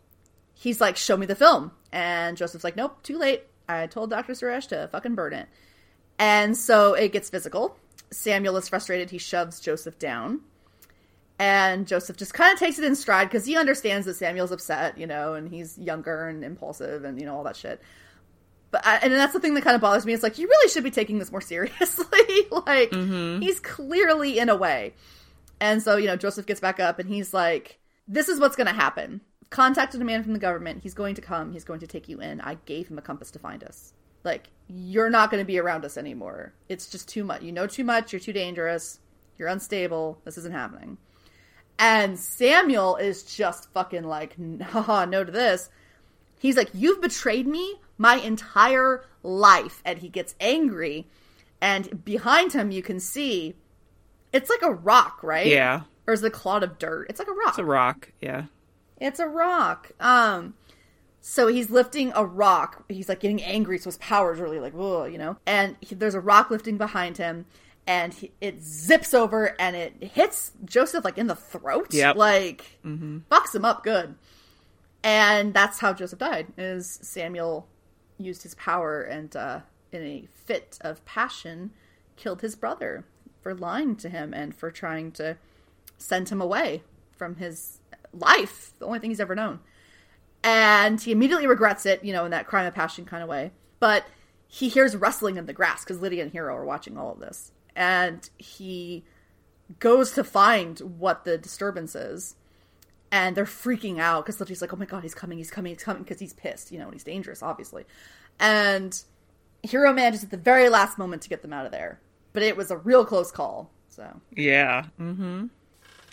he's 0.54 0.80
like, 0.80 0.96
"Show 0.96 1.16
me 1.16 1.26
the 1.26 1.36
film." 1.36 1.72
And 1.92 2.36
Joseph's 2.36 2.64
like, 2.64 2.76
"Nope, 2.76 3.02
too 3.02 3.18
late. 3.18 3.44
I 3.68 3.86
told 3.86 4.10
Doctor 4.10 4.32
Suresh 4.32 4.68
to 4.68 4.88
fucking 4.88 5.14
burn 5.14 5.32
it." 5.32 5.48
And 6.18 6.56
so 6.56 6.94
it 6.94 7.12
gets 7.12 7.30
physical. 7.30 7.76
Samuel 8.10 8.56
is 8.56 8.68
frustrated. 8.68 9.10
He 9.10 9.18
shoves 9.18 9.60
Joseph 9.60 9.98
down. 9.98 10.40
And 11.38 11.86
Joseph 11.86 12.16
just 12.16 12.34
kind 12.34 12.52
of 12.52 12.58
takes 12.58 12.78
it 12.78 12.84
in 12.84 12.96
stride 12.96 13.28
because 13.28 13.46
he 13.46 13.56
understands 13.56 14.06
that 14.06 14.14
Samuel's 14.14 14.50
upset, 14.50 14.98
you 14.98 15.06
know, 15.06 15.34
and 15.34 15.48
he's 15.48 15.78
younger 15.78 16.26
and 16.26 16.42
impulsive 16.42 17.04
and, 17.04 17.20
you 17.20 17.26
know, 17.26 17.36
all 17.36 17.44
that 17.44 17.54
shit. 17.54 17.80
But 18.72 18.84
I, 18.84 18.96
and 18.98 19.12
that's 19.12 19.32
the 19.32 19.40
thing 19.40 19.54
that 19.54 19.62
kind 19.62 19.76
of 19.76 19.80
bothers 19.80 20.04
me. 20.04 20.12
It's 20.12 20.24
like, 20.24 20.38
you 20.38 20.48
really 20.48 20.68
should 20.68 20.82
be 20.82 20.90
taking 20.90 21.18
this 21.18 21.30
more 21.30 21.40
seriously. 21.40 22.06
like, 22.50 22.90
mm-hmm. 22.90 23.40
he's 23.40 23.60
clearly 23.60 24.38
in 24.38 24.48
a 24.48 24.56
way. 24.56 24.94
And 25.60 25.80
so, 25.80 25.96
you 25.96 26.06
know, 26.06 26.16
Joseph 26.16 26.46
gets 26.46 26.60
back 26.60 26.80
up 26.80 26.98
and 26.98 27.08
he's 27.08 27.32
like, 27.32 27.78
this 28.08 28.28
is 28.28 28.40
what's 28.40 28.56
going 28.56 28.66
to 28.66 28.72
happen. 28.72 29.20
Contacted 29.50 30.00
a 30.00 30.04
man 30.04 30.22
from 30.22 30.34
the 30.34 30.38
government. 30.38 30.82
He's 30.82 30.94
going 30.94 31.14
to 31.14 31.22
come. 31.22 31.52
He's 31.52 31.64
going 31.64 31.80
to 31.80 31.86
take 31.86 32.08
you 32.08 32.20
in. 32.20 32.40
I 32.40 32.58
gave 32.66 32.88
him 32.88 32.98
a 32.98 33.02
compass 33.02 33.30
to 33.32 33.38
find 33.38 33.64
us. 33.64 33.94
Like, 34.24 34.48
you're 34.68 35.10
not 35.10 35.30
going 35.30 35.42
to 35.42 35.46
be 35.46 35.58
around 35.58 35.84
us 35.84 35.96
anymore. 35.96 36.52
It's 36.68 36.88
just 36.88 37.08
too 37.08 37.24
much. 37.24 37.42
You 37.42 37.52
know 37.52 37.66
too 37.66 37.84
much. 37.84 38.12
You're 38.12 38.20
too 38.20 38.32
dangerous. 38.32 39.00
You're 39.38 39.48
unstable. 39.48 40.20
This 40.24 40.36
isn't 40.38 40.52
happening. 40.52 40.98
And 41.78 42.18
Samuel 42.18 42.96
is 42.96 43.22
just 43.22 43.72
fucking 43.72 44.04
like, 44.04 44.36
haha, 44.62 45.04
no 45.04 45.24
to 45.24 45.32
this. 45.32 45.70
He's 46.40 46.56
like, 46.56 46.70
You've 46.74 47.00
betrayed 47.00 47.46
me 47.46 47.76
my 47.96 48.16
entire 48.16 49.04
life. 49.22 49.80
And 49.84 49.98
he 49.98 50.08
gets 50.08 50.34
angry. 50.40 51.06
And 51.60 52.04
behind 52.04 52.52
him, 52.52 52.70
you 52.70 52.82
can 52.82 53.00
see 53.00 53.54
it's 54.32 54.50
like 54.50 54.62
a 54.62 54.72
rock, 54.72 55.22
right? 55.22 55.46
Yeah. 55.46 55.82
Or 56.06 56.14
is 56.14 56.22
it 56.22 56.26
a 56.26 56.30
clod 56.30 56.62
of 56.62 56.78
dirt? 56.78 57.06
It's 57.10 57.18
like 57.18 57.28
a 57.28 57.32
rock. 57.32 57.48
It's 57.48 57.58
a 57.58 57.64
rock. 57.64 58.12
Yeah. 58.20 58.44
It's 59.00 59.20
a 59.20 59.26
rock. 59.26 59.92
Um, 60.00 60.54
so 61.20 61.46
he's 61.46 61.70
lifting 61.70 62.12
a 62.14 62.24
rock. 62.24 62.84
He's 62.88 63.08
like 63.08 63.20
getting 63.20 63.42
angry, 63.42 63.78
so 63.78 63.86
his 63.86 63.98
power 63.98 64.32
is 64.32 64.40
really 64.40 64.60
like, 64.60 64.72
whoa, 64.72 65.04
you 65.04 65.18
know. 65.18 65.36
And 65.46 65.76
he, 65.80 65.94
there's 65.94 66.14
a 66.14 66.20
rock 66.20 66.50
lifting 66.50 66.78
behind 66.78 67.16
him, 67.18 67.46
and 67.86 68.14
he, 68.14 68.32
it 68.40 68.62
zips 68.62 69.14
over 69.14 69.56
and 69.58 69.74
it 69.74 69.94
hits 70.02 70.52
Joseph 70.64 71.04
like 71.04 71.18
in 71.18 71.26
the 71.26 71.34
throat. 71.34 71.92
Yep. 71.92 72.16
Like 72.16 72.78
fucks 73.30 73.54
him 73.54 73.64
up 73.64 73.82
good. 73.82 74.14
And 75.02 75.54
that's 75.54 75.78
how 75.78 75.92
Joseph 75.92 76.18
died. 76.18 76.48
Is 76.58 76.98
Samuel 77.02 77.66
used 78.18 78.42
his 78.42 78.54
power 78.56 79.00
and 79.02 79.34
uh, 79.34 79.60
in 79.92 80.02
a 80.02 80.28
fit 80.34 80.78
of 80.80 81.04
passion 81.04 81.70
killed 82.16 82.42
his 82.42 82.56
brother 82.56 83.04
for 83.40 83.54
lying 83.54 83.96
to 83.96 84.08
him 84.08 84.34
and 84.34 84.54
for 84.54 84.70
trying 84.70 85.12
to 85.12 85.36
send 85.96 86.28
him 86.28 86.40
away 86.40 86.82
from 87.16 87.36
his 87.36 87.80
life, 88.12 88.72
the 88.78 88.86
only 88.86 88.98
thing 88.98 89.10
he's 89.10 89.20
ever 89.20 89.34
known. 89.34 89.60
And 90.42 91.00
he 91.00 91.12
immediately 91.12 91.46
regrets 91.46 91.86
it, 91.86 92.04
you 92.04 92.12
know, 92.12 92.24
in 92.24 92.30
that 92.30 92.46
crime 92.46 92.66
of 92.66 92.74
passion 92.74 93.04
kind 93.04 93.22
of 93.22 93.28
way. 93.28 93.52
But 93.80 94.06
he 94.46 94.68
hears 94.68 94.96
rustling 94.96 95.36
in 95.36 95.46
the 95.46 95.52
grass 95.52 95.84
because 95.84 96.00
Lydia 96.00 96.22
and 96.22 96.32
Hiro 96.32 96.54
are 96.54 96.64
watching 96.64 96.96
all 96.96 97.12
of 97.12 97.20
this. 97.20 97.52
And 97.76 98.28
he 98.38 99.04
goes 99.78 100.12
to 100.12 100.24
find 100.24 100.78
what 100.80 101.24
the 101.24 101.36
disturbance 101.38 101.94
is. 101.94 102.36
And 103.10 103.36
they're 103.36 103.44
freaking 103.44 103.98
out 103.98 104.24
because 104.24 104.38
Lydia's 104.40 104.60
like, 104.60 104.72
oh 104.72 104.76
my 104.76 104.84
god, 104.84 105.02
he's 105.02 105.14
coming, 105.14 105.38
he's 105.38 105.50
coming, 105.50 105.72
he's 105.72 105.82
coming, 105.82 106.02
because 106.02 106.18
he's 106.18 106.34
pissed, 106.34 106.70
you 106.70 106.78
know, 106.78 106.84
and 106.84 106.92
he's 106.92 107.04
dangerous, 107.04 107.42
obviously. 107.42 107.84
And 108.38 109.02
Hiro 109.62 109.92
manages 109.92 110.24
at 110.24 110.30
the 110.30 110.36
very 110.36 110.68
last 110.68 110.98
moment 110.98 111.22
to 111.22 111.28
get 111.28 111.42
them 111.42 111.52
out 111.52 111.66
of 111.66 111.72
there. 111.72 112.00
But 112.32 112.42
it 112.42 112.56
was 112.56 112.70
a 112.70 112.76
real 112.76 113.04
close 113.04 113.30
call. 113.30 113.70
So 113.88 114.20
Yeah. 114.34 114.86
Mm-hmm. 115.00 115.46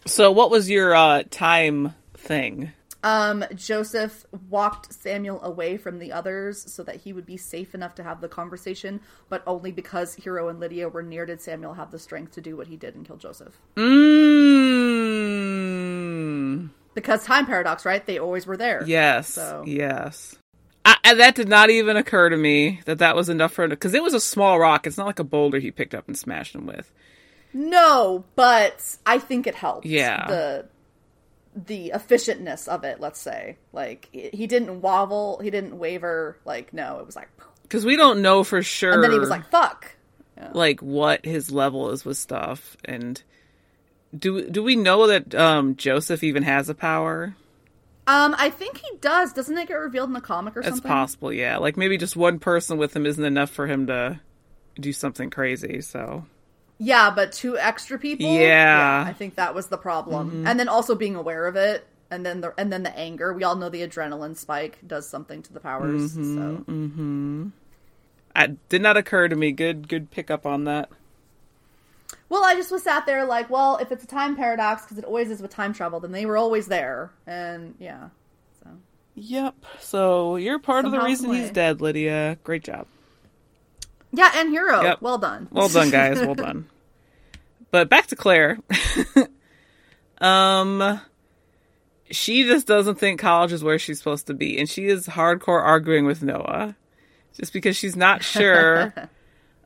So, 0.07 0.31
what 0.31 0.51
was 0.51 0.69
your 0.69 0.93
uh, 0.95 1.23
time 1.31 1.95
thing? 2.13 2.71
Um, 3.03 3.43
Joseph 3.53 4.25
walked 4.49 4.91
Samuel 4.91 5.39
away 5.43 5.77
from 5.77 5.99
the 5.99 6.11
others 6.11 6.73
so 6.73 6.81
that 6.83 6.95
he 6.97 7.13
would 7.13 7.25
be 7.27 7.37
safe 7.37 7.75
enough 7.75 7.93
to 7.95 8.03
have 8.03 8.19
the 8.19 8.27
conversation, 8.27 8.99
but 9.29 9.43
only 9.45 9.71
because 9.71 10.15
Hiro 10.15 10.49
and 10.49 10.59
Lydia 10.59 10.89
were 10.89 11.03
near 11.03 11.27
did 11.27 11.39
Samuel 11.39 11.75
have 11.75 11.91
the 11.91 11.99
strength 11.99 12.31
to 12.33 12.41
do 12.41 12.57
what 12.57 12.65
he 12.65 12.77
did 12.77 12.95
and 12.95 13.05
kill 13.05 13.17
Joseph. 13.17 13.61
Mm. 13.75 13.85
Because 16.95 17.23
time 17.25 17.45
paradox, 17.45 17.85
right? 17.85 18.03
They 18.03 18.17
always 18.17 18.47
were 18.47 18.57
there. 18.57 18.83
Yes. 18.87 19.29
So- 19.29 19.63
Yes. 19.67 20.35
I, 20.87 21.15
that 21.15 21.33
did 21.35 21.47
not 21.49 21.69
even 21.71 21.97
occur 21.97 22.29
to 22.29 22.37
me 22.37 22.79
that 22.85 22.99
that 22.99 23.15
was 23.15 23.27
enough 23.29 23.53
for 23.53 23.63
him 23.63 23.69
because 23.71 23.93
it 23.95 24.03
was 24.03 24.13
a 24.13 24.19
small 24.19 24.59
rock. 24.59 24.85
It's 24.85 24.97
not 24.97 25.07
like 25.07 25.17
a 25.19 25.23
boulder 25.23 25.57
he 25.59 25.71
picked 25.71 25.95
up 25.95 26.07
and 26.07 26.15
smashed 26.17 26.53
him 26.53 26.67
with. 26.67 26.91
No, 27.57 28.25
but 28.35 28.97
I 29.05 29.17
think 29.17 29.47
it 29.47 29.55
helped. 29.55 29.85
Yeah. 29.85 30.27
The 30.27 30.65
the 31.55 31.91
efficientness 31.95 32.67
of 32.67 32.83
it, 32.83 32.99
let's 32.99 33.19
say. 33.19 33.55
Like 33.71 34.09
he 34.11 34.45
didn't 34.45 34.81
wobble, 34.81 35.39
he 35.41 35.49
didn't 35.49 35.79
waver, 35.79 36.37
like 36.43 36.73
no, 36.73 36.99
it 36.99 37.05
was 37.05 37.15
like 37.15 37.29
Because 37.63 37.85
we 37.85 37.95
don't 37.95 38.21
know 38.21 38.43
for 38.43 38.61
sure. 38.61 38.91
and 38.91 39.01
then 39.01 39.11
he 39.13 39.19
was 39.19 39.29
like, 39.29 39.49
fuck. 39.49 39.95
like 40.51 40.81
what 40.81 41.23
his 41.25 41.49
level 41.49 41.91
is 41.91 42.03
with 42.03 42.17
stuff, 42.17 42.75
and 42.83 43.23
do 44.17 44.49
do 44.49 44.61
we 44.61 44.75
know 44.75 45.07
that 45.07 45.33
um, 45.33 45.77
Joseph 45.77 46.23
even 46.25 46.43
has 46.43 46.67
a 46.67 46.75
power? 46.75 47.35
Um, 48.05 48.35
I 48.37 48.49
think 48.49 48.77
he 48.79 48.97
does. 48.99 49.31
Doesn't 49.31 49.57
it 49.57 49.69
get 49.69 49.75
revealed 49.75 50.09
in 50.09 50.13
the 50.13 50.19
comic 50.21 50.57
or 50.57 50.59
It's 50.59 50.67
something? 50.69 50.89
possible, 50.91 51.31
yeah. 51.31 51.55
Like 51.57 51.77
maybe 51.77 51.97
just 51.97 52.17
one 52.17 52.37
person 52.37 52.77
with 52.77 52.93
him 52.93 53.05
isn't 53.05 53.23
enough 53.23 53.49
for 53.49 53.65
him 53.65 53.87
to 53.87 54.19
do 54.77 54.91
something 54.91 55.29
crazy. 55.29 55.79
So 55.81 56.25
Yeah, 56.77 57.09
but 57.09 57.31
two 57.31 57.57
extra 57.57 57.97
people. 57.97 58.27
Yeah. 58.27 59.03
I 59.07 59.13
think 59.13 59.35
that 59.35 59.55
was 59.55 59.67
the 59.67 59.77
problem, 59.77 60.45
and 60.45 60.59
then 60.59 60.67
also 60.67 60.95
being 60.95 61.15
aware 61.15 61.47
of 61.47 61.55
it, 61.55 61.87
and 62.11 62.25
then 62.25 62.41
the 62.41 62.53
and 62.57 62.71
then 62.71 62.83
the 62.83 62.97
anger. 62.97 63.33
We 63.33 63.43
all 63.43 63.55
know 63.55 63.69
the 63.69 63.87
adrenaline 63.87 64.35
spike 64.35 64.79
does 64.85 65.07
something 65.07 65.41
to 65.43 65.53
the 65.53 65.59
powers. 65.59 66.13
So 66.13 66.19
mm-hmm. 66.19 67.49
I 68.35 68.47
did 68.69 68.81
not 68.81 68.97
occur 68.97 69.29
to 69.29 69.35
me. 69.35 69.51
Good, 69.51 69.87
good 69.87 70.11
pickup 70.11 70.45
on 70.45 70.65
that. 70.65 70.89
Well, 72.27 72.43
I 72.43 72.55
just 72.55 72.71
was 72.71 72.83
sat 72.83 73.05
there 73.05 73.23
like, 73.25 73.49
well, 73.49 73.77
if 73.77 73.91
it's 73.91 74.03
a 74.03 74.07
time 74.07 74.35
paradox, 74.35 74.83
because 74.83 74.97
it 74.97 75.05
always 75.05 75.29
is 75.29 75.41
with 75.41 75.51
time 75.51 75.73
travel, 75.73 75.99
then 75.99 76.11
they 76.11 76.25
were 76.25 76.37
always 76.37 76.67
there, 76.67 77.11
and 77.25 77.75
yeah. 77.79 78.09
So 78.61 78.69
Yep. 79.15 79.55
So 79.79 80.35
you're 80.35 80.59
part 80.59 80.85
of 80.85 80.91
the 80.91 80.97
Somehow, 80.97 81.07
reason 81.07 81.33
he's 81.33 81.51
dead, 81.51 81.79
Lydia. 81.81 82.37
Great 82.43 82.63
job. 82.63 82.87
Yeah, 84.15 84.31
and 84.35 84.49
Hiro, 84.49 84.81
Yep. 84.81 85.01
well 85.01 85.17
done, 85.17 85.47
Well 85.51 85.67
done, 85.69 85.89
guys. 85.89 86.19
Well 86.19 86.35
done. 86.35 86.67
But 87.71 87.89
back 87.89 88.07
to 88.07 88.15
Claire. 88.15 88.57
um, 90.21 91.01
she 92.09 92.43
just 92.43 92.67
doesn't 92.67 92.99
think 92.99 93.19
college 93.19 93.51
is 93.51 93.63
where 93.63 93.77
she's 93.77 93.97
supposed 93.97 94.27
to 94.27 94.33
be, 94.33 94.57
and 94.57 94.69
she 94.69 94.85
is 94.85 95.07
hardcore 95.07 95.61
arguing 95.61 96.05
with 96.05 96.23
Noah, 96.23 96.75
just 97.35 97.51
because 97.51 97.75
she's 97.75 97.95
not 97.97 98.23
sure 98.35 98.93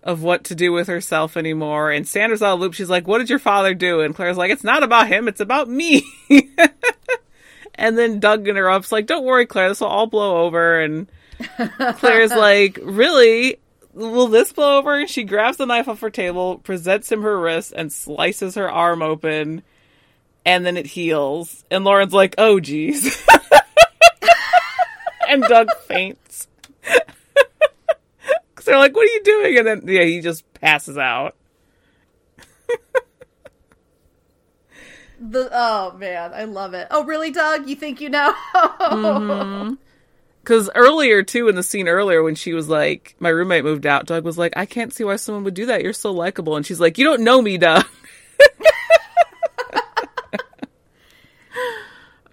of 0.01 0.23
what 0.23 0.43
to 0.45 0.55
do 0.55 0.71
with 0.71 0.87
herself 0.87 1.37
anymore. 1.37 1.91
And 1.91 2.07
Sandra's 2.07 2.41
out 2.41 2.55
of 2.55 2.59
loop. 2.61 2.73
She's 2.73 2.89
like, 2.89 3.07
"What 3.07 3.19
did 3.19 3.29
your 3.29 3.37
father 3.37 3.75
do?" 3.75 4.01
And 4.01 4.15
Claire's 4.15 4.37
like, 4.37 4.49
"It's 4.49 4.63
not 4.63 4.81
about 4.81 5.07
him. 5.07 5.27
It's 5.27 5.41
about 5.41 5.69
me." 5.69 6.03
and 7.75 7.95
then 7.97 8.19
Doug 8.19 8.47
interrupts, 8.47 8.91
like, 8.91 9.05
"Don't 9.05 9.25
worry, 9.25 9.45
Claire. 9.45 9.69
This 9.69 9.81
will 9.81 9.87
all 9.87 10.07
blow 10.07 10.45
over." 10.45 10.79
And 10.79 11.07
Claire's 11.97 12.31
like, 12.31 12.79
"Really?" 12.81 13.59
Will 13.93 14.27
this 14.27 14.51
blow 14.53 14.77
over? 14.77 15.07
She 15.07 15.23
grabs 15.23 15.57
the 15.57 15.65
knife 15.65 15.87
off 15.87 16.01
her 16.01 16.09
table, 16.09 16.57
presents 16.59 17.11
him 17.11 17.21
her 17.21 17.39
wrist, 17.39 17.73
and 17.75 17.91
slices 17.91 18.55
her 18.55 18.69
arm 18.69 19.01
open. 19.01 19.63
And 20.45 20.65
then 20.65 20.77
it 20.77 20.87
heals. 20.87 21.65
And 21.69 21.83
Lauren's 21.83 22.13
like, 22.13 22.35
oh, 22.37 22.59
geez. 22.59 23.25
and 25.27 25.43
Doug 25.43 25.69
faints. 25.87 26.47
Because 28.51 28.65
they're 28.65 28.77
like, 28.77 28.93
what 28.93 29.07
are 29.07 29.13
you 29.13 29.23
doing? 29.23 29.57
And 29.57 29.67
then, 29.67 29.81
yeah, 29.85 30.03
he 30.03 30.19
just 30.19 30.43
passes 30.55 30.97
out. 30.97 31.37
The 35.19 35.49
oh 35.51 35.95
man, 35.97 36.33
I 36.33 36.45
love 36.45 36.73
it. 36.73 36.87
Oh 36.91 37.03
really, 37.03 37.31
Doug? 37.31 37.67
You 37.67 37.75
think 37.75 37.99
you 38.01 38.09
know? 38.09 38.33
Mm-hmm. 38.79 39.73
Because 40.41 40.69
earlier, 40.73 41.21
too, 41.21 41.47
in 41.47 41.55
the 41.55 41.63
scene 41.63 41.87
earlier, 41.87 42.23
when 42.23 42.35
she 42.35 42.53
was 42.53 42.69
like, 42.69 43.15
my 43.19 43.29
roommate 43.29 43.63
moved 43.63 43.85
out, 43.85 44.05
Doug 44.05 44.23
was 44.23 44.37
like, 44.37 44.53
I 44.55 44.65
can't 44.65 44.93
see 44.93 45.03
why 45.03 45.17
someone 45.17 45.43
would 45.43 45.53
do 45.53 45.67
that. 45.67 45.83
You're 45.83 45.93
so 45.93 46.11
likable. 46.11 46.55
And 46.55 46.65
she's 46.65 46.79
like, 46.79 46.97
you 46.97 47.05
don't 47.05 47.21
know 47.21 47.41
me, 47.41 47.57
Doug. 47.57 47.85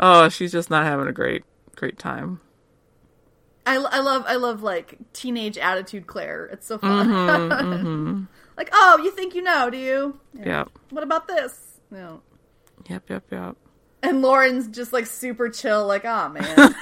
oh, 0.00 0.28
she's 0.28 0.52
just 0.52 0.70
not 0.70 0.84
having 0.84 1.08
a 1.08 1.12
great, 1.12 1.44
great 1.74 1.98
time. 1.98 2.40
I, 3.66 3.76
I 3.76 3.98
love 3.98 4.24
I 4.28 4.36
love 4.36 4.62
like 4.62 4.96
teenage 5.12 5.58
attitude 5.58 6.06
Claire. 6.06 6.46
It's 6.46 6.66
so 6.66 6.78
fun. 6.78 7.08
Mm-hmm, 7.08 7.52
mm-hmm. 7.72 8.24
like, 8.56 8.70
oh, 8.72 9.00
you 9.02 9.10
think 9.10 9.34
you 9.34 9.42
know, 9.42 9.68
do 9.70 9.76
you? 9.76 10.20
Yep. 10.34 10.70
What 10.90 11.02
about 11.02 11.26
this? 11.26 11.80
No. 11.90 12.22
Yep, 12.88 13.10
yep, 13.10 13.24
yep. 13.32 13.56
And 14.04 14.22
Lauren's 14.22 14.68
just 14.68 14.92
like 14.92 15.06
super 15.06 15.48
chill, 15.48 15.84
like, 15.84 16.04
oh 16.04 16.28
man. 16.28 16.56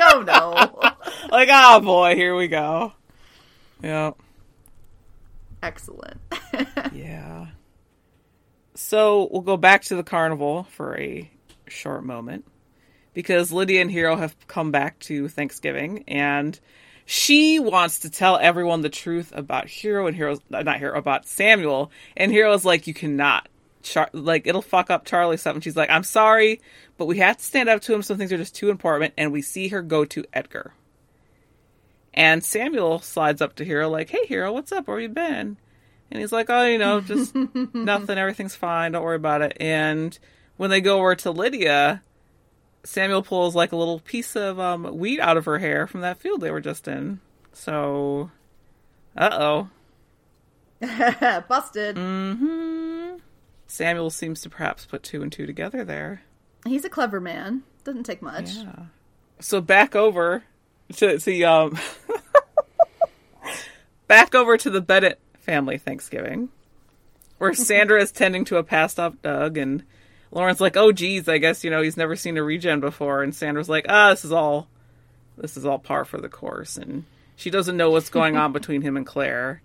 oh 0.00 0.22
no. 0.26 0.92
Like, 1.30 1.48
oh 1.50 1.80
boy, 1.80 2.14
here 2.14 2.36
we 2.36 2.48
go. 2.48 2.92
Yep. 3.82 4.16
Excellent. 5.62 6.20
Yeah. 6.92 7.46
So 8.74 9.28
we'll 9.30 9.42
go 9.42 9.56
back 9.56 9.82
to 9.84 9.96
the 9.96 10.02
carnival 10.02 10.64
for 10.64 10.98
a 10.98 11.30
short 11.66 12.04
moment 12.04 12.44
because 13.14 13.50
Lydia 13.50 13.80
and 13.80 13.90
Hiro 13.90 14.16
have 14.16 14.34
come 14.46 14.70
back 14.70 14.98
to 15.00 15.28
Thanksgiving 15.28 16.04
and 16.06 16.58
she 17.06 17.58
wants 17.58 18.00
to 18.00 18.10
tell 18.10 18.36
everyone 18.36 18.82
the 18.82 18.88
truth 18.88 19.32
about 19.34 19.68
Hiro 19.68 20.06
and 20.06 20.16
Hiro's 20.16 20.40
not 20.50 20.78
Hiro 20.78 20.98
about 20.98 21.26
Samuel 21.26 21.90
and 22.16 22.32
Hiro's 22.32 22.64
like 22.64 22.86
you 22.86 22.94
cannot 22.94 23.48
Char- 23.86 24.10
like 24.12 24.46
it'll 24.46 24.62
fuck 24.62 24.90
up 24.90 25.04
Charlie 25.04 25.36
stuff 25.36 25.54
and 25.54 25.64
she's 25.64 25.76
like 25.76 25.90
I'm 25.90 26.04
sorry 26.04 26.60
but 26.96 27.06
we 27.06 27.18
have 27.18 27.36
to 27.38 27.44
stand 27.44 27.68
up 27.68 27.80
to 27.82 27.94
him 27.94 28.02
some 28.02 28.18
things 28.18 28.32
are 28.32 28.36
just 28.36 28.54
too 28.54 28.70
important 28.70 29.14
and 29.16 29.32
we 29.32 29.42
see 29.42 29.68
her 29.68 29.82
go 29.82 30.04
to 30.06 30.24
Edgar 30.32 30.74
and 32.14 32.44
Samuel 32.44 32.98
slides 33.00 33.40
up 33.40 33.54
to 33.56 33.64
Hiro 33.64 33.88
like 33.88 34.10
hey 34.10 34.26
Hiro 34.26 34.52
what's 34.52 34.72
up 34.72 34.88
where 34.88 35.00
you 35.00 35.08
been 35.08 35.56
and 36.10 36.20
he's 36.20 36.32
like, 36.32 36.46
oh, 36.50 36.64
you 36.64 36.78
know, 36.78 37.00
just 37.00 37.34
nothing. 37.74 38.18
Everything's 38.18 38.56
fine. 38.56 38.92
Don't 38.92 39.02
worry 39.02 39.16
about 39.16 39.42
it. 39.42 39.56
And 39.58 40.16
when 40.56 40.70
they 40.70 40.80
go 40.80 40.98
over 40.98 41.14
to 41.16 41.30
Lydia, 41.30 42.02
Samuel 42.84 43.22
pulls 43.22 43.56
like 43.56 43.72
a 43.72 43.76
little 43.76 44.00
piece 44.00 44.36
of 44.36 44.60
um, 44.60 44.84
wheat 44.98 45.20
out 45.20 45.36
of 45.36 45.44
her 45.46 45.58
hair 45.58 45.86
from 45.86 46.02
that 46.02 46.18
field 46.18 46.40
they 46.40 46.50
were 46.50 46.60
just 46.60 46.86
in. 46.86 47.20
So, 47.52 48.30
uh 49.16 49.30
oh. 49.32 49.68
Busted. 51.48 51.96
hmm 51.96 53.16
Samuel 53.66 54.10
seems 54.10 54.40
to 54.42 54.50
perhaps 54.50 54.86
put 54.86 55.02
two 55.02 55.22
and 55.22 55.32
two 55.32 55.46
together 55.46 55.84
there. 55.84 56.22
He's 56.64 56.84
a 56.84 56.88
clever 56.88 57.20
man. 57.20 57.62
Doesn't 57.84 58.04
take 58.04 58.22
much. 58.22 58.54
Yeah. 58.54 58.86
So 59.40 59.60
back 59.60 59.94
over 59.94 60.44
to 60.96 61.18
the 61.18 61.44
um 61.44 61.78
back 64.08 64.34
over 64.34 64.56
to 64.56 64.70
the 64.70 64.80
Bennett 64.80 65.20
family 65.40 65.78
Thanksgiving, 65.78 66.48
where 67.38 67.54
Sandra 67.54 68.00
is 68.00 68.12
tending 68.12 68.44
to 68.46 68.56
a 68.56 68.62
passed 68.62 68.98
out 68.98 69.22
Doug, 69.22 69.58
and 69.58 69.84
Lauren's 70.30 70.60
like, 70.60 70.76
"Oh, 70.76 70.92
geez, 70.92 71.28
I 71.28 71.38
guess 71.38 71.64
you 71.64 71.70
know 71.70 71.82
he's 71.82 71.96
never 71.96 72.16
seen 72.16 72.36
a 72.36 72.42
regen 72.42 72.80
before," 72.80 73.22
and 73.22 73.34
Sandra's 73.34 73.68
like, 73.68 73.86
"Ah, 73.88 74.10
this 74.10 74.24
is 74.24 74.32
all, 74.32 74.68
this 75.36 75.56
is 75.56 75.66
all 75.66 75.78
par 75.78 76.04
for 76.04 76.18
the 76.18 76.28
course," 76.28 76.76
and 76.76 77.04
she 77.36 77.50
doesn't 77.50 77.76
know 77.76 77.90
what's 77.90 78.10
going 78.10 78.36
on 78.36 78.52
between 78.54 78.82
him 78.82 78.96
and 78.96 79.06
Claire, 79.06 79.62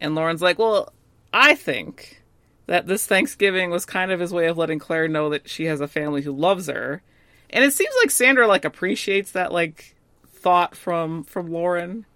and 0.00 0.14
Lauren's 0.14 0.42
like, 0.42 0.58
"Well, 0.58 0.92
I 1.32 1.54
think." 1.54 2.22
That 2.68 2.86
this 2.86 3.06
Thanksgiving 3.06 3.70
was 3.70 3.84
kind 3.84 4.12
of 4.12 4.20
his 4.20 4.32
way 4.32 4.46
of 4.46 4.56
letting 4.56 4.78
Claire 4.78 5.08
know 5.08 5.30
that 5.30 5.48
she 5.48 5.64
has 5.64 5.80
a 5.80 5.88
family 5.88 6.22
who 6.22 6.32
loves 6.32 6.68
her, 6.68 7.02
and 7.50 7.64
it 7.64 7.72
seems 7.72 7.94
like 8.00 8.10
Sandra 8.10 8.46
like 8.46 8.64
appreciates 8.64 9.32
that 9.32 9.52
like 9.52 9.96
thought 10.26 10.76
from 10.76 11.24
from 11.24 11.50
Lauren. 11.50 12.06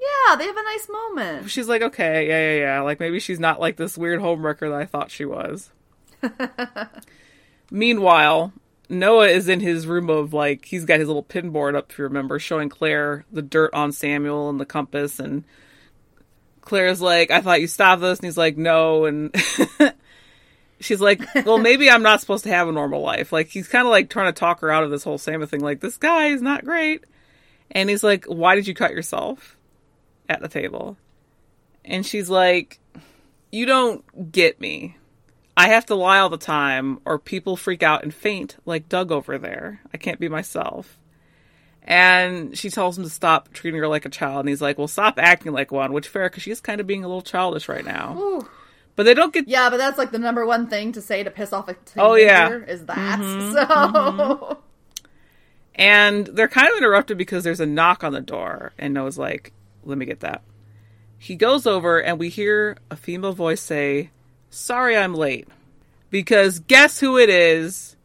Yeah, 0.00 0.36
they 0.36 0.46
have 0.46 0.56
a 0.56 0.62
nice 0.62 0.88
moment. 0.88 1.50
She's 1.50 1.68
like, 1.68 1.82
okay, 1.82 2.28
yeah, 2.28 2.52
yeah, 2.52 2.60
yeah. 2.60 2.80
Like 2.80 3.00
maybe 3.00 3.20
she's 3.20 3.40
not 3.40 3.60
like 3.60 3.76
this 3.76 3.98
weird 3.98 4.20
homewrecker 4.20 4.70
that 4.70 4.80
I 4.80 4.84
thought 4.84 5.10
she 5.10 5.24
was. 5.24 5.70
Meanwhile, 7.70 8.52
Noah 8.88 9.28
is 9.28 9.48
in 9.48 9.60
his 9.60 9.86
room 9.86 10.08
of 10.08 10.32
like 10.32 10.66
he's 10.66 10.84
got 10.84 10.98
his 10.98 11.08
little 11.08 11.22
pin 11.22 11.50
board 11.50 11.74
up, 11.74 11.90
if 11.90 11.98
you 11.98 12.04
remember, 12.04 12.38
showing 12.38 12.68
Claire 12.68 13.24
the 13.32 13.42
dirt 13.42 13.72
on 13.74 13.92
Samuel 13.92 14.48
and 14.48 14.60
the 14.60 14.64
compass, 14.64 15.18
and 15.18 15.44
Claire's 16.68 17.00
like, 17.00 17.30
I 17.30 17.40
thought 17.40 17.60
you 17.60 17.66
stopped 17.66 18.02
this, 18.02 18.18
and 18.18 18.26
he's 18.26 18.36
like, 18.36 18.56
no, 18.56 19.06
and 19.06 19.34
she's 20.80 21.00
like, 21.00 21.22
well, 21.46 21.58
maybe 21.58 21.90
I'm 21.90 22.02
not 22.02 22.20
supposed 22.20 22.44
to 22.44 22.50
have 22.50 22.68
a 22.68 22.72
normal 22.72 23.00
life. 23.00 23.32
Like 23.32 23.48
he's 23.48 23.68
kind 23.68 23.86
of 23.86 23.90
like 23.90 24.10
trying 24.10 24.32
to 24.32 24.38
talk 24.38 24.60
her 24.60 24.70
out 24.70 24.84
of 24.84 24.90
this 24.90 25.02
whole 25.02 25.18
Samuel 25.18 25.46
thing. 25.46 25.60
Like 25.60 25.80
this 25.80 25.96
guy 25.96 26.26
is 26.26 26.42
not 26.42 26.64
great, 26.64 27.04
and 27.70 27.88
he's 27.88 28.04
like, 28.04 28.26
why 28.26 28.54
did 28.54 28.68
you 28.68 28.74
cut 28.74 28.92
yourself 28.92 29.56
at 30.28 30.40
the 30.40 30.48
table? 30.48 30.96
And 31.84 32.04
she's 32.04 32.28
like, 32.28 32.78
you 33.50 33.64
don't 33.64 34.30
get 34.30 34.60
me. 34.60 34.96
I 35.56 35.68
have 35.68 35.86
to 35.86 35.94
lie 35.94 36.18
all 36.18 36.28
the 36.28 36.36
time, 36.36 37.00
or 37.04 37.18
people 37.18 37.56
freak 37.56 37.82
out 37.82 38.04
and 38.04 38.14
faint 38.14 38.56
like 38.64 38.88
Doug 38.88 39.10
over 39.10 39.38
there. 39.38 39.80
I 39.92 39.96
can't 39.96 40.20
be 40.20 40.28
myself. 40.28 40.98
And 41.88 42.56
she 42.56 42.68
tells 42.68 42.98
him 42.98 43.04
to 43.04 43.10
stop 43.10 43.50
treating 43.54 43.80
her 43.80 43.88
like 43.88 44.04
a 44.04 44.10
child. 44.10 44.40
And 44.40 44.48
he's 44.50 44.60
like, 44.60 44.76
well, 44.76 44.88
stop 44.88 45.18
acting 45.18 45.52
like 45.52 45.72
one, 45.72 45.94
which 45.94 46.06
fair, 46.06 46.28
because 46.28 46.42
she's 46.42 46.60
kind 46.60 46.82
of 46.82 46.86
being 46.86 47.02
a 47.02 47.08
little 47.08 47.22
childish 47.22 47.66
right 47.66 47.84
now. 47.84 48.14
Ooh. 48.18 48.48
But 48.94 49.04
they 49.04 49.14
don't 49.14 49.32
get. 49.32 49.48
Yeah, 49.48 49.70
but 49.70 49.78
that's 49.78 49.96
like 49.96 50.10
the 50.10 50.18
number 50.18 50.44
one 50.44 50.66
thing 50.66 50.92
to 50.92 51.00
say 51.00 51.22
to 51.22 51.30
piss 51.30 51.50
off 51.52 51.66
a 51.66 51.72
teenager 51.72 52.00
Oh, 52.06 52.14
yeah. 52.14 52.50
is 52.50 52.84
that. 52.84 53.20
Mm-hmm. 53.20 53.52
so 53.54 53.64
mm-hmm. 53.66 54.52
And 55.76 56.26
they're 56.26 56.48
kind 56.48 56.70
of 56.70 56.76
interrupted 56.76 57.16
because 57.16 57.42
there's 57.42 57.60
a 57.60 57.66
knock 57.66 58.04
on 58.04 58.12
the 58.12 58.20
door. 58.20 58.72
And 58.78 58.92
Noah's 58.92 59.16
like, 59.16 59.52
let 59.84 59.96
me 59.96 60.04
get 60.04 60.20
that. 60.20 60.42
He 61.16 61.36
goes 61.36 61.66
over, 61.66 62.00
and 62.02 62.18
we 62.18 62.28
hear 62.28 62.76
a 62.90 62.96
female 62.96 63.32
voice 63.32 63.60
say, 63.62 64.10
sorry 64.50 64.96
I'm 64.96 65.14
late. 65.14 65.48
Because 66.10 66.58
guess 66.58 67.00
who 67.00 67.16
it 67.16 67.30
is? 67.30 67.96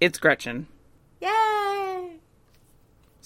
It's 0.00 0.18
Gretchen. 0.18 0.68
Yay! 1.20 2.15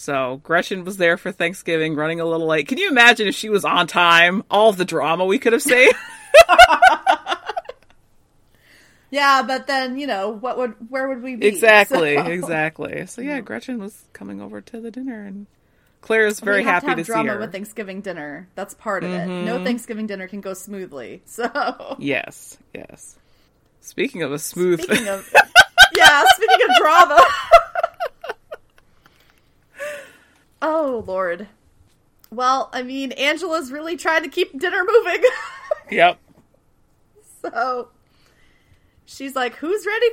So 0.00 0.40
Gretchen 0.42 0.86
was 0.86 0.96
there 0.96 1.18
for 1.18 1.30
Thanksgiving, 1.30 1.94
running 1.94 2.20
a 2.20 2.24
little 2.24 2.46
late. 2.46 2.66
Can 2.68 2.78
you 2.78 2.88
imagine 2.88 3.28
if 3.28 3.34
she 3.34 3.50
was 3.50 3.66
on 3.66 3.86
time? 3.86 4.42
All 4.50 4.72
the 4.72 4.86
drama 4.86 5.26
we 5.26 5.38
could 5.38 5.52
have 5.52 5.60
saved. 5.60 5.94
Yeah, 9.12 9.42
but 9.42 9.66
then, 9.66 9.98
you 9.98 10.06
know, 10.06 10.28
what 10.30 10.56
would 10.56 10.74
where 10.88 11.08
would 11.08 11.20
we 11.20 11.34
be? 11.34 11.44
exactly, 11.48 12.14
So- 12.16 12.26
exactly. 12.26 13.06
So 13.06 13.20
yeah, 13.20 13.40
Gretchen 13.40 13.78
was 13.80 14.04
coming 14.12 14.40
over 14.40 14.60
to 14.60 14.80
the 14.80 14.92
dinner, 14.92 15.24
and 15.24 15.46
Claire 16.00 16.26
is 16.28 16.38
very 16.38 16.62
happy 16.62 16.86
to, 16.86 16.90
have 16.90 16.98
to, 16.98 17.04
see 17.04 17.12
drama 17.12 17.32
her. 17.32 17.38
with 17.40 17.50
Thanksgiving 17.50 18.02
dinner. 18.02 18.48
That's 18.54 18.72
part 18.74 19.02
of 19.02 19.10
it. 19.10 19.28
Mm-hmm. 19.28 19.44
No 19.46 19.64
Thanksgiving 19.64 20.06
dinner 20.06 20.28
can 20.28 20.40
go 20.40 20.54
smoothly. 20.54 21.22
So 21.26 21.96
yes, 21.98 22.56
yes. 22.72 23.18
Speaking 23.80 24.22
of 24.22 24.30
a 24.32 24.38
smooth, 24.38 24.80
speaking 24.80 25.08
of 25.08 25.28
Yeah, 25.96 26.22
speaking 26.36 26.66
of 26.70 26.76
drama. 26.76 27.18
Oh 30.62 31.04
Lord. 31.06 31.48
Well, 32.30 32.70
I 32.72 32.82
mean, 32.82 33.12
Angela's 33.12 33.72
really 33.72 33.96
trying 33.96 34.22
to 34.22 34.28
keep 34.28 34.58
dinner 34.58 34.84
moving. 34.84 35.22
Yep. 35.90 36.20
so 37.42 37.88
she's 39.04 39.34
like, 39.34 39.56
Who's 39.56 39.84
ready 39.84 40.06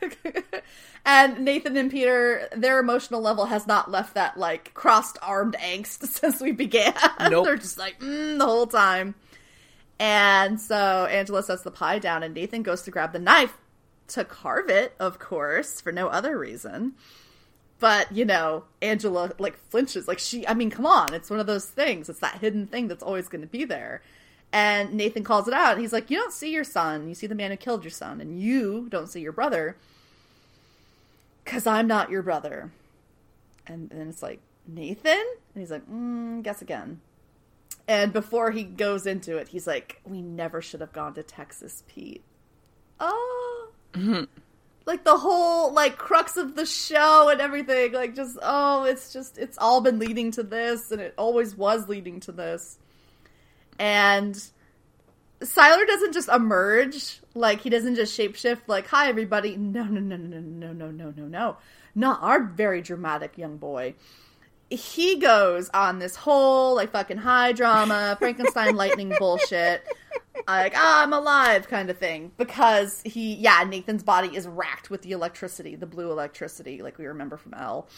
for 0.00 0.10
pie? 0.22 0.62
and 1.04 1.44
Nathan 1.44 1.76
and 1.76 1.90
Peter, 1.90 2.48
their 2.56 2.78
emotional 2.78 3.20
level 3.20 3.44
has 3.44 3.66
not 3.66 3.90
left 3.90 4.14
that 4.14 4.38
like 4.38 4.72
crossed 4.72 5.18
armed 5.20 5.56
angst 5.60 6.06
since 6.06 6.40
we 6.40 6.52
began. 6.52 6.94
Nope. 7.28 7.44
They're 7.44 7.56
just 7.58 7.76
like, 7.76 8.00
mm, 8.00 8.38
the 8.38 8.46
whole 8.46 8.66
time. 8.66 9.14
And 9.98 10.58
so 10.60 11.06
Angela 11.06 11.42
sets 11.42 11.62
the 11.62 11.70
pie 11.70 11.98
down, 11.98 12.22
and 12.22 12.34
Nathan 12.34 12.62
goes 12.62 12.82
to 12.82 12.90
grab 12.90 13.12
the 13.12 13.18
knife 13.18 13.56
to 14.08 14.24
carve 14.24 14.68
it, 14.68 14.94
of 14.98 15.18
course, 15.18 15.80
for 15.80 15.92
no 15.92 16.08
other 16.08 16.38
reason. 16.38 16.94
But, 17.82 18.12
you 18.12 18.24
know, 18.24 18.62
Angela, 18.80 19.32
like, 19.40 19.58
flinches. 19.70 20.06
Like, 20.06 20.20
she, 20.20 20.46
I 20.46 20.54
mean, 20.54 20.70
come 20.70 20.86
on. 20.86 21.12
It's 21.12 21.28
one 21.28 21.40
of 21.40 21.48
those 21.48 21.66
things. 21.66 22.08
It's 22.08 22.20
that 22.20 22.38
hidden 22.38 22.68
thing 22.68 22.86
that's 22.86 23.02
always 23.02 23.26
going 23.26 23.40
to 23.40 23.48
be 23.48 23.64
there. 23.64 24.02
And 24.52 24.94
Nathan 24.94 25.24
calls 25.24 25.48
it 25.48 25.54
out. 25.54 25.72
and 25.72 25.80
He's 25.80 25.92
like, 25.92 26.08
You 26.08 26.16
don't 26.16 26.32
see 26.32 26.52
your 26.52 26.62
son. 26.62 27.08
You 27.08 27.16
see 27.16 27.26
the 27.26 27.34
man 27.34 27.50
who 27.50 27.56
killed 27.56 27.82
your 27.82 27.90
son. 27.90 28.20
And 28.20 28.40
you 28.40 28.86
don't 28.88 29.08
see 29.08 29.20
your 29.20 29.32
brother. 29.32 29.76
Because 31.42 31.66
I'm 31.66 31.88
not 31.88 32.08
your 32.08 32.22
brother. 32.22 32.70
And 33.66 33.90
then 33.90 34.06
it's 34.06 34.22
like, 34.22 34.38
Nathan? 34.64 35.24
And 35.54 35.60
he's 35.60 35.72
like, 35.72 35.90
mm, 35.90 36.40
Guess 36.44 36.62
again. 36.62 37.00
And 37.88 38.12
before 38.12 38.52
he 38.52 38.62
goes 38.62 39.08
into 39.08 39.38
it, 39.38 39.48
he's 39.48 39.66
like, 39.66 40.00
We 40.04 40.22
never 40.22 40.62
should 40.62 40.82
have 40.82 40.92
gone 40.92 41.14
to 41.14 41.24
Texas, 41.24 41.82
Pete. 41.88 42.22
Oh. 43.00 43.70
Like 44.84 45.04
the 45.04 45.16
whole 45.16 45.72
like 45.72 45.96
crux 45.96 46.36
of 46.36 46.56
the 46.56 46.66
show 46.66 47.28
and 47.28 47.40
everything, 47.40 47.92
like 47.92 48.14
just 48.14 48.38
oh, 48.42 48.84
it's 48.84 49.12
just 49.12 49.38
it's 49.38 49.56
all 49.58 49.80
been 49.80 49.98
leading 49.98 50.32
to 50.32 50.42
this, 50.42 50.90
and 50.90 51.00
it 51.00 51.14
always 51.16 51.56
was 51.56 51.88
leading 51.88 52.20
to 52.20 52.32
this. 52.32 52.78
And 53.78 54.34
Sylar 55.40 55.86
doesn't 55.86 56.12
just 56.12 56.28
emerge, 56.28 57.20
like 57.34 57.60
he 57.60 57.70
doesn't 57.70 57.94
just 57.94 58.18
shapeshift, 58.18 58.62
like 58.66 58.88
hi 58.88 59.08
everybody. 59.08 59.56
No, 59.56 59.84
no, 59.84 60.00
no, 60.00 60.16
no, 60.16 60.40
no, 60.40 60.72
no, 60.72 60.90
no, 60.90 61.12
no, 61.16 61.26
no, 61.26 61.56
not 61.94 62.22
our 62.22 62.42
very 62.42 62.82
dramatic 62.82 63.38
young 63.38 63.58
boy 63.58 63.94
he 64.76 65.16
goes 65.18 65.68
on 65.74 65.98
this 65.98 66.16
whole 66.16 66.74
like 66.74 66.90
fucking 66.90 67.18
high 67.18 67.52
drama 67.52 68.16
Frankenstein 68.20 68.74
lightning 68.76 69.12
bullshit, 69.18 69.86
like 70.48 70.72
ah, 70.76 71.02
I'm 71.02 71.12
alive 71.12 71.68
kind 71.68 71.90
of 71.90 71.98
thing 71.98 72.32
because 72.38 73.02
he 73.04 73.34
yeah 73.34 73.64
Nathan's 73.64 74.02
body 74.02 74.34
is 74.34 74.46
racked 74.46 74.90
with 74.90 75.02
the 75.02 75.12
electricity, 75.12 75.76
the 75.76 75.86
blue 75.86 76.10
electricity 76.10 76.82
like 76.82 76.98
we 76.98 77.06
remember 77.06 77.36
from 77.36 77.54
Elle. 77.54 77.88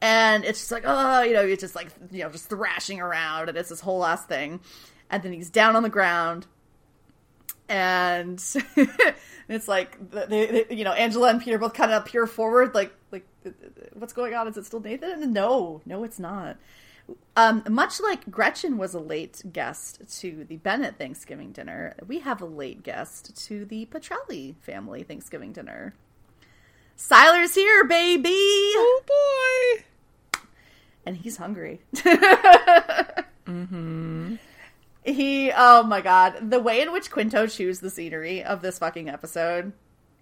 And 0.00 0.44
it's 0.44 0.58
just 0.58 0.72
like, 0.72 0.82
oh, 0.84 1.22
you 1.22 1.32
know, 1.32 1.46
it's 1.46 1.62
just 1.62 1.74
like, 1.74 1.88
you 2.10 2.22
know, 2.22 2.30
just 2.30 2.50
thrashing 2.50 3.00
around, 3.00 3.48
and 3.48 3.56
it's 3.56 3.70
this 3.70 3.80
whole 3.80 4.04
ass 4.04 4.26
thing. 4.26 4.60
And 5.08 5.22
then 5.22 5.32
he's 5.32 5.48
down 5.48 5.76
on 5.76 5.82
the 5.82 5.88
ground, 5.88 6.46
and 7.68 8.38
it's 9.48 9.68
like 9.68 10.10
they, 10.10 10.46
they, 10.46 10.66
you 10.70 10.84
know 10.84 10.92
Angela 10.92 11.30
and 11.30 11.40
Peter 11.40 11.58
both 11.58 11.74
kind 11.74 11.92
of 11.92 12.04
peer 12.04 12.26
forward, 12.26 12.74
like 12.74 12.92
like 13.10 13.26
what's 13.94 14.12
going 14.12 14.34
on? 14.34 14.48
Is 14.48 14.56
it 14.56 14.66
still 14.66 14.80
Nathan? 14.80 15.22
And 15.22 15.32
No, 15.34 15.80
no, 15.86 16.04
it's 16.04 16.18
not. 16.18 16.56
Um, 17.36 17.62
much 17.68 18.00
like 18.00 18.30
Gretchen 18.30 18.78
was 18.78 18.94
a 18.94 19.00
late 19.00 19.42
guest 19.52 20.00
to 20.20 20.46
the 20.48 20.56
Bennett 20.56 20.96
Thanksgiving 20.96 21.52
dinner, 21.52 21.94
we 22.06 22.20
have 22.20 22.40
a 22.40 22.46
late 22.46 22.82
guest 22.82 23.36
to 23.46 23.66
the 23.66 23.86
Petrelli 23.86 24.54
family 24.62 25.02
Thanksgiving 25.02 25.52
dinner. 25.52 25.94
Sylar's 26.96 27.54
here, 27.54 27.84
baby. 27.84 28.30
Oh 28.32 29.02
boy. 29.84 30.40
And 31.04 31.18
he's 31.18 31.36
hungry. 31.36 31.80
Mm-hmm. 33.46 34.36
He, 35.04 35.52
oh 35.54 35.82
my 35.82 36.00
god, 36.00 36.50
the 36.50 36.60
way 36.60 36.80
in 36.80 36.90
which 36.90 37.10
Quinto 37.10 37.46
chews 37.46 37.80
the 37.80 37.90
scenery 37.90 38.42
of 38.42 38.62
this 38.62 38.78
fucking 38.78 39.08
episode 39.10 39.72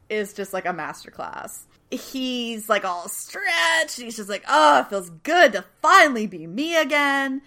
is 0.08 0.32
just 0.32 0.52
like 0.52 0.66
a 0.66 0.72
masterclass. 0.72 1.60
He's 1.90 2.68
like 2.68 2.84
all 2.84 3.08
stretched. 3.08 4.00
He's 4.00 4.16
just 4.16 4.28
like, 4.28 4.44
oh, 4.48 4.80
it 4.80 4.88
feels 4.88 5.10
good 5.10 5.52
to 5.52 5.64
finally 5.80 6.26
be 6.26 6.46
me 6.46 6.76
again. 6.76 7.42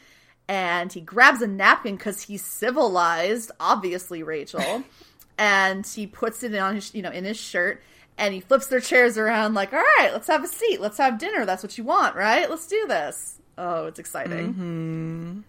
And 0.47 0.93
he 0.93 1.01
grabs 1.01 1.41
a 1.41 1.47
napkin 1.47 1.95
because 1.95 2.21
he's 2.21 2.43
civilized, 2.43 3.51
obviously, 3.59 4.23
Rachel. 4.23 4.83
and 5.37 5.85
he 5.85 6.07
puts 6.07 6.43
it 6.43 6.55
on 6.55 6.75
his, 6.75 6.93
you 6.93 7.01
know, 7.01 7.11
in 7.11 7.25
his 7.25 7.37
shirt. 7.37 7.81
And 8.17 8.33
he 8.33 8.39
flips 8.39 8.67
their 8.67 8.79
chairs 8.79 9.17
around, 9.17 9.55
like, 9.55 9.73
all 9.73 9.83
right, 9.99 10.11
let's 10.13 10.27
have 10.27 10.43
a 10.43 10.47
seat. 10.47 10.79
Let's 10.79 10.99
have 10.99 11.19
dinner. 11.19 11.45
That's 11.45 11.63
what 11.63 11.77
you 11.77 11.83
want, 11.83 12.15
right? 12.15 12.49
Let's 12.49 12.67
do 12.67 12.85
this. 12.87 13.41
Oh, 13.57 13.87
it's 13.87 13.99
exciting. 13.99 14.53
Mm-hmm. 14.53 15.39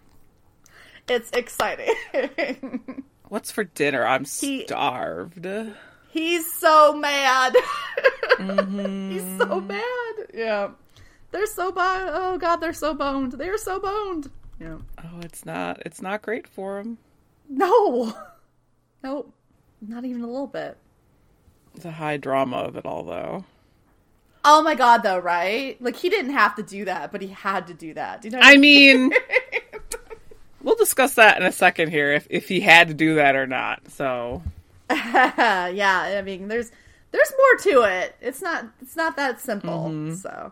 It's 1.07 1.31
exciting. 1.31 1.93
What's 3.29 3.51
for 3.51 3.63
dinner? 3.63 4.05
I'm 4.05 4.25
He- 4.25 4.63
starved. 4.65 5.45
He's 6.09 6.51
so 6.51 6.93
mad. 6.93 7.55
Mhm. 8.37 9.11
He's 9.11 9.37
so 9.37 9.59
mad. 9.61 10.13
Yeah. 10.33 10.69
They're 11.31 11.45
so 11.45 11.71
boned. 11.71 12.09
Oh 12.13 12.37
god, 12.39 12.57
they're 12.57 12.73
so 12.73 12.93
boned. 12.93 13.33
They're 13.33 13.57
so 13.57 13.79
boned. 13.79 14.31
Yeah. 14.59 14.77
Oh, 15.03 15.19
it's 15.21 15.45
not. 15.45 15.81
It's 15.85 16.01
not 16.01 16.21
great 16.21 16.47
for 16.47 16.79
him. 16.79 16.97
No. 17.49 18.13
Nope. 19.03 19.31
Not 19.81 20.05
even 20.05 20.21
a 20.23 20.27
little 20.27 20.47
bit. 20.47 20.77
The 21.75 21.91
high 21.91 22.17
drama 22.17 22.57
of 22.57 22.75
it 22.77 22.85
all, 22.85 23.03
though. 23.03 23.45
Oh 24.43 24.63
my 24.63 24.73
god, 24.75 25.03
though, 25.03 25.19
right? 25.19 25.79
Like 25.81 25.95
he 25.97 26.09
didn't 26.09 26.31
have 26.31 26.55
to 26.55 26.63
do 26.63 26.85
that, 26.85 27.11
but 27.11 27.21
he 27.21 27.27
had 27.27 27.67
to 27.67 27.73
do 27.73 27.93
that. 27.93 28.21
Do 28.21 28.29
you 28.29 28.31
know? 28.31 28.39
What 28.39 28.47
I 28.47 28.57
mean, 28.57 29.11
we'll 30.67 30.75
discuss 30.75 31.13
that 31.15 31.39
in 31.39 31.45
a 31.47 31.51
second 31.51 31.89
here, 31.89 32.11
if 32.13 32.27
if 32.29 32.47
he 32.49 32.59
had 32.59 32.89
to 32.89 32.93
do 32.93 33.15
that 33.15 33.35
or 33.35 33.47
not. 33.47 33.89
So 33.89 34.43
yeah, 34.91 36.15
I 36.17 36.21
mean, 36.21 36.47
there's 36.49 36.71
there's 37.11 37.31
more 37.37 37.73
to 37.73 37.81
it. 37.89 38.15
It's 38.21 38.41
not 38.41 38.65
it's 38.81 38.95
not 38.95 39.15
that 39.15 39.39
simple. 39.41 39.89
Mhm. 39.89 40.15
So, 40.17 40.51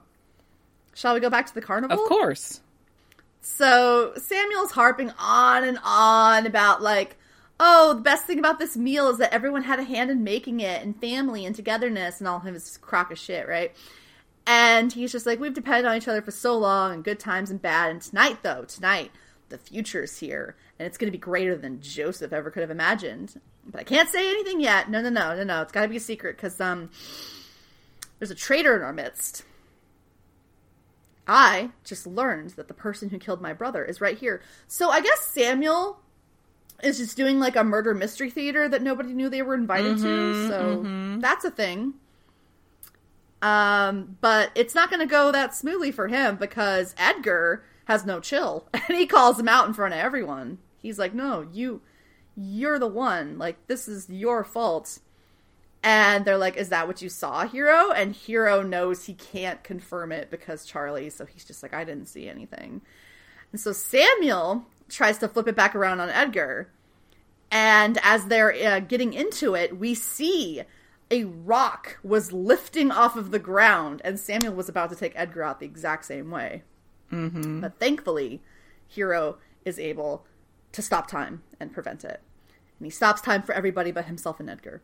shall 0.93 1.13
we 1.13 1.19
go 1.19 1.29
back 1.29 1.45
to 1.47 1.53
the 1.53 1.61
carnival? 1.61 2.01
of 2.01 2.07
course, 2.09 2.61
So 3.41 4.13
Samuel's 4.17 4.71
harping 4.71 5.11
on 5.19 5.63
and 5.63 5.77
on 5.83 6.47
about 6.47 6.81
like, 6.81 7.17
oh, 7.59 7.93
the 7.95 8.01
best 8.01 8.25
thing 8.25 8.39
about 8.39 8.57
this 8.59 8.75
meal 8.77 9.09
is 9.09 9.17
that 9.19 9.33
everyone 9.33 9.63
had 9.63 9.79
a 9.79 9.83
hand 9.83 10.09
in 10.09 10.23
making 10.23 10.59
it, 10.61 10.81
and 10.81 10.99
family 10.99 11.45
and 11.45 11.55
togetherness, 11.55 12.19
and 12.19 12.27
all 12.27 12.37
of 12.37 12.43
his 12.53 12.77
crock 12.77 13.11
of 13.11 13.19
shit, 13.19 13.47
right? 13.47 13.71
And 14.47 14.93
he's 14.93 15.11
just 15.11 15.25
like, 15.25 15.39
we've 15.39 15.53
depended 15.53 15.85
on 15.85 15.97
each 15.97 16.07
other 16.07 16.21
for 16.21 16.31
so 16.31 16.57
long, 16.57 16.93
and 16.93 17.03
good 17.03 17.19
times 17.19 17.49
and 17.49 17.61
bad. 17.61 17.91
And 17.91 18.01
tonight, 18.01 18.39
though, 18.43 18.63
tonight, 18.65 19.11
the 19.49 19.57
future's 19.57 20.17
here, 20.19 20.55
and 20.79 20.85
it's 20.87 20.97
going 20.97 21.07
to 21.07 21.11
be 21.11 21.21
greater 21.21 21.55
than 21.55 21.81
Joseph 21.81 22.33
ever 22.33 22.49
could 22.51 22.61
have 22.61 22.71
imagined. 22.71 23.39
But 23.65 23.81
I 23.81 23.83
can't 23.83 24.09
say 24.09 24.29
anything 24.29 24.59
yet. 24.59 24.89
No, 24.89 25.01
no, 25.01 25.09
no, 25.09 25.35
no, 25.35 25.43
no. 25.43 25.61
It's 25.61 25.71
got 25.71 25.83
to 25.83 25.87
be 25.87 25.97
a 25.97 25.99
secret 26.01 26.35
because 26.37 26.59
um, 26.61 26.89
there's 28.19 28.31
a 28.31 28.35
traitor 28.35 28.75
in 28.75 28.81
our 28.81 28.93
midst. 28.93 29.43
I 31.27 31.71
just 31.83 32.05
learned 32.05 32.51
that 32.51 32.67
the 32.67 32.73
person 32.73 33.09
who 33.09 33.17
killed 33.17 33.41
my 33.41 33.53
brother 33.53 33.83
is 33.83 33.99
right 33.99 34.17
here. 34.17 34.41
So 34.67 34.89
I 34.89 35.01
guess 35.01 35.21
Samuel 35.21 35.99
is 36.83 36.97
just 36.97 37.17
doing 37.17 37.39
like 37.39 37.55
a 37.55 37.63
murder 37.63 37.95
mystery 37.95 38.29
theater 38.29 38.67
that 38.69 38.83
nobody 38.83 39.13
knew 39.13 39.29
they 39.29 39.41
were 39.41 39.55
invited 39.55 39.97
to. 39.97 40.03
Mhm, 40.03 40.47
So 40.47 40.83
mhm. 40.83 41.21
that's 41.21 41.45
a 41.45 41.49
thing. 41.51 41.95
Um, 43.41 44.17
but 44.21 44.51
it's 44.55 44.75
not 44.75 44.89
going 44.89 44.99
to 44.99 45.05
go 45.05 45.31
that 45.31 45.55
smoothly 45.55 45.91
for 45.91 46.07
him 46.07 46.35
because 46.35 46.93
Edgar 46.97 47.63
has 47.85 48.05
no 48.05 48.19
chill, 48.19 48.67
and 48.73 48.97
he 48.97 49.05
calls 49.05 49.39
him 49.39 49.47
out 49.47 49.67
in 49.67 49.73
front 49.73 49.93
of 49.93 49.99
everyone. 49.99 50.59
He's 50.77 50.99
like, 50.99 51.13
"No, 51.13 51.47
you, 51.51 51.81
you're 52.35 52.79
the 52.79 52.87
one. 52.87 53.37
Like 53.37 53.67
this 53.67 53.87
is 53.87 54.09
your 54.09 54.43
fault." 54.43 54.99
And 55.83 56.25
they're 56.25 56.37
like, 56.37 56.57
"Is 56.57 56.69
that 56.69 56.87
what 56.87 57.01
you 57.01 57.09
saw, 57.09 57.47
Hiro?" 57.47 57.91
And 57.91 58.15
Hiro 58.15 58.61
knows 58.61 59.05
he 59.05 59.13
can't 59.13 59.63
confirm 59.63 60.11
it 60.11 60.29
because 60.29 60.65
Charlie, 60.65 61.09
so 61.09 61.25
he's 61.25 61.45
just 61.45 61.63
like, 61.63 61.73
"I 61.73 61.83
didn't 61.83 62.07
see 62.07 62.27
anything." 62.27 62.81
And 63.51 63.61
so 63.61 63.71
Samuel 63.71 64.65
tries 64.89 65.17
to 65.19 65.27
flip 65.27 65.47
it 65.47 65.55
back 65.55 65.75
around 65.75 65.99
on 65.99 66.09
Edgar. 66.09 66.69
And 67.51 67.97
as 68.03 68.25
they're 68.25 68.53
uh, 68.53 68.79
getting 68.81 69.13
into 69.13 69.55
it, 69.55 69.77
we 69.77 69.93
see 69.93 70.63
a 71.11 71.23
rock 71.25 71.99
was 72.03 72.31
lifting 72.33 72.91
off 72.91 73.15
of 73.15 73.31
the 73.31 73.39
ground, 73.39 74.01
and 74.03 74.19
Samuel 74.19 74.55
was 74.55 74.69
about 74.69 74.89
to 74.89 74.95
take 74.95 75.13
Edgar 75.15 75.43
out 75.43 75.59
the 75.59 75.65
exact 75.65 76.05
same 76.05 76.31
way. 76.31 76.63
Hmm 77.09 77.61
But 77.61 77.79
thankfully, 77.79 78.41
Hiro 78.87 79.37
is 79.63 79.79
able 79.79 80.25
to 80.71 80.81
stop 80.81 81.07
time 81.07 81.43
and 81.59 81.73
prevent 81.73 82.03
it. 82.03 82.21
And 82.79 82.85
he 82.85 82.89
stops 82.89 83.21
time 83.21 83.41
for 83.41 83.53
everybody 83.53 83.91
but 83.91 84.05
himself 84.05 84.39
and 84.39 84.49
Edgar. 84.49 84.81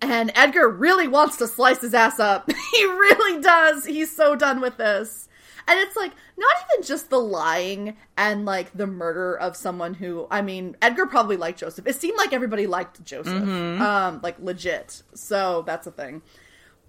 And 0.00 0.30
Edgar 0.34 0.68
really 0.68 1.08
wants 1.08 1.36
to 1.38 1.46
slice 1.46 1.80
his 1.80 1.94
ass 1.94 2.18
up. 2.18 2.50
he 2.72 2.84
really 2.84 3.40
does. 3.40 3.84
He's 3.86 4.14
so 4.14 4.36
done 4.36 4.60
with 4.60 4.76
this. 4.76 5.28
And 5.68 5.80
it's 5.80 5.96
like, 5.96 6.12
not 6.36 6.54
even 6.70 6.86
just 6.86 7.10
the 7.10 7.18
lying 7.18 7.96
and 8.16 8.44
like 8.44 8.72
the 8.76 8.86
murder 8.86 9.36
of 9.36 9.56
someone 9.56 9.94
who, 9.94 10.28
I 10.30 10.40
mean, 10.40 10.76
Edgar 10.80 11.06
probably 11.06 11.36
liked 11.36 11.58
Joseph. 11.58 11.86
It 11.86 11.96
seemed 11.96 12.16
like 12.16 12.32
everybody 12.32 12.66
liked 12.66 13.04
Joseph, 13.04 13.32
um, 13.80 14.20
like 14.22 14.38
legit. 14.38 15.02
So 15.14 15.62
that's 15.66 15.86
a 15.86 15.90
thing. 15.90 16.22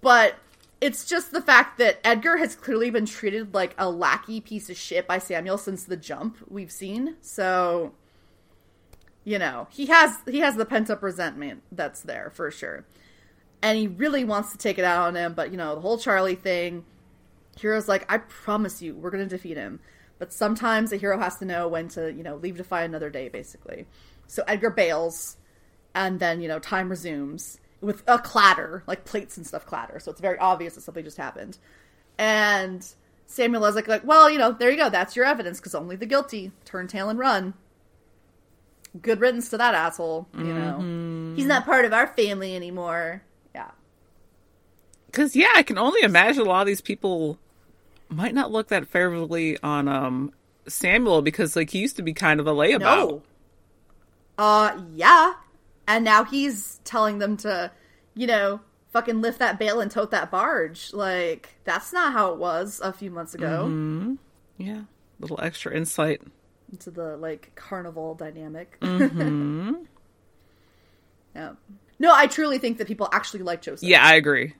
But 0.00 0.36
it's 0.80 1.04
just 1.04 1.32
the 1.32 1.42
fact 1.42 1.78
that 1.78 1.98
Edgar 2.04 2.36
has 2.36 2.54
clearly 2.54 2.90
been 2.90 3.06
treated 3.06 3.52
like 3.52 3.74
a 3.78 3.90
lackey 3.90 4.40
piece 4.40 4.70
of 4.70 4.76
shit 4.76 5.06
by 5.08 5.18
Samuel 5.18 5.58
since 5.58 5.84
the 5.84 5.96
jump 5.96 6.38
we've 6.48 6.70
seen. 6.70 7.16
So, 7.20 7.94
you 9.24 9.38
know, 9.38 9.66
he 9.70 9.86
has 9.86 10.16
he 10.26 10.38
has 10.38 10.56
the 10.56 10.64
pent 10.64 10.88
up 10.88 11.02
resentment 11.02 11.62
that's 11.72 12.02
there 12.02 12.30
for 12.32 12.50
sure, 12.50 12.84
and 13.60 13.76
he 13.76 13.88
really 13.88 14.24
wants 14.24 14.52
to 14.52 14.58
take 14.58 14.78
it 14.78 14.84
out 14.84 15.08
on 15.08 15.16
him. 15.16 15.34
But 15.34 15.50
you 15.50 15.56
know, 15.56 15.74
the 15.74 15.80
whole 15.80 15.98
Charlie 15.98 16.34
thing. 16.36 16.84
Hiro's 17.60 17.88
like, 17.88 18.06
I 18.08 18.18
promise 18.18 18.80
you, 18.80 18.94
we're 18.94 19.10
gonna 19.10 19.26
defeat 19.26 19.56
him. 19.56 19.80
But 20.20 20.32
sometimes 20.32 20.92
a 20.92 20.96
hero 20.96 21.18
has 21.18 21.38
to 21.38 21.44
know 21.44 21.66
when 21.66 21.88
to, 21.88 22.12
you 22.12 22.22
know, 22.22 22.36
leave 22.36 22.56
to 22.58 22.64
fight 22.64 22.84
another 22.84 23.10
day, 23.10 23.28
basically. 23.28 23.86
So 24.28 24.44
Edgar 24.46 24.70
bails, 24.70 25.36
and 25.92 26.20
then 26.20 26.40
you 26.40 26.46
know, 26.46 26.60
time 26.60 26.88
resumes 26.88 27.58
with 27.80 28.02
a 28.06 28.18
clatter, 28.18 28.82
like 28.86 29.04
plates 29.04 29.36
and 29.36 29.46
stuff 29.46 29.66
clatter. 29.66 29.98
So 30.00 30.10
it's 30.10 30.20
very 30.20 30.38
obvious 30.38 30.74
that 30.74 30.82
something 30.82 31.04
just 31.04 31.16
happened. 31.16 31.58
And 32.18 32.86
Samuel 33.26 33.64
is 33.66 33.74
like, 33.74 33.88
like, 33.88 34.04
well, 34.04 34.28
you 34.28 34.38
know, 34.38 34.52
there 34.52 34.70
you 34.70 34.76
go. 34.76 34.90
That's 34.90 35.14
your 35.14 35.24
evidence 35.24 35.58
because 35.58 35.74
only 35.74 35.96
the 35.96 36.06
guilty 36.06 36.52
turn 36.64 36.88
tail 36.88 37.08
and 37.08 37.18
run. 37.18 37.54
Good 39.00 39.20
riddance 39.20 39.50
to 39.50 39.58
that 39.58 39.74
asshole. 39.74 40.26
You 40.36 40.44
know, 40.44 41.34
he's 41.36 41.46
not 41.46 41.64
part 41.64 41.84
of 41.84 41.92
our 41.92 42.06
family 42.08 42.56
anymore. 42.56 43.22
Yeah. 43.54 43.70
Because 45.06 45.36
yeah, 45.36 45.52
I 45.54 45.62
can 45.62 45.78
only 45.78 46.02
imagine 46.02 46.42
a 46.42 46.48
lot 46.48 46.62
of 46.62 46.66
these 46.66 46.80
people 46.80 47.38
might 48.08 48.34
not 48.34 48.50
look 48.50 48.68
that 48.68 48.88
favorably 48.88 49.58
on 49.62 49.88
um 49.88 50.32
Samuel 50.66 51.22
because 51.22 51.54
like 51.54 51.70
he 51.70 51.78
used 51.78 51.96
to 51.96 52.02
be 52.02 52.14
kind 52.14 52.40
of 52.40 52.46
a 52.46 52.52
layabout. 52.52 52.80
No. 52.80 53.22
Uh, 54.38 54.80
yeah. 54.94 55.34
And 55.88 56.04
now 56.04 56.22
he's 56.22 56.80
telling 56.84 57.18
them 57.18 57.38
to, 57.38 57.72
you 58.14 58.26
know, 58.26 58.60
fucking 58.92 59.22
lift 59.22 59.38
that 59.38 59.58
bale 59.58 59.80
and 59.80 59.90
tote 59.90 60.10
that 60.10 60.30
barge. 60.30 60.92
Like, 60.92 61.56
that's 61.64 61.94
not 61.94 62.12
how 62.12 62.32
it 62.32 62.38
was 62.38 62.80
a 62.84 62.92
few 62.92 63.10
months 63.10 63.34
ago. 63.34 64.18
Yeah, 64.58 64.82
little 65.18 65.40
extra 65.42 65.74
insight. 65.74 66.20
Into 66.70 66.90
the, 66.90 67.16
like, 67.16 67.52
carnival 67.54 68.14
dynamic. 68.14 68.78
Mm-hmm. 68.80 69.74
yeah. 71.34 71.52
No, 71.98 72.14
I 72.14 72.26
truly 72.26 72.58
think 72.58 72.76
that 72.78 72.86
people 72.86 73.08
actually 73.10 73.42
like 73.42 73.62
Joseph. 73.62 73.88
Yeah, 73.88 74.04
I 74.04 74.14
agree. 74.14 74.54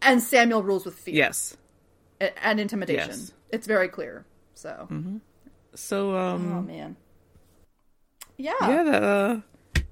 And 0.00 0.22
Samuel 0.22 0.62
rules 0.62 0.86
with 0.86 0.94
fear. 0.94 1.14
Yes. 1.16 1.54
And 2.42 2.58
intimidation. 2.58 3.10
Yes. 3.10 3.32
It's 3.50 3.66
very 3.66 3.88
clear. 3.88 4.24
So. 4.54 4.88
So 5.74 6.12
Oh, 6.12 6.18
um, 6.18 6.66
man. 6.66 6.96
Yeah. 8.38 8.52
yeah, 8.62 8.82
that 8.84 9.02
uh, 9.02 9.40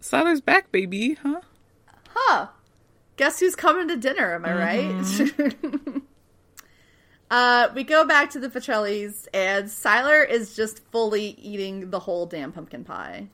Sylar's 0.05 0.43
back, 0.43 0.71
baby, 0.71 1.15
huh? 1.15 1.41
huh. 2.11 2.49
Guess 3.17 3.41
who's 3.41 3.57
coming 3.57 3.89
to 3.89 3.97
dinner 3.97 4.35
am 4.35 4.45
i 4.45 4.53
right? 4.53 6.03
Uh 7.31 7.69
we 7.75 7.85
go 7.85 8.07
back 8.07 8.31
to 8.31 8.39
the 8.39 8.51
Petrellis, 8.51 9.27
and 9.33 9.65
Sylar 9.65 10.29
is 10.29 10.55
just 10.55 10.87
fully 10.93 11.31
eating 11.41 11.89
the 11.89 11.99
whole 11.99 12.27
damn 12.27 12.53
pumpkin 12.53 12.85
pie. 12.85 13.29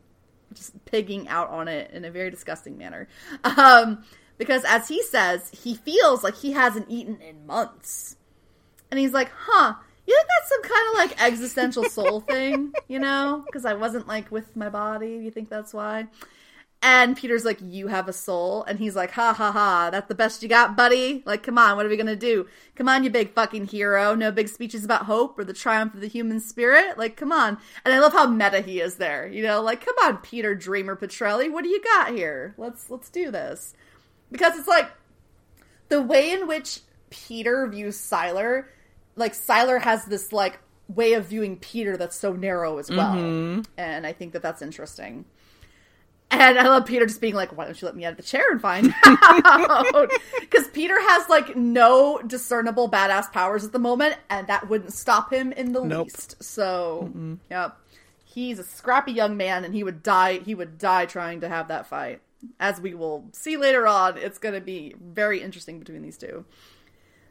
Just 0.54 0.84
pigging 0.84 1.28
out 1.28 1.50
on 1.50 1.66
it 1.66 1.90
in 1.90 2.04
a 2.04 2.10
very 2.10 2.30
disgusting 2.30 2.78
manner. 2.78 3.08
Um 3.42 4.04
because 4.38 4.64
as 4.64 4.86
he 4.86 5.02
says 5.02 5.50
he 5.50 5.74
feels 5.74 6.22
like 6.22 6.36
he 6.36 6.52
hasn't 6.52 6.88
eaten 6.88 7.20
in 7.20 7.46
months. 7.46 8.16
And 8.92 9.00
he's 9.00 9.12
like 9.12 9.30
huh 9.36 9.74
you 10.06 10.14
think 10.14 10.28
that's 10.28 10.48
some 10.48 10.62
kind 10.62 10.88
of 10.88 10.94
like 10.98 11.22
existential 11.22 11.84
soul 11.84 12.20
thing 12.20 12.72
you 12.86 13.00
know? 13.00 13.42
Because 13.44 13.64
i 13.64 13.74
wasn't 13.74 14.06
like 14.06 14.30
with 14.30 14.54
my 14.56 14.68
body 14.68 15.18
you 15.22 15.32
think 15.32 15.50
that's 15.50 15.74
why 15.74 16.06
and 16.82 17.16
Peter's 17.16 17.44
like, 17.44 17.58
You 17.62 17.88
have 17.88 18.08
a 18.08 18.12
soul. 18.12 18.64
And 18.64 18.78
he's 18.78 18.96
like, 18.96 19.12
Ha 19.12 19.32
ha 19.34 19.52
ha, 19.52 19.90
that's 19.90 20.08
the 20.08 20.14
best 20.14 20.42
you 20.42 20.48
got, 20.48 20.76
buddy. 20.76 21.22
Like, 21.26 21.42
come 21.42 21.58
on, 21.58 21.76
what 21.76 21.84
are 21.84 21.88
we 21.88 21.96
gonna 21.96 22.16
do? 22.16 22.46
Come 22.74 22.88
on, 22.88 23.04
you 23.04 23.10
big 23.10 23.34
fucking 23.34 23.66
hero. 23.66 24.14
No 24.14 24.32
big 24.32 24.48
speeches 24.48 24.84
about 24.84 25.04
hope 25.04 25.38
or 25.38 25.44
the 25.44 25.52
triumph 25.52 25.94
of 25.94 26.00
the 26.00 26.08
human 26.08 26.40
spirit. 26.40 26.96
Like, 26.96 27.16
come 27.16 27.32
on. 27.32 27.58
And 27.84 27.92
I 27.92 28.00
love 28.00 28.12
how 28.12 28.26
meta 28.26 28.60
he 28.60 28.80
is 28.80 28.96
there. 28.96 29.28
You 29.28 29.42
know, 29.42 29.60
like, 29.60 29.84
come 29.84 29.96
on, 30.02 30.18
Peter 30.18 30.54
Dreamer 30.54 30.96
Petrelli, 30.96 31.50
what 31.50 31.64
do 31.64 31.70
you 31.70 31.82
got 31.82 32.14
here? 32.14 32.54
Let's 32.56 32.88
let's 32.90 33.10
do 33.10 33.30
this. 33.30 33.74
Because 34.32 34.58
it's 34.58 34.68
like 34.68 34.90
the 35.88 36.00
way 36.00 36.30
in 36.30 36.46
which 36.46 36.80
Peter 37.10 37.66
views 37.66 37.98
Sylar, 37.98 38.66
like 39.16 39.34
Sylar 39.34 39.80
has 39.82 40.06
this 40.06 40.32
like 40.32 40.58
way 40.88 41.12
of 41.12 41.26
viewing 41.26 41.56
Peter 41.56 41.96
that's 41.96 42.16
so 42.16 42.32
narrow 42.32 42.78
as 42.78 42.90
well. 42.90 43.14
Mm-hmm. 43.14 43.62
And 43.76 44.06
I 44.06 44.12
think 44.12 44.32
that 44.32 44.42
that's 44.42 44.62
interesting. 44.62 45.24
And 46.32 46.58
I 46.58 46.62
love 46.68 46.86
Peter 46.86 47.06
just 47.06 47.20
being 47.20 47.34
like, 47.34 47.56
why 47.56 47.64
don't 47.64 47.80
you 47.80 47.86
let 47.86 47.96
me 47.96 48.04
out 48.04 48.12
of 48.12 48.16
the 48.16 48.22
chair 48.22 48.50
and 48.52 48.60
find 48.60 48.94
out? 49.04 50.10
Because 50.40 50.68
Peter 50.68 50.94
has 50.98 51.28
like 51.28 51.56
no 51.56 52.18
discernible 52.24 52.88
badass 52.88 53.32
powers 53.32 53.64
at 53.64 53.72
the 53.72 53.78
moment, 53.80 54.16
and 54.30 54.46
that 54.46 54.68
wouldn't 54.68 54.92
stop 54.92 55.32
him 55.32 55.50
in 55.52 55.72
the 55.72 55.84
Nope. 55.84 56.04
least. 56.06 56.42
So, 56.42 57.10
yep. 57.50 57.76
He's 58.24 58.60
a 58.60 58.64
scrappy 58.64 59.10
young 59.10 59.36
man, 59.36 59.64
and 59.64 59.74
he 59.74 59.82
would 59.82 60.04
die. 60.04 60.38
He 60.38 60.54
would 60.54 60.78
die 60.78 61.06
trying 61.06 61.40
to 61.40 61.48
have 61.48 61.66
that 61.68 61.86
fight. 61.88 62.20
As 62.60 62.80
we 62.80 62.94
will 62.94 63.24
see 63.32 63.56
later 63.56 63.86
on, 63.88 64.16
it's 64.16 64.38
going 64.38 64.54
to 64.54 64.60
be 64.60 64.94
very 65.02 65.42
interesting 65.42 65.80
between 65.80 66.00
these 66.02 66.16
two. 66.16 66.44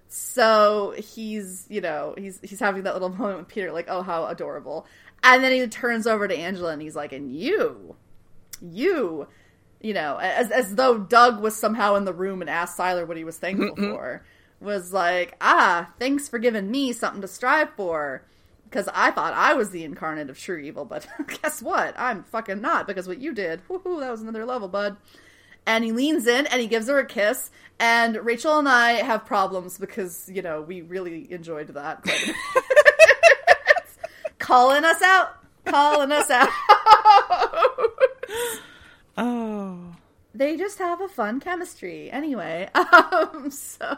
So 0.09 0.93
he's, 0.97 1.65
you 1.69 1.81
know, 1.81 2.15
he's 2.17 2.39
he's 2.41 2.59
having 2.59 2.83
that 2.83 2.93
little 2.93 3.09
moment 3.17 3.37
with 3.39 3.47
Peter, 3.47 3.71
like, 3.71 3.85
oh, 3.89 4.01
how 4.01 4.25
adorable. 4.25 4.85
And 5.23 5.43
then 5.43 5.51
he 5.51 5.65
turns 5.67 6.05
over 6.07 6.27
to 6.27 6.35
Angela, 6.37 6.71
and 6.73 6.81
he's 6.81 6.95
like, 6.95 7.13
and 7.13 7.33
you, 7.33 7.95
you, 8.61 9.27
you 9.81 9.93
know, 9.93 10.17
as 10.17 10.51
as 10.51 10.75
though 10.75 10.97
Doug 10.97 11.41
was 11.41 11.55
somehow 11.55 11.95
in 11.95 12.05
the 12.05 12.13
room 12.13 12.41
and 12.41 12.49
asked 12.49 12.77
Sylar 12.77 13.07
what 13.07 13.17
he 13.17 13.23
was 13.23 13.37
thankful 13.37 13.75
for, 13.75 14.23
was 14.59 14.93
like, 14.93 15.35
ah, 15.41 15.91
thanks 15.99 16.27
for 16.27 16.39
giving 16.39 16.69
me 16.69 16.91
something 16.93 17.21
to 17.21 17.27
strive 17.27 17.69
for. 17.75 18.23
Because 18.65 18.87
I 18.93 19.09
thought 19.09 19.33
I 19.33 19.55
was 19.55 19.71
the 19.71 19.83
incarnate 19.83 20.29
of 20.29 20.37
true 20.37 20.57
evil, 20.57 20.85
but 20.85 21.07
guess 21.41 21.61
what? 21.61 21.95
I'm 21.97 22.23
fucking 22.23 22.61
not, 22.61 22.85
because 22.85 23.07
what 23.07 23.19
you 23.19 23.33
did, 23.33 23.67
woohoo, 23.67 23.99
that 23.99 24.11
was 24.11 24.21
another 24.21 24.45
level, 24.45 24.67
bud. 24.67 24.97
And 25.65 25.83
he 25.83 25.91
leans 25.91 26.27
in 26.27 26.45
and 26.47 26.61
he 26.61 26.67
gives 26.67 26.87
her 26.87 26.99
a 26.99 27.05
kiss, 27.05 27.51
and 27.79 28.15
Rachel 28.17 28.59
and 28.59 28.67
I 28.67 28.93
have 28.93 29.25
problems 29.25 29.77
because, 29.77 30.29
you 30.31 30.41
know, 30.41 30.61
we 30.61 30.81
really 30.81 31.31
enjoyed 31.31 31.67
that. 31.69 32.03
quite 32.03 32.23
a 32.23 32.25
bit. 32.27 32.35
calling 34.39 34.85
us 34.85 35.01
out, 35.01 35.37
calling 35.65 36.11
us 36.11 36.29
out. 36.29 36.49
Oh, 39.17 39.95
they 40.33 40.55
just 40.55 40.77
have 40.79 41.01
a 41.01 41.07
fun 41.07 41.39
chemistry. 41.39 42.09
Anyway 42.11 42.69
um 42.73 43.49
so 43.51 43.97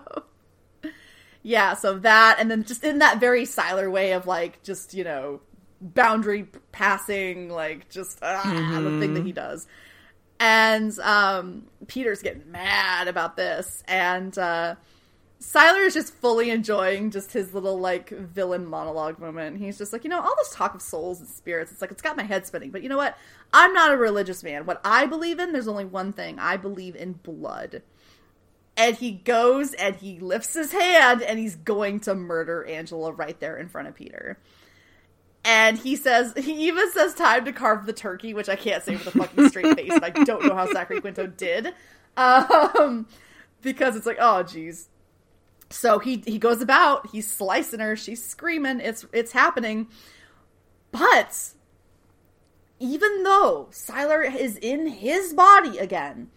yeah 1.44 1.74
so 1.74 1.98
that 2.00 2.38
and 2.40 2.50
then 2.50 2.64
just 2.64 2.84
in 2.84 3.00
that 3.00 3.20
very 3.20 3.44
Sylar 3.44 3.92
way 3.92 4.14
of 4.14 4.28
like 4.28 4.62
just 4.64 4.94
you 4.94 5.04
know 5.04 5.42
boundary 5.82 6.48
passing 6.72 7.50
like 7.50 7.90
just 7.90 8.20
ah, 8.22 8.80
the 8.84 9.00
thing 9.00 9.14
that 9.14 9.26
he 9.26 9.32
does. 9.32 9.68
And 10.40 10.98
um 11.00 11.68
peter's 11.88 12.22
getting 12.22 12.52
mad 12.52 13.08
about 13.08 13.36
this 13.36 13.84
and 13.88 14.36
uh 14.38 14.76
Sylar 15.42 15.88
is 15.88 15.96
just 15.96 16.14
fully 16.14 16.52
enjoying 16.52 17.10
just 17.10 17.34
his 17.34 17.52
little 17.54 17.80
like 17.80 18.10
villain 18.10 18.66
monologue 18.66 19.18
moment. 19.18 19.58
He's 19.58 19.76
just 19.76 19.92
like, 19.92 20.04
you 20.04 20.10
know, 20.10 20.22
all 20.22 20.36
this 20.38 20.54
talk 20.54 20.76
of 20.76 20.84
souls 20.84 21.20
and 21.20 21.28
spirits, 21.28 21.72
it's 21.72 21.82
like 21.82 21.90
it's 21.90 22.02
got 22.02 22.16
my 22.16 22.24
head 22.24 22.46
spinning. 22.46 22.70
But 22.70 22.84
you 22.84 22.90
know 22.90 22.98
what? 22.98 23.18
I'm 23.52 23.74
not 23.74 23.92
a 23.92 23.98
religious 23.98 24.44
man. 24.44 24.68
What 24.68 24.80
I 24.86 25.08
believe 25.08 25.40
in, 25.40 25.52
there's 25.52 25.68
only 25.68 25.86
one 25.86 26.14
thing. 26.14 26.38
I 26.38 26.58
believe 26.58 26.96
in 26.96 27.14
blood. 27.14 27.82
And 28.78 28.96
he 28.96 29.12
goes 29.12 29.74
and 29.74 29.96
he 29.96 30.20
lifts 30.20 30.54
his 30.54 30.72
hand 30.72 31.24
and 31.24 31.40
he's 31.40 31.56
going 31.56 32.02
to 32.02 32.14
murder 32.14 32.64
Angela 32.64 33.12
right 33.12 33.40
there 33.40 33.58
in 33.58 33.68
front 33.68 33.88
of 33.88 33.96
Peter. 33.96 34.38
And 35.44 35.76
he 35.76 35.96
says, 35.96 36.34
he 36.38 36.68
even 36.68 36.92
says 36.92 37.16
time 37.16 37.46
to 37.46 37.52
carve 37.52 37.88
the 37.88 37.94
turkey, 37.94 38.36
which 38.36 38.48
I 38.48 38.56
can't 38.56 38.84
say 38.84 38.94
with 38.94 39.08
a 39.08 39.12
fucking 39.12 39.50
straight 39.50 39.76
face. 39.76 39.92
I 39.92 40.12
don't 40.12 40.46
know 40.46 40.54
how 40.54 40.72
Zachary 40.72 41.02
Quinto 41.02 41.26
did. 41.26 41.74
Um, 42.16 43.08
because 43.64 43.96
it's 43.96 44.06
like, 44.06 44.18
oh, 44.20 44.44
geez. 44.44 44.88
So 45.72 46.00
he 46.00 46.24
he 46.26 46.38
goes 46.38 46.62
about, 46.62 47.08
he's 47.08 47.30
slicing 47.30 47.80
her, 47.80 47.96
she's 47.96 48.24
screaming, 48.24 48.80
it's 48.80 49.06
it's 49.14 49.32
happening. 49.32 49.88
But 50.92 51.54
even 52.80 53.24
though 53.24 53.70
Sylar 53.72 54.24
is 54.36 54.58
in 54.58 54.88
his 54.88 55.34
body 55.34 55.78
again, 55.78 56.30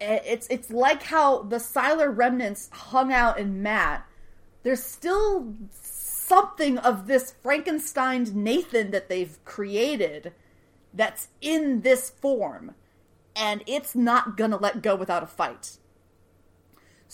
it's 0.00 0.46
it's 0.48 0.70
like 0.70 1.02
how 1.04 1.42
the 1.42 1.56
Sylar 1.56 2.16
remnants 2.16 2.70
hung 2.72 3.12
out 3.12 3.38
in 3.38 3.62
Matt. 3.62 4.06
There's 4.62 4.82
still 4.82 5.54
something 5.72 6.78
of 6.78 7.06
this 7.06 7.34
Frankenstein 7.42 8.26
Nathan 8.32 8.90
that 8.92 9.08
they've 9.08 9.38
created 9.44 10.32
that's 10.92 11.28
in 11.40 11.82
this 11.82 12.10
form, 12.10 12.74
and 13.36 13.62
it's 13.66 13.94
not 13.94 14.36
gonna 14.36 14.56
let 14.56 14.82
go 14.82 14.94
without 14.94 15.22
a 15.22 15.26
fight. 15.26 15.78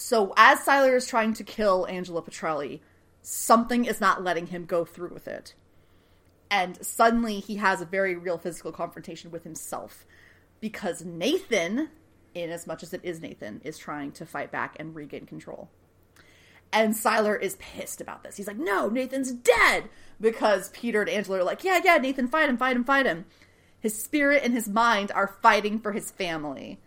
So 0.00 0.32
as 0.34 0.60
Sylar 0.60 0.96
is 0.96 1.06
trying 1.06 1.34
to 1.34 1.44
kill 1.44 1.86
Angela 1.86 2.22
Petrelli, 2.22 2.80
something 3.20 3.84
is 3.84 4.00
not 4.00 4.24
letting 4.24 4.46
him 4.46 4.64
go 4.64 4.86
through 4.86 5.12
with 5.12 5.28
it. 5.28 5.54
And 6.50 6.82
suddenly 6.84 7.38
he 7.38 7.56
has 7.56 7.82
a 7.82 7.84
very 7.84 8.16
real 8.16 8.38
physical 8.38 8.72
confrontation 8.72 9.30
with 9.30 9.44
himself. 9.44 10.06
Because 10.58 11.04
Nathan, 11.04 11.90
in 12.34 12.48
as 12.48 12.66
much 12.66 12.82
as 12.82 12.94
it 12.94 13.02
is 13.04 13.20
Nathan, 13.20 13.60
is 13.62 13.76
trying 13.76 14.12
to 14.12 14.24
fight 14.24 14.50
back 14.50 14.74
and 14.80 14.94
regain 14.94 15.26
control. 15.26 15.68
And 16.72 16.94
Sylar 16.94 17.38
is 17.40 17.56
pissed 17.56 18.00
about 18.00 18.24
this. 18.24 18.38
He's 18.38 18.46
like, 18.46 18.56
no, 18.56 18.88
Nathan's 18.88 19.32
dead. 19.32 19.90
Because 20.18 20.70
Peter 20.70 21.02
and 21.02 21.10
Angela 21.10 21.40
are 21.40 21.44
like, 21.44 21.62
yeah, 21.62 21.78
yeah, 21.84 21.98
Nathan, 21.98 22.26
fight 22.26 22.48
him, 22.48 22.56
fight 22.56 22.74
him, 22.74 22.84
fight 22.84 23.04
him. 23.04 23.26
His 23.78 24.02
spirit 24.02 24.44
and 24.44 24.54
his 24.54 24.66
mind 24.66 25.12
are 25.12 25.36
fighting 25.42 25.78
for 25.78 25.92
his 25.92 26.10
family. 26.10 26.80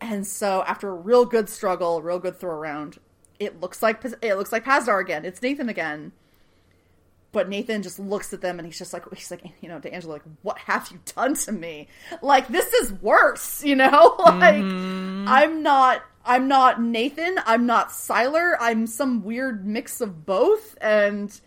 And 0.00 0.26
so 0.26 0.64
after 0.66 0.88
a 0.88 0.94
real 0.94 1.24
good 1.26 1.48
struggle, 1.48 1.98
a 1.98 2.02
real 2.02 2.18
good 2.18 2.38
throw 2.38 2.54
around, 2.54 2.98
it 3.38 3.60
looks 3.60 3.82
like 3.82 4.04
it 4.22 4.34
looks 4.36 4.52
like 4.52 4.64
Pasdar 4.64 5.00
again. 5.00 5.24
It's 5.24 5.42
Nathan 5.42 5.68
again. 5.68 6.12
But 7.32 7.48
Nathan 7.48 7.82
just 7.82 8.00
looks 8.00 8.32
at 8.32 8.40
them 8.40 8.58
and 8.58 8.66
he's 8.66 8.78
just 8.78 8.92
like 8.92 9.04
he's 9.14 9.30
like 9.30 9.44
you 9.60 9.68
know 9.68 9.78
to 9.78 9.92
Angela 9.92 10.14
like 10.14 10.22
what 10.42 10.58
have 10.58 10.90
you 10.90 11.00
done 11.14 11.34
to 11.34 11.52
me? 11.52 11.88
Like 12.22 12.48
this 12.48 12.72
is 12.74 12.92
worse, 12.94 13.62
you 13.64 13.76
know? 13.76 14.16
like 14.18 14.56
mm-hmm. 14.56 15.26
I'm 15.28 15.62
not 15.62 16.02
I'm 16.24 16.48
not 16.48 16.80
Nathan, 16.80 17.38
I'm 17.46 17.66
not 17.66 17.90
Sylar, 17.90 18.56
I'm 18.60 18.86
some 18.86 19.22
weird 19.22 19.66
mix 19.66 20.00
of 20.00 20.26
both 20.26 20.76
and 20.80 21.40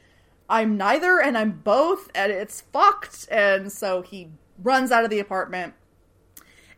I'm 0.50 0.78
neither 0.78 1.22
and 1.22 1.38
I'm 1.38 1.62
both 1.64 2.10
and 2.16 2.32
it's 2.32 2.62
fucked 2.62 3.28
and 3.30 3.72
so 3.72 4.02
he 4.02 4.30
runs 4.62 4.92
out 4.92 5.04
of 5.04 5.10
the 5.10 5.20
apartment 5.20 5.74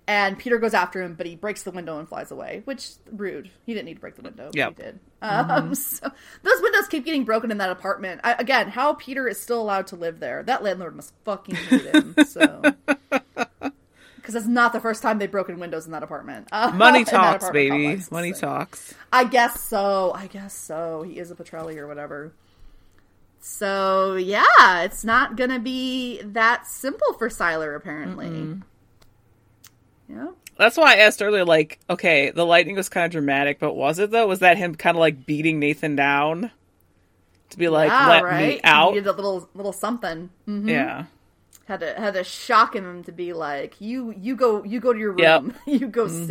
and 0.07 0.37
Peter 0.37 0.59
goes 0.59 0.73
after 0.73 1.01
him, 1.01 1.15
but 1.15 1.25
he 1.25 1.35
breaks 1.35 1.63
the 1.63 1.71
window 1.71 1.97
and 1.97 2.07
flies 2.07 2.29
away, 2.29 2.61
which 2.65 2.91
rude. 3.11 3.49
He 3.65 3.73
didn't 3.73 3.85
need 3.85 3.95
to 3.95 3.99
break 3.99 4.15
the 4.15 4.21
window. 4.21 4.51
Yeah, 4.53 4.69
he 4.69 4.75
did. 4.75 4.99
Mm-hmm. 5.21 5.51
Um, 5.51 5.75
so 5.75 6.11
those 6.43 6.61
windows 6.61 6.87
keep 6.87 7.05
getting 7.05 7.23
broken 7.23 7.49
in 7.51 7.57
that 7.57 7.71
apartment. 7.71 8.21
I, 8.23 8.33
again, 8.33 8.69
how 8.69 8.93
Peter 8.93 9.27
is 9.27 9.39
still 9.39 9.61
allowed 9.61 9.87
to 9.87 9.95
live 9.95 10.19
there? 10.19 10.43
That 10.43 10.63
landlord 10.63 10.95
must 10.95 11.13
fucking 11.23 11.55
hate 11.55 11.85
him. 11.85 12.15
So. 12.25 12.61
Because 14.17 14.35
it's 14.35 14.47
not 14.47 14.73
the 14.73 14.79
first 14.79 15.01
time 15.03 15.19
they've 15.19 15.31
broken 15.31 15.59
windows 15.59 15.85
in 15.85 15.91
that 15.91 16.03
apartment. 16.03 16.47
Uh, 16.51 16.71
Money 16.71 17.03
talks, 17.05 17.45
apartment 17.45 17.53
baby. 17.53 17.85
Complex, 17.85 18.11
Money 18.11 18.33
so. 18.33 18.41
talks. 18.41 18.93
I 19.13 19.23
guess 19.23 19.61
so. 19.61 20.11
I 20.13 20.27
guess 20.27 20.53
so. 20.53 21.03
He 21.03 21.19
is 21.19 21.31
a 21.31 21.35
Petrelli 21.35 21.77
or 21.77 21.87
whatever. 21.87 22.33
So 23.39 24.15
yeah, 24.15 24.81
it's 24.81 25.05
not 25.05 25.35
gonna 25.35 25.59
be 25.59 26.21
that 26.23 26.67
simple 26.67 27.13
for 27.13 27.29
Sylar 27.29 27.75
apparently. 27.75 28.27
mm 28.27 28.61
yeah. 30.09 30.27
That's 30.57 30.77
why 30.77 30.93
I 30.93 30.97
asked 30.99 31.21
earlier, 31.21 31.43
like, 31.43 31.79
okay, 31.89 32.31
the 32.31 32.45
lightning 32.45 32.75
was 32.75 32.87
kind 32.87 33.05
of 33.05 33.11
dramatic, 33.11 33.59
but 33.59 33.73
was 33.73 33.99
it 33.99 34.11
though? 34.11 34.27
Was 34.27 34.39
that 34.39 34.57
him 34.57 34.75
kind 34.75 34.95
of 34.95 34.99
like 34.99 35.25
beating 35.25 35.59
Nathan 35.59 35.95
down 35.95 36.51
to 37.49 37.57
be 37.57 37.67
like, 37.67 37.89
yeah, 37.89 38.07
let 38.07 38.23
right? 38.23 38.47
me 38.47 38.61
out? 38.63 38.89
He 38.89 38.99
needed 38.99 39.09
a 39.09 39.13
little 39.13 39.49
little 39.53 39.73
something. 39.73 40.29
Mm-hmm. 40.47 40.69
Yeah. 40.69 41.05
Had 41.65 41.81
to 41.81 41.93
had 41.95 42.13
to 42.13 42.23
shock 42.23 42.75
him 42.75 43.03
to 43.03 43.11
be 43.11 43.33
like, 43.33 43.81
you 43.81 44.13
you 44.17 44.35
go 44.35 44.63
you 44.63 44.79
go 44.79 44.93
to 44.93 44.99
your 44.99 45.11
room, 45.11 45.19
yep. 45.19 45.43
you 45.81 45.87
go 45.87 46.05
mm-hmm. 46.05 46.25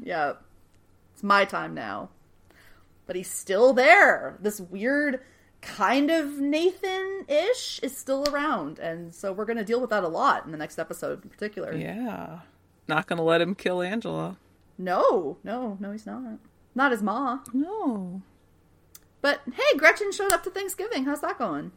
sit. 0.00 0.06
Yep. 0.06 0.42
It's 1.12 1.22
my 1.22 1.44
time 1.44 1.74
now. 1.74 2.08
But 3.06 3.16
he's 3.16 3.30
still 3.30 3.72
there. 3.72 4.38
This 4.40 4.58
weird 4.58 5.20
kind 5.60 6.10
of 6.10 6.38
Nathan 6.38 7.26
ish 7.28 7.80
is 7.82 7.96
still 7.96 8.24
around, 8.30 8.78
and 8.78 9.14
so 9.14 9.32
we're 9.32 9.44
gonna 9.44 9.64
deal 9.64 9.80
with 9.80 9.90
that 9.90 10.02
a 10.02 10.08
lot 10.08 10.46
in 10.46 10.52
the 10.52 10.58
next 10.58 10.78
episode 10.78 11.22
in 11.24 11.28
particular. 11.28 11.74
Yeah 11.74 12.38
not 12.88 13.06
going 13.06 13.18
to 13.18 13.22
let 13.22 13.40
him 13.40 13.54
kill 13.54 13.82
Angela. 13.82 14.36
No, 14.78 15.38
no, 15.42 15.76
no, 15.80 15.92
he's 15.92 16.06
not. 16.06 16.38
Not 16.74 16.92
his 16.92 17.02
ma. 17.02 17.40
No. 17.52 18.22
But 19.22 19.40
hey, 19.52 19.78
Gretchen 19.78 20.12
showed 20.12 20.32
up 20.32 20.44
to 20.44 20.50
Thanksgiving. 20.50 21.04
How's 21.04 21.22
that 21.22 21.38
going? 21.38 21.72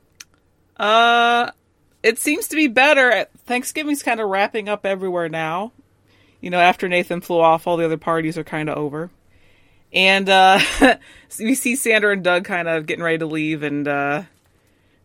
Uh, 0.77 1.51
it 2.03 2.19
seems 2.19 2.47
to 2.49 2.55
be 2.55 2.67
better. 2.67 3.25
Thanksgiving's 3.45 4.03
kind 4.03 4.19
of 4.19 4.29
wrapping 4.29 4.69
up 4.69 4.85
everywhere 4.85 5.29
now. 5.29 5.71
You 6.41 6.49
know, 6.49 6.59
after 6.59 6.87
Nathan 6.87 7.21
flew 7.21 7.39
off, 7.39 7.67
all 7.67 7.77
the 7.77 7.85
other 7.85 7.97
parties 7.97 8.37
are 8.37 8.43
kind 8.43 8.69
of 8.69 8.77
over. 8.77 9.09
And 9.91 10.29
uh, 10.29 10.59
we 11.39 11.55
see 11.55 11.75
Sandra 11.75 12.13
and 12.13 12.23
Doug 12.23 12.45
kind 12.45 12.67
of 12.67 12.85
getting 12.85 13.03
ready 13.03 13.17
to 13.17 13.25
leave, 13.25 13.63
and 13.63 13.87
uh, 13.87 14.23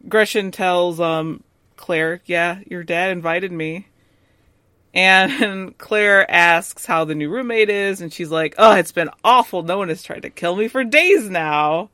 Gretchen 0.08 0.50
tells 0.50 1.00
um, 1.00 1.42
Claire, 1.76 2.20
"Yeah, 2.26 2.58
your 2.66 2.84
dad 2.84 3.10
invited 3.10 3.50
me." 3.50 3.86
And 4.94 5.76
Claire 5.78 6.30
asks 6.30 6.86
how 6.86 7.04
the 7.04 7.16
new 7.16 7.28
roommate 7.28 7.68
is, 7.68 8.00
and 8.00 8.12
she's 8.12 8.30
like, 8.30 8.54
Oh, 8.56 8.76
it's 8.76 8.92
been 8.92 9.10
awful. 9.24 9.62
No 9.62 9.78
one 9.78 9.88
has 9.88 10.02
tried 10.02 10.22
to 10.22 10.30
kill 10.30 10.54
me 10.54 10.68
for 10.68 10.84
days 10.84 11.28
now. 11.28 11.90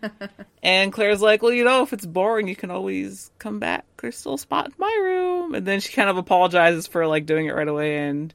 and 0.62 0.92
Claire's 0.92 1.20
like, 1.20 1.42
Well, 1.42 1.52
you 1.52 1.64
know, 1.64 1.82
if 1.82 1.92
it's 1.92 2.06
boring, 2.06 2.48
you 2.48 2.56
can 2.56 2.70
always 2.70 3.30
come 3.38 3.58
back. 3.58 3.84
There's 3.98 4.16
still 4.16 4.34
a 4.34 4.38
spot 4.38 4.66
in 4.66 4.74
my 4.78 4.98
room. 5.02 5.54
And 5.54 5.66
then 5.66 5.80
she 5.80 5.92
kind 5.92 6.08
of 6.08 6.16
apologizes 6.16 6.86
for 6.86 7.06
like 7.06 7.26
doing 7.26 7.46
it 7.46 7.54
right 7.54 7.68
away. 7.68 7.98
And 7.98 8.32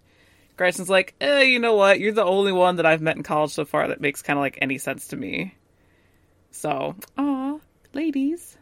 Gretchen's 0.56 0.90
like, 0.90 1.16
eh, 1.20 1.42
you 1.42 1.60
know 1.60 1.76
what? 1.76 2.00
You're 2.00 2.14
the 2.14 2.24
only 2.24 2.52
one 2.52 2.76
that 2.76 2.86
I've 2.86 3.02
met 3.02 3.18
in 3.18 3.24
college 3.24 3.52
so 3.52 3.66
far 3.66 3.88
that 3.88 4.02
makes 4.02 4.22
kind 4.22 4.38
of 4.38 4.42
like 4.42 4.60
any 4.62 4.78
sense 4.78 5.08
to 5.08 5.16
me. 5.16 5.56
So, 6.52 6.96
aw, 7.18 7.58
ladies. 7.94 8.58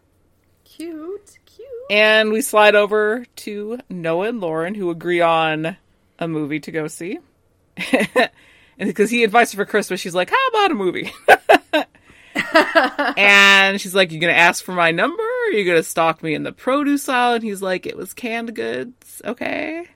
Cute, 0.77 1.37
cute. 1.45 1.67
And 1.89 2.31
we 2.31 2.39
slide 2.39 2.75
over 2.75 3.25
to 3.37 3.79
Noah 3.89 4.29
and 4.29 4.39
Lauren, 4.39 4.73
who 4.73 4.89
agree 4.89 5.19
on 5.19 5.75
a 6.17 6.27
movie 6.29 6.61
to 6.61 6.71
go 6.71 6.87
see. 6.87 7.19
and 7.77 8.29
because 8.77 9.09
he 9.09 9.25
invites 9.25 9.51
her 9.51 9.57
for 9.57 9.69
Christmas, 9.69 9.99
she's 9.99 10.15
like, 10.15 10.29
"How 10.29 10.47
about 10.47 10.71
a 10.71 10.75
movie?" 10.75 11.11
and 13.17 13.81
she's 13.81 13.93
like, 13.93 14.11
"You're 14.11 14.21
gonna 14.21 14.31
ask 14.31 14.63
for 14.63 14.71
my 14.71 14.91
number? 14.91 15.21
Or 15.21 15.47
are 15.49 15.51
you 15.51 15.65
gonna 15.65 15.83
stalk 15.83 16.23
me 16.23 16.35
in 16.35 16.43
the 16.43 16.53
produce 16.53 17.09
aisle?" 17.09 17.33
And 17.33 17.43
he's 17.43 17.61
like, 17.61 17.85
"It 17.85 17.97
was 17.97 18.13
canned 18.13 18.55
goods, 18.55 19.21
okay." 19.25 19.87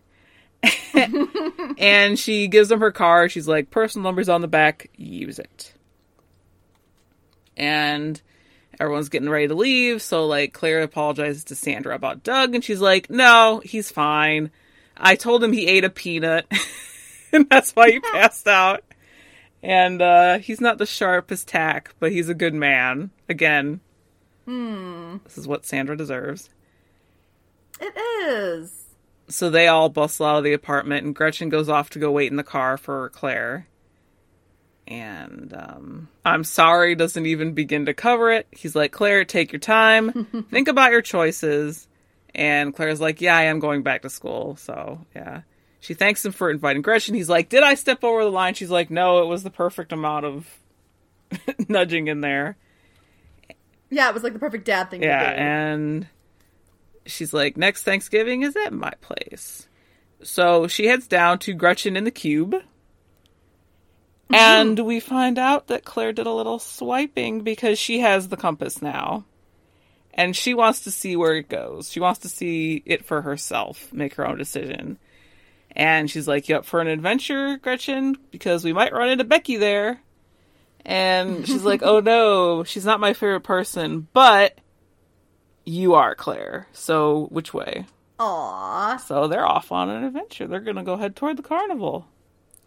and 1.78 2.20
she 2.20 2.50
gives 2.50 2.70
him 2.70 2.82
her 2.82 2.92
card. 2.92 3.32
She's 3.32 3.48
like, 3.48 3.72
"Personal 3.72 4.04
numbers 4.04 4.28
on 4.28 4.42
the 4.42 4.50
back. 4.50 4.90
Use 4.98 5.40
it." 5.40 5.74
And 7.56 8.22
everyone's 8.80 9.10
getting 9.10 9.30
ready 9.30 9.48
to 9.48 9.56
leave. 9.56 10.02
So 10.02 10.26
like 10.26 10.54
Claire 10.54 10.82
apologizes 10.82 11.44
to 11.46 11.56
Sandra 11.56 11.96
about 11.96 12.24
Doug 12.24 12.56
and 12.56 12.64
she's 12.64 12.82
like, 12.82 13.10
no, 13.10 13.62
he's 13.64 13.92
fine. 13.92 14.52
I 14.98 15.16
told 15.16 15.44
him 15.44 15.52
he 15.52 15.68
ate 15.68 15.84
a 15.84 15.90
peanut 15.90 16.46
and 17.32 17.50
that's 17.50 17.72
why 17.72 17.92
he 17.92 18.00
passed 18.14 18.48
out. 18.48 18.84
And 19.62 20.02
uh, 20.02 20.38
he's 20.40 20.62
not 20.62 20.78
the 20.78 20.86
sharpest 20.86 21.48
tack, 21.48 21.96
but 22.00 22.12
he's 22.12 22.30
a 22.30 22.36
good 22.36 22.54
man. 22.54 23.10
Again, 23.28 23.80
hmm. 24.46 25.18
this 25.24 25.38
is 25.38 25.48
what 25.48 25.66
Sandra 25.66 25.98
deserves. 25.98 26.50
It 27.82 27.98
is. 27.98 28.84
So 29.28 29.50
they 29.50 29.68
all 29.68 29.90
bustle 29.90 30.28
out 30.28 30.38
of 30.38 30.44
the 30.44 30.54
apartment, 30.54 31.04
and 31.04 31.16
Gretchen 31.16 31.50
goes 31.50 31.68
off 31.68 31.90
to 31.92 32.00
go 32.00 32.12
wait 32.12 32.30
in 32.30 32.38
the 32.38 32.44
car 32.44 32.78
for 32.78 33.10
Claire 33.10 33.68
and 34.88 35.54
um, 35.54 36.10
I'm 36.24 36.44
sorry 36.44 36.96
doesn't 36.96 37.26
even 37.26 37.54
begin 37.54 37.88
to 37.88 37.94
cover 37.94 38.32
it. 38.32 38.48
He's 38.52 38.76
like, 38.76 38.92
Claire, 38.92 39.26
take 39.26 39.52
your 39.52 39.60
time, 39.60 40.46
think 40.52 40.68
about 40.68 40.92
your 40.92 41.02
choices. 41.02 41.88
And 42.34 42.76
Claire's 42.76 43.02
like, 43.02 43.22
Yeah, 43.22 43.36
I 43.36 43.44
am 43.44 43.60
going 43.60 43.82
back 43.82 44.02
to 44.04 44.10
school. 44.10 44.58
So, 44.58 45.00
yeah. 45.16 45.42
She 45.80 45.94
thanks 45.94 46.26
him 46.26 46.32
for 46.32 46.50
inviting 46.50 46.82
Gretchen. 46.82 47.16
He's 47.16 47.30
like, 47.30 47.50
Did 47.50 47.64
I 47.64 47.76
step 47.76 48.04
over 48.04 48.24
the 48.24 48.30
line? 48.30 48.54
She's 48.54 48.70
like, 48.70 48.92
No, 48.92 49.24
it 49.24 49.28
was 49.28 49.44
the 49.44 49.50
perfect 49.50 49.94
amount 49.94 50.26
of 50.26 50.60
nudging 51.70 52.08
in 52.08 52.22
there. 52.22 52.58
Yeah, 53.90 54.10
it 54.10 54.14
was 54.14 54.24
like 54.24 54.34
the 54.34 54.40
perfect 54.40 54.66
dad 54.66 54.90
thing 54.90 55.04
yeah, 55.04 55.32
and 55.32 56.08
she's 57.06 57.34
like, 57.34 57.56
Next 57.56 57.84
Thanksgiving 57.84 58.42
is 58.42 58.56
at 58.56 58.74
my 58.74 58.92
place. 59.02 59.68
So 60.22 60.68
she 60.68 60.88
heads 60.88 61.08
down 61.08 61.40
to 61.40 61.54
Gretchen 61.54 61.96
in 61.96 62.04
the 62.04 62.12
cube 62.12 62.56
Mm-hmm. 64.26 64.36
and 64.36 64.80
we 64.80 65.00
find 65.00 65.38
out 65.38 65.68
that 65.68 65.86
Claire 65.86 66.12
did 66.12 66.26
a 66.26 66.34
little 66.34 66.58
swiping 66.58 67.42
because 67.42 67.78
she 67.78 68.00
has 68.00 68.28
the 68.28 68.38
compass 68.38 68.82
now. 68.82 69.24
And 70.16 70.36
she 70.36 70.54
wants 70.54 70.86
to 70.86 70.92
see 70.92 71.16
where 71.16 71.36
it 71.36 71.50
goes. 71.50 71.92
She 71.92 72.00
wants 72.00 72.22
to 72.22 72.30
see 72.30 72.82
it 72.86 73.06
for 73.06 73.22
herself, 73.22 73.92
make 73.94 74.16
her 74.16 74.28
own 74.28 74.38
decision. 74.38 74.98
And 75.76 76.10
she's 76.10 76.28
like, 76.28 76.48
You 76.48 76.56
up 76.56 76.66
for 76.66 76.80
an 76.80 76.88
adventure, 76.88 77.58
Gretchen? 77.58 78.18
Because 78.32 78.64
we 78.64 78.74
might 78.74 78.94
run 78.94 79.10
into 79.10 79.26
Becky 79.26 79.58
there. 79.58 80.02
And 80.86 81.46
she's 81.48 81.64
like, 81.64 81.84
Oh 81.84 82.00
no, 82.00 82.64
she's 82.64 82.86
not 82.86 83.00
my 83.02 83.14
favorite 83.14 83.42
person, 83.42 84.08
but 84.14 84.58
you 85.66 85.96
are, 85.96 86.16
Claire. 86.16 86.68
So 86.72 87.26
which 87.26 87.54
way? 87.54 87.86
Aww. 88.20 89.00
So 89.02 89.28
they're 89.28 89.46
off 89.46 89.72
on 89.72 89.90
an 89.90 90.06
adventure. 90.06 90.48
They're 90.48 90.62
gonna 90.62 90.84
go 90.84 90.96
head 90.96 91.16
toward 91.16 91.38
the 91.38 91.44
carnival. 91.44 92.08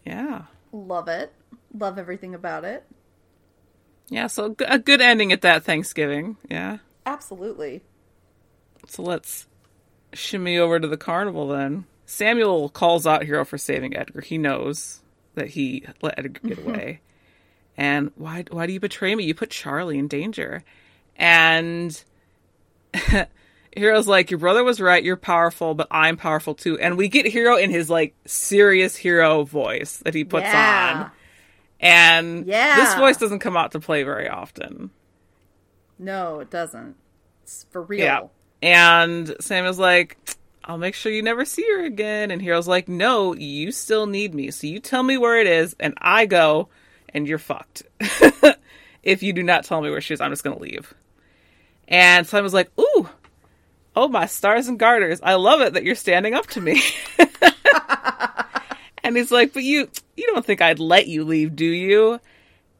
Yeah. 0.05 0.43
Love 0.71 1.09
it. 1.09 1.33
Love 1.77 1.99
everything 1.99 2.35
about 2.35 2.65
it. 2.65 2.85
Yeah, 4.09 4.27
so 4.27 4.57
a 4.67 4.79
good 4.79 5.01
ending 5.01 5.33
at 5.33 5.43
that 5.43 5.65
Thanksgiving. 5.65 6.37
Yeah. 6.49 6.79
Absolutely. 7.05 7.83
So 8.87 9.03
let's 9.03 9.47
shimmy 10.13 10.59
over 10.59 10.81
to 10.81 10.89
the 10.89 10.97
carnival 10.97 11.49
then. 11.49 11.85
Samuel 12.07 12.71
calls 12.71 13.07
out 13.07 13.25
Hiro 13.25 13.45
for 13.45 13.59
saving 13.59 13.97
Edgar. 13.97 14.23
He 14.23 14.39
knows 14.39 15.01
that 15.35 15.49
he 15.49 15.85
let 16.01 16.19
Edgar 16.19 16.41
get 16.47 16.59
away. 16.67 17.01
and 17.77 18.11
why 18.17 18.45
why 18.51 18.67
do 18.67 18.73
you 18.73 18.81
betray 18.81 19.15
me? 19.15 19.25
You 19.25 19.35
put 19.35 19.51
Charlie 19.51 19.99
in 19.99 20.09
danger. 20.09 20.65
And 21.17 22.03
Hiro's 23.77 24.09
like, 24.09 24.31
Your 24.31 24.39
brother 24.39 24.65
was 24.65 24.81
right, 24.81 25.05
you're 25.05 25.17
powerful, 25.17 25.75
but 25.75 25.89
I'm 25.91 26.17
powerful 26.17 26.55
too. 26.55 26.79
And 26.79 26.97
we 26.97 27.09
get 27.09 27.27
Hiro 27.27 27.57
in 27.57 27.71
his 27.71 27.91
like 27.91 28.15
serious 28.25 28.97
hero 28.97 29.45
voice 29.45 29.99
that 29.99 30.15
he 30.15 30.25
puts 30.25 30.45
yeah. 30.45 31.05
on. 31.05 31.11
And 31.81 32.47
yeah. 32.47 32.77
this 32.77 32.95
voice 32.95 33.17
doesn't 33.17 33.39
come 33.39 33.57
out 33.57 33.73
to 33.73 33.81
play 33.81 34.03
very 34.03 34.29
often. 34.29 34.91
No, 35.99 36.41
it 36.41 36.51
doesn't. 36.51 36.97
It's 37.43 37.67
for 37.71 37.83
real. 37.83 38.01
Yeah. 38.01 38.21
And 38.61 39.35
Samuel's 39.41 39.79
like, 39.79 40.17
I'll 40.65 40.79
make 40.79 40.95
sure 40.95 41.11
you 41.11 41.23
never 41.23 41.45
see 41.45 41.65
her 41.71 41.85
again. 41.85 42.31
And 42.31 42.43
Hiro's 42.43 42.69
like, 42.69 42.89
No, 42.89 43.35
you 43.35 43.73
still 43.73 44.07
need 44.07 44.35
me. 44.35 44.51
So 44.51 44.67
you 44.67 44.81
tell 44.81 45.03
me 45.03 45.17
where 45.17 45.41
it 45.41 45.47
is, 45.47 45.75
and 45.81 45.95
I 45.99 46.27
go, 46.27 46.69
and 47.09 47.27
you're 47.27 47.39
fucked. 47.39 47.85
if 49.03 49.23
you 49.23 49.33
do 49.33 49.43
not 49.43 49.65
tell 49.65 49.81
me 49.81 49.91
where 49.91 50.01
she 50.01 50.15
is, 50.15 50.21
I'm 50.21 50.31
just 50.31 50.45
going 50.45 50.57
to 50.57 50.63
leave. 50.63 50.95
And 51.87 52.27
Sam 52.27 52.43
was 52.43 52.53
like, 52.53 52.71
Ooh, 52.79 53.09
oh, 53.97 54.09
my 54.09 54.27
stars 54.27 54.69
and 54.69 54.79
garters. 54.79 55.21
I 55.23 55.35
love 55.35 55.61
it 55.61 55.73
that 55.73 55.85
you're 55.85 55.95
standing 55.95 56.35
up 56.35 56.47
to 56.49 56.61
me. 56.61 56.83
and 59.09 59.17
he's 59.17 59.33
like, 59.33 59.53
But 59.53 59.65
you, 59.65 59.89
you 60.17 60.27
don't 60.27 60.45
think 60.45 60.63
I'd 60.63 60.79
let 60.79 61.09
you 61.09 61.25
leave, 61.25 61.57
do 61.57 61.65
you? 61.65 62.21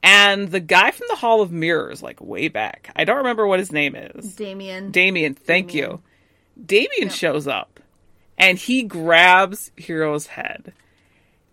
And 0.03 0.49
the 0.49 0.61
guy 0.61 0.91
from 0.93 1.07
the 1.09 1.17
Hall 1.17 1.43
of 1.43 1.51
Mirrors, 1.51 2.03
like 2.03 2.21
way 2.21 2.49
back, 2.49 2.93
I 2.95 3.05
don't 3.05 3.17
remember 3.19 3.47
what 3.47 3.59
his 3.59 3.73
name 3.73 3.97
is. 3.97 4.37
Damien. 4.37 4.91
Damien, 4.93 5.35
thank 5.35 5.75
you. 5.75 6.01
Damien 6.65 7.09
shows 7.09 7.47
up 7.47 7.81
and 8.37 8.57
he 8.57 8.85
grabs 8.85 9.73
Hiro's 9.79 10.27
head. 10.27 10.73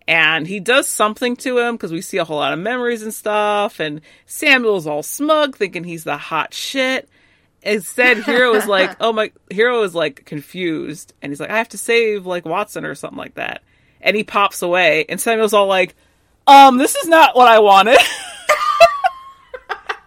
And 0.08 0.46
he 0.46 0.60
does 0.60 0.86
something 0.86 1.34
to 1.38 1.58
him 1.58 1.74
because 1.74 1.90
we 1.90 2.00
see 2.00 2.18
a 2.18 2.24
whole 2.24 2.36
lot 2.36 2.52
of 2.52 2.60
memories 2.60 3.02
and 3.02 3.12
stuff. 3.12 3.80
And 3.80 4.00
Samuel's 4.24 4.86
all 4.86 5.02
smug, 5.02 5.56
thinking 5.56 5.82
he's 5.82 6.04
the 6.04 6.16
hot 6.16 6.54
shit. 6.54 7.08
Instead, 7.62 8.18
Hiro 8.22 8.54
is 8.54 8.66
like, 8.66 8.96
oh 9.00 9.12
my, 9.12 9.32
Hiro 9.50 9.82
is 9.82 9.96
like 9.96 10.24
confused. 10.24 11.12
And 11.20 11.32
he's 11.32 11.40
like, 11.40 11.50
I 11.50 11.58
have 11.58 11.70
to 11.70 11.78
save 11.78 12.24
like 12.24 12.44
Watson 12.44 12.84
or 12.84 12.94
something 12.94 13.18
like 13.18 13.34
that. 13.34 13.62
And 14.00 14.16
he 14.16 14.24
pops 14.24 14.62
away. 14.62 15.04
And 15.08 15.20
Samuel's 15.20 15.52
all 15.52 15.66
like, 15.66 15.94
um, 16.46 16.78
this 16.78 16.94
is 16.94 17.08
not 17.08 17.36
what 17.36 17.48
I 17.48 17.58
wanted. 17.58 17.98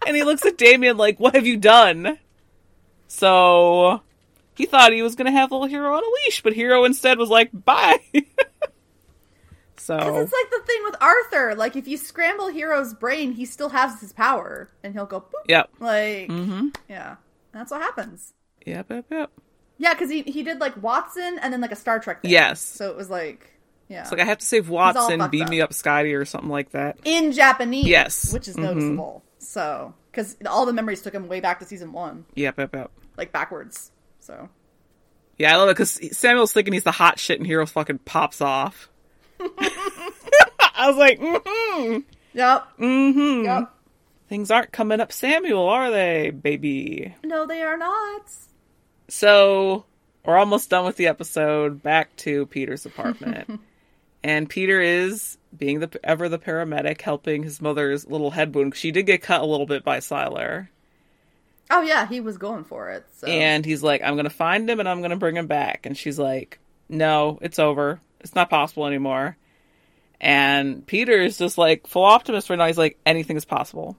and 0.08 0.16
he 0.16 0.24
looks 0.24 0.46
at 0.46 0.58
Damien 0.58 0.98
like, 0.98 1.20
what 1.20 1.36
have 1.36 1.46
you 1.46 1.58
done? 1.58 2.18
So 3.08 4.02
he 4.56 4.66
thought 4.66 4.94
he 4.94 5.02
was 5.02 5.16
going 5.16 5.26
to 5.26 5.32
have 5.38 5.52
little 5.52 5.68
Hiro 5.68 5.94
on 5.96 6.04
a 6.04 6.08
leash, 6.26 6.42
but 6.42 6.54
Hiro 6.54 6.86
instead 6.86 7.18
was 7.18 7.30
like, 7.30 7.50
bye. 7.54 8.00
so 9.78 9.96
It's 9.98 10.34
like 10.34 10.52
the 10.52 10.62
thing 10.66 10.82
with 10.84 10.96
Arthur. 11.02 11.56
Like, 11.56 11.76
if 11.76 11.88
you 11.88 11.98
scramble 11.98 12.52
Hiro's 12.52 12.94
brain, 12.94 13.34
he 13.34 13.46
still 13.46 13.70
has 13.70 14.00
his 14.00 14.14
power, 14.14 14.70
and 14.84 14.94
he'll 14.94 15.06
go 15.06 15.22
boop. 15.22 15.46
yep, 15.48 15.70
Like, 15.80 16.30
Mm-hmm. 16.30 16.68
yeah, 16.90 17.16
that's 17.52 17.72
what 17.72 17.82
happens. 17.82 18.34
yep, 18.66 18.88
yep, 18.90 19.06
yep. 19.10 19.32
Yeah, 19.82 19.94
because 19.94 20.10
he 20.10 20.24
he 20.24 20.44
did 20.44 20.60
like 20.60 20.76
Watson 20.84 21.40
and 21.42 21.54
then 21.54 21.62
like 21.62 21.72
a 21.72 21.76
Star 21.78 22.02
Trek. 22.02 22.22
Thing. 22.22 22.32
Yes. 22.32 22.60
So 22.60 22.90
it 22.90 22.98
was 22.98 23.10
like, 23.10 23.50
yeah, 23.90 24.02
It's 24.04 24.12
like 24.12 24.22
I 24.22 24.26
have 24.26 24.38
to 24.38 24.46
save 24.46 24.70
Watson, 24.70 25.28
beam 25.30 25.42
up. 25.44 25.50
me 25.50 25.60
up, 25.62 25.74
Scotty, 25.74 26.14
or 26.14 26.24
something 26.24 26.50
like 26.50 26.72
that. 26.72 26.98
in 27.04 27.32
Japanese. 27.34 27.86
Yes. 27.88 28.32
which 28.32 28.48
is 28.48 28.56
Mhm. 28.56 28.64
noticeable. 28.64 29.24
So 29.40 29.94
because 30.12 30.38
all 30.48 30.66
the 30.66 30.74
memories 30.74 31.02
took 31.02 31.14
him 31.14 31.28
way 31.28 31.40
back 31.42 31.60
to 31.60 31.66
season 31.66 31.92
one, 31.92 32.26
Yep, 32.36 32.58
yep, 32.60 32.74
yep. 32.76 32.92
like 33.18 33.32
backwards. 33.32 33.92
So 34.22 34.48
Yeah, 35.38 35.54
I 35.54 35.58
love 35.58 35.70
it 35.70 35.74
because 35.74 36.18
Samuel's 36.18 36.52
thinking 36.54 36.74
he's 36.74 36.84
the 36.84 36.92
hot 36.92 37.18
shit, 37.20 37.40
and 37.40 37.48
Hiro 37.48 37.66
fucking 37.66 38.00
pops 38.00 38.42
off. 38.42 38.90
I 39.40 40.88
was 40.88 40.98
like, 40.98 41.20
mm-hmm, 41.20 42.00
yep, 42.34 42.64
mm-hmm. 42.80 43.44
yep. 43.46 43.74
Things 44.28 44.52
aren't 44.52 44.72
coming 44.72 45.00
up, 45.00 45.12
Samuel, 45.12 45.68
are 45.68 45.90
they, 45.92 46.30
baby? 46.30 47.16
No, 47.24 47.46
they 47.48 47.62
are 47.64 47.78
not. 47.78 48.22
So 49.08 49.86
we're 50.26 50.38
almost 50.38 50.70
done 50.70 50.86
with 50.86 50.98
the 50.98 51.08
episode. 51.08 51.82
Back 51.82 52.16
to 52.18 52.46
Peter's 52.48 52.86
apartment, 52.86 53.60
and 54.24 54.50
Peter 54.50 54.82
is 54.82 55.38
being 55.58 55.80
the 55.80 56.00
ever 56.04 56.30
the 56.30 56.40
paramedic, 56.40 57.02
helping 57.02 57.44
his 57.44 57.62
mother's 57.62 58.08
little 58.08 58.32
head 58.32 58.54
wound. 58.54 58.76
She 58.76 58.92
did 58.92 59.04
get 59.04 59.22
cut 59.22 59.42
a 59.42 59.46
little 59.46 59.66
bit 59.66 59.84
by 59.84 60.00
Sylar, 60.00 60.68
Oh 61.72 61.82
yeah, 61.84 62.08
he 62.08 62.20
was 62.20 62.38
going 62.38 62.64
for 62.64 62.90
it. 62.90 63.06
So 63.18 63.28
and 63.28 63.64
he's 63.64 63.84
like, 63.84 64.02
"I'm 64.04 64.16
gonna 64.16 64.30
find 64.32 64.68
him 64.70 64.80
and 64.80 64.90
I'm 64.90 65.02
gonna 65.02 65.16
bring 65.18 65.38
him 65.38 65.48
back." 65.48 65.86
And 65.86 65.96
she's 65.96 66.18
like, 66.18 66.60
"No, 66.90 67.38
it's 67.42 67.60
over. 67.60 68.02
It's 68.22 68.34
not 68.34 68.50
possible 68.50 68.88
anymore." 68.88 69.38
And 70.20 70.86
Peter 70.86 71.22
is 71.22 71.38
just 71.38 71.58
like 71.58 71.86
full 71.88 72.04
optimist 72.06 72.50
right 72.50 72.58
now. 72.58 72.66
He's 72.66 72.78
like, 72.78 72.98
"Anything 73.06 73.38
is 73.38 73.46
possible." 73.46 73.96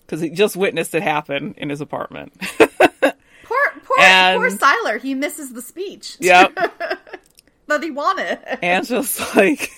Because 0.00 0.20
he 0.20 0.30
just 0.30 0.56
witnessed 0.56 0.94
it 0.94 1.02
happen 1.04 1.54
in 1.56 1.70
his 1.70 1.80
apartment. 1.80 2.32
poor 2.58 2.68
poor 3.84 3.98
And- 4.00 4.38
poor 4.40 4.50
Sylar. 4.50 5.00
He 5.00 5.14
misses 5.14 5.52
the 5.52 5.62
speech. 5.62 6.16
Yep. 6.18 6.58
that 7.66 7.82
he 7.82 7.90
wanted. 7.90 8.38
just 8.84 9.34
like 9.36 9.70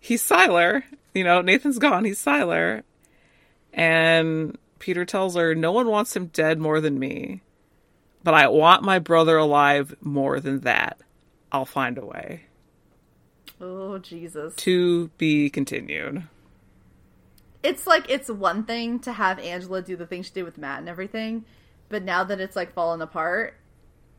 he's 0.00 0.22
Sylar. 0.26 0.82
You 1.14 1.24
know, 1.24 1.40
Nathan's 1.42 1.78
gone. 1.78 2.04
He's 2.04 2.22
Sylar, 2.22 2.82
and 3.72 4.56
Peter 4.78 5.04
tells 5.04 5.36
her, 5.36 5.54
"No 5.54 5.72
one 5.72 5.88
wants 5.88 6.16
him 6.16 6.26
dead 6.26 6.58
more 6.58 6.80
than 6.80 6.98
me, 6.98 7.42
but 8.24 8.34
I 8.34 8.48
want 8.48 8.82
my 8.82 8.98
brother 8.98 9.36
alive 9.36 9.94
more 10.00 10.40
than 10.40 10.60
that. 10.60 10.98
I'll 11.50 11.64
find 11.64 11.98
a 11.98 12.06
way." 12.06 12.42
oh 13.60 13.98
Jesus. 13.98 14.54
To 14.56 15.08
be 15.18 15.48
continued. 15.50 16.24
it's 17.62 17.86
like 17.86 18.10
it's 18.10 18.28
one 18.28 18.64
thing 18.64 18.98
to 19.00 19.12
have 19.12 19.38
Angela 19.38 19.82
do 19.82 19.94
the 19.96 20.06
thing 20.06 20.22
she 20.22 20.32
did 20.32 20.42
with 20.44 20.58
Matt 20.58 20.80
and 20.80 20.88
everything, 20.88 21.44
but 21.88 22.02
now 22.02 22.24
that 22.24 22.40
it's 22.40 22.56
like 22.56 22.72
fallen 22.72 23.00
apart, 23.02 23.54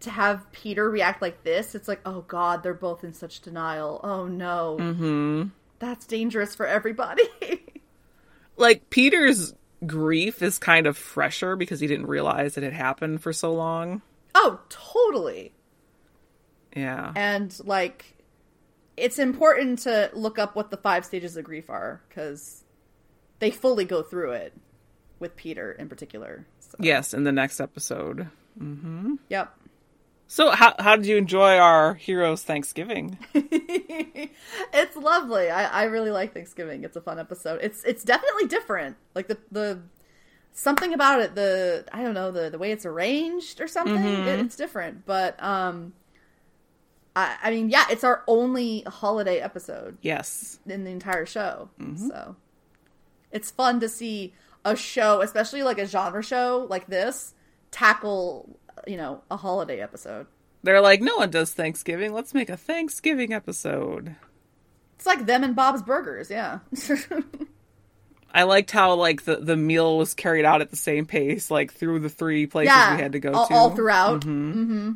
to 0.04 0.10
have 0.12 0.52
Peter 0.52 0.90
react 0.90 1.22
like 1.22 1.44
this, 1.44 1.76
it's 1.76 1.88
like, 1.88 2.02
oh 2.06 2.22
god, 2.22 2.64
they're 2.64 2.74
both 2.74 3.04
in 3.04 3.14
such 3.14 3.42
denial. 3.42 4.00
Oh 4.04 4.28
no. 4.28 4.78
hmm 4.78 5.44
That's 5.80 6.06
dangerous 6.06 6.56
for 6.56 6.66
everybody. 6.66 7.24
Like 8.56 8.92
Peter's 8.92 9.56
grief 9.88 10.44
is 10.44 10.60
kind 10.60 10.86
of 10.86 10.96
fresher 10.96 11.56
because 11.56 11.80
he 11.80 11.88
didn't 11.88 12.06
realize 12.06 12.56
it 12.56 12.64
had 12.64 12.72
happened 12.74 13.24
for 13.24 13.34
so 13.34 13.52
long. 13.52 14.04
oh, 14.36 14.60
totally. 14.70 15.54
Yeah. 16.76 17.12
And 17.16 17.56
like 17.66 18.16
it's 18.96 19.18
important 19.18 19.80
to 19.80 20.12
look 20.14 20.38
up 20.38 20.56
what 20.56 20.70
the 20.70 20.78
five 20.78 21.04
stages 21.04 21.36
of 21.36 21.46
grief 21.46 21.68
are 21.70 22.02
cuz 22.12 22.64
they 23.40 23.50
fully 23.50 23.86
go 23.86 24.04
through 24.04 24.32
it 24.34 24.54
with 25.18 25.36
Peter 25.36 25.72
in 25.72 25.90
particular. 25.90 26.46
So, 26.60 26.78
Yes, 26.80 27.14
in 27.14 27.24
the 27.24 27.32
next 27.32 27.60
episode. 27.60 28.28
Mm-hmm. 28.60 29.16
Yep. 29.30 29.52
So, 30.34 30.50
how 30.50 30.74
how 30.80 30.96
did 30.96 31.06
you 31.06 31.18
enjoy 31.18 31.60
our 31.60 31.94
heroes 31.94 32.42
Thanksgiving? 32.42 33.20
it's 33.36 34.96
lovely. 34.96 35.52
I, 35.52 35.66
I 35.66 35.84
really 35.84 36.10
like 36.10 36.34
Thanksgiving. 36.34 36.84
It's 36.84 36.96
a 36.96 37.02
fun 37.02 37.20
episode. 37.20 37.60
It's 37.62 37.84
it's 37.84 38.04
definitely 38.04 38.48
different. 38.48 38.98
Like 39.14 39.28
the 39.28 39.38
the 39.52 39.82
something 40.52 40.92
about 40.92 41.20
it. 41.22 41.36
The 41.36 41.86
I 41.94 42.02
don't 42.02 42.16
know 42.16 42.32
the 42.32 42.50
the 42.50 42.58
way 42.58 42.72
it's 42.72 42.84
arranged 42.84 43.62
or 43.62 43.68
something. 43.68 43.96
It, 44.04 44.40
it's 44.40 44.56
different. 44.56 45.06
But 45.06 45.36
um, 45.40 45.94
I 47.16 47.38
I 47.44 47.52
mean 47.52 47.70
yeah, 47.70 47.86
it's 47.92 48.04
our 48.04 48.24
only 48.26 48.82
holiday 48.88 49.38
episode 49.38 50.00
Yes. 50.02 50.58
in 50.66 50.84
the 50.84 50.90
entire 50.90 51.28
show. 51.28 51.70
So 52.10 52.36
it's 53.32 53.52
fun 53.52 53.80
to 53.82 53.88
see 53.88 54.34
a 54.66 54.76
show, 54.76 55.22
especially 55.22 55.62
like 55.62 55.78
a 55.78 55.86
genre 55.86 56.24
show 56.24 56.66
like 56.72 56.88
this, 56.88 57.36
tackle 57.70 58.58
you 58.88 58.98
know 58.98 59.22
a 59.32 59.38
holiday 59.38 59.80
episode. 59.82 60.28
They're 60.64 60.82
like, 60.82 61.02
no 61.02 61.18
one 61.18 61.30
does 61.30 61.52
Thanksgiving. 61.52 62.14
Let's 62.14 62.34
make 62.34 62.50
a 62.50 62.56
Thanksgiving 62.56 63.34
episode. 63.34 64.16
It's 64.96 65.06
like 65.06 65.26
them 65.26 65.44
and 65.44 65.56
Bob's 65.56 65.82
Burgers, 65.82 66.30
yeah. 66.30 66.60
I 68.34 68.44
liked 68.44 68.72
how 68.72 68.94
like 68.96 69.24
the, 69.26 69.36
the 69.36 69.56
meal 69.58 69.98
was 69.98 70.14
carried 70.14 70.46
out 70.46 70.62
at 70.62 70.70
the 70.72 70.76
same 70.76 71.06
pace, 71.06 71.52
like 71.52 71.72
through 71.74 72.00
the 72.00 72.10
three 72.10 72.48
places 72.48 72.74
yeah, 72.74 72.96
we 72.96 73.02
had 73.02 73.12
to 73.12 73.20
go 73.20 73.32
all, 73.34 73.48
to. 73.48 73.54
all 73.54 73.70
throughout. 73.76 74.22
Mm-hmm. 74.22 74.94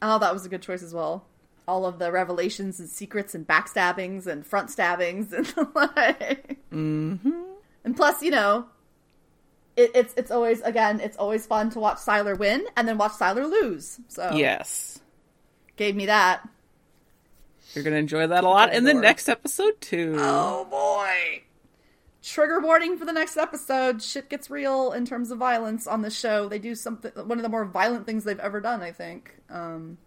Oh, 0.00 0.18
that 0.18 0.32
was 0.32 0.44
a 0.44 0.48
good 0.48 0.62
choice 0.62 0.82
as 0.82 0.92
well. 0.92 1.26
All 1.68 1.86
of 1.86 2.00
the 2.00 2.10
revelations 2.10 2.80
and 2.80 2.88
secrets 2.88 3.34
and 3.36 3.46
backstabbings 3.46 4.26
and 4.26 4.44
front 4.44 4.70
stabbings 4.70 5.32
and 5.32 5.46
the 5.54 5.68
like, 5.74 6.58
Mm-hmm. 6.72 7.42
and 7.84 7.96
plus, 7.96 8.22
you 8.22 8.30
know, 8.32 8.66
it, 9.76 9.90
it's 9.94 10.14
it's 10.16 10.30
always 10.30 10.60
again, 10.62 11.00
it's 11.00 11.16
always 11.16 11.46
fun 11.46 11.70
to 11.70 11.80
watch 11.80 11.98
Sylar 11.98 12.38
win 12.38 12.64
and 12.76 12.86
then 12.86 12.98
watch 12.98 13.12
Sylar 13.12 13.48
lose. 13.50 13.98
So 14.08 14.32
Yes. 14.34 15.00
gave 15.76 15.96
me 15.96 16.06
that. 16.06 16.46
You're 17.74 17.84
gonna 17.84 17.96
enjoy 17.96 18.26
that 18.26 18.44
a 18.44 18.48
lot 18.48 18.72
in 18.74 18.84
the 18.84 18.92
Lord. 18.92 19.02
next 19.02 19.28
episode 19.28 19.80
too. 19.80 20.16
Oh 20.18 20.66
boy. 20.66 21.42
Trigger 22.22 22.60
warning 22.60 22.96
for 22.98 23.04
the 23.04 23.12
next 23.12 23.36
episode. 23.36 24.00
Shit 24.02 24.28
gets 24.28 24.48
real 24.50 24.92
in 24.92 25.04
terms 25.06 25.30
of 25.30 25.38
violence 25.38 25.86
on 25.86 26.02
this 26.02 26.16
show. 26.18 26.48
They 26.48 26.58
do 26.58 26.74
something 26.74 27.10
one 27.26 27.38
of 27.38 27.42
the 27.42 27.48
more 27.48 27.64
violent 27.64 28.06
things 28.06 28.24
they've 28.24 28.38
ever 28.38 28.60
done, 28.60 28.82
I 28.82 28.92
think. 28.92 29.34
Um 29.50 29.98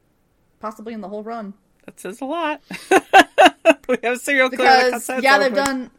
possibly 0.59 0.93
in 0.93 1.01
the 1.01 1.09
whole 1.09 1.23
run. 1.23 1.53
That 1.85 1.99
says 1.99 2.21
a 2.21 2.25
lot. 2.25 2.61
we 3.87 3.97
have 4.03 4.19
serial 4.19 4.49
killer 4.49 4.85
Because 4.85 5.09
yeah, 5.21 5.37
they've 5.39 5.53
done 5.53 5.91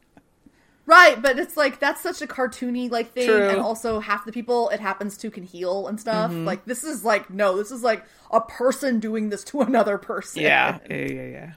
Right, 0.87 1.21
but 1.21 1.37
it's 1.39 1.57
like 1.57 1.81
that's 1.81 2.01
such 2.01 2.23
a 2.23 2.29
cartoony 2.29 2.89
like 2.89 3.13
thing 3.13 3.27
True. 3.27 3.49
and 3.49 3.61
also 3.61 3.99
half 3.99 4.25
the 4.25 4.31
people 4.31 4.69
it 4.69 4.79
happens 4.79 5.19
to 5.19 5.33
can 5.33 5.43
heal 5.43 5.89
and 5.89 5.99
stuff. 6.01 6.31
Mm-hmm. 6.31 6.45
Like 6.45 6.65
this 6.65 6.85
is 6.85 7.05
like 7.05 7.29
no, 7.29 7.57
this 7.57 7.73
is 7.73 7.83
like 7.83 8.05
a 8.31 8.41
person 8.41 9.01
doing 9.01 9.29
this 9.31 9.43
to 9.45 9.61
another 9.63 9.99
person. 9.99 10.43
Yeah, 10.43 10.79
yeah, 10.89 10.97
yeah, 10.97 11.27
yeah. 11.27 11.53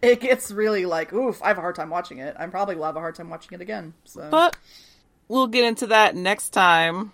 It 0.00 0.20
gets 0.20 0.50
really 0.50 0.86
like, 0.86 1.12
oof, 1.12 1.42
I 1.42 1.48
have 1.48 1.58
a 1.58 1.60
hard 1.60 1.74
time 1.74 1.90
watching 1.90 2.18
it. 2.18 2.36
I'm 2.38 2.50
probably 2.50 2.76
will 2.76 2.84
have 2.84 2.96
a 2.96 3.00
hard 3.00 3.16
time 3.16 3.30
watching 3.30 3.54
it 3.54 3.60
again. 3.60 3.94
So 4.04 4.28
But 4.30 4.56
we'll 5.28 5.48
get 5.48 5.64
into 5.64 5.88
that 5.88 6.14
next 6.14 6.50
time 6.50 7.12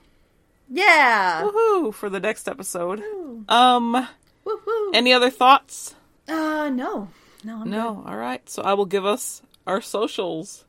Yeah. 0.69 1.43
Woohoo! 1.45 1.95
For 1.95 2.11
the 2.11 2.21
next 2.21 2.47
episode. 2.47 3.03
Um, 3.49 4.07
Woohoo. 4.47 4.91
any 4.93 5.15
other 5.15 5.31
thoughts? 5.31 5.95
uh, 6.29 6.69
no. 6.69 7.09
No, 7.45 7.63
I'm 7.63 7.71
No. 7.71 8.05
All 8.07 8.17
right. 8.17 8.47
So 8.51 8.63
I 8.63 8.75
will 8.75 8.87
give 8.87 9.07
us 9.07 9.41
our 9.67 9.81
socials. 9.81 10.65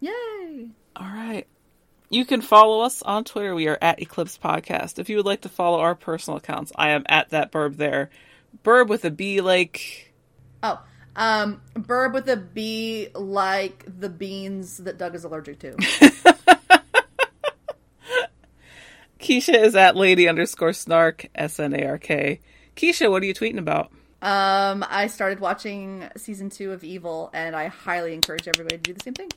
Yay. 0.00 0.68
All 0.96 1.06
right. 1.06 1.46
You 2.08 2.24
can 2.24 2.40
follow 2.40 2.80
us 2.80 3.02
on 3.02 3.24
Twitter. 3.24 3.54
We 3.54 3.68
are 3.68 3.78
at 3.80 4.02
Eclipse 4.02 4.36
Podcast. 4.36 4.98
If 4.98 5.08
you 5.08 5.16
would 5.16 5.26
like 5.26 5.42
to 5.42 5.48
follow 5.48 5.78
our 5.80 5.94
personal 5.94 6.38
accounts, 6.38 6.72
I 6.74 6.90
am 6.90 7.04
at 7.08 7.30
that 7.30 7.52
burb 7.52 7.76
there. 7.76 8.10
Burb 8.64 8.88
with 8.88 9.04
a 9.04 9.10
B 9.10 9.40
like 9.40 10.12
Oh, 10.62 10.82
um, 11.16 11.62
burb 11.74 12.12
with 12.12 12.28
a 12.28 12.36
B 12.36 13.08
like 13.14 13.84
the 14.00 14.08
beans 14.08 14.78
that 14.78 14.98
Doug 14.98 15.14
is 15.14 15.22
allergic 15.24 15.60
to. 15.60 15.76
Keisha 19.20 19.62
is 19.62 19.76
at 19.76 19.96
lady 19.96 20.28
underscore 20.28 20.72
snark 20.72 21.26
S 21.34 21.60
N 21.60 21.74
A 21.74 21.86
R 21.86 21.98
K. 21.98 22.40
Keisha, 22.74 23.10
what 23.10 23.22
are 23.22 23.26
you 23.26 23.34
tweeting 23.34 23.58
about? 23.58 23.92
um, 24.22 24.84
I 24.88 25.06
started 25.06 25.40
watching 25.40 26.08
season 26.16 26.50
two 26.50 26.72
of 26.72 26.82
Evil, 26.84 27.30
and 27.32 27.54
I 27.54 27.68
highly 27.68 28.14
encourage 28.14 28.48
everybody 28.48 28.76
to 28.76 28.82
do 28.82 28.92
the 28.94 29.00
same 29.02 29.14
thing. 29.14 29.30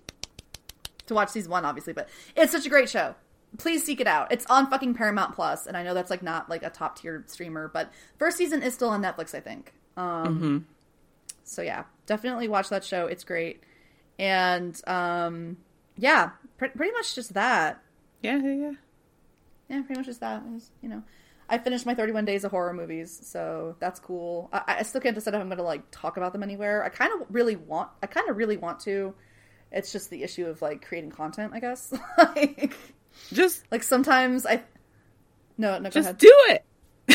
To 1.07 1.13
watch 1.13 1.29
season 1.29 1.51
one, 1.51 1.65
obviously, 1.65 1.93
but 1.93 2.07
it's 2.35 2.51
such 2.51 2.65
a 2.65 2.69
great 2.69 2.89
show. 2.89 3.15
Please 3.57 3.83
seek 3.83 3.99
it 3.99 4.07
out. 4.07 4.31
It's 4.31 4.45
on 4.47 4.69
fucking 4.69 4.93
Paramount 4.95 5.35
Plus, 5.35 5.67
and 5.67 5.75
I 5.77 5.83
know 5.83 5.93
that's 5.93 6.09
like 6.09 6.23
not 6.23 6.49
like 6.49 6.63
a 6.63 6.69
top 6.69 6.97
tier 6.97 7.23
streamer, 7.27 7.67
but 7.67 7.91
first 8.17 8.37
season 8.37 8.63
is 8.63 8.73
still 8.73 8.89
on 8.89 9.01
Netflix, 9.03 9.35
I 9.35 9.39
think. 9.41 9.73
Um, 9.97 10.65
so 11.43 11.61
yeah, 11.61 11.83
definitely 12.05 12.47
watch 12.47 12.69
that 12.69 12.83
show. 12.83 13.05
It's 13.05 13.23
great, 13.23 13.61
and 14.17 14.79
um, 14.87 15.57
yeah, 15.97 16.31
pr- 16.57 16.67
pretty 16.67 16.93
much 16.93 17.15
just 17.15 17.33
that. 17.33 17.81
Yeah, 18.21 18.37
yeah, 18.37 18.53
yeah. 18.53 18.71
yeah, 19.69 19.81
pretty 19.81 19.99
much 19.99 20.05
just 20.05 20.21
that. 20.21 20.43
Was, 20.47 20.71
you 20.81 20.89
know, 20.89 21.03
I 21.49 21.57
finished 21.57 21.85
my 21.85 21.93
31 21.93 22.25
days 22.25 22.43
of 22.43 22.51
horror 22.51 22.73
movies, 22.73 23.19
so 23.23 23.75
that's 23.79 23.99
cool. 23.99 24.49
I, 24.53 24.77
I 24.79 24.83
still 24.83 25.01
can't 25.01 25.13
decide 25.13 25.33
if 25.33 25.41
I'm 25.41 25.47
going 25.47 25.57
to 25.57 25.63
like 25.63 25.83
talk 25.91 26.17
about 26.17 26.31
them 26.33 26.43
anywhere. 26.43 26.83
I 26.83 26.89
kind 26.89 27.11
of 27.13 27.27
really 27.29 27.55
want. 27.55 27.89
I 28.01 28.07
kind 28.07 28.29
of 28.29 28.37
really 28.37 28.57
want 28.57 28.79
to. 28.81 29.13
It's 29.73 29.91
just 29.91 30.09
the 30.09 30.23
issue 30.23 30.45
of 30.45 30.61
like 30.61 30.85
creating 30.85 31.11
content, 31.11 31.51
I 31.53 31.59
guess. 31.59 31.93
like, 32.17 32.75
Just 33.31 33.63
like 33.71 33.83
sometimes 33.83 34.45
I. 34.45 34.61
No, 35.57 35.77
no, 35.79 35.89
just 35.89 36.17
do 36.17 36.31
it. 36.49 36.65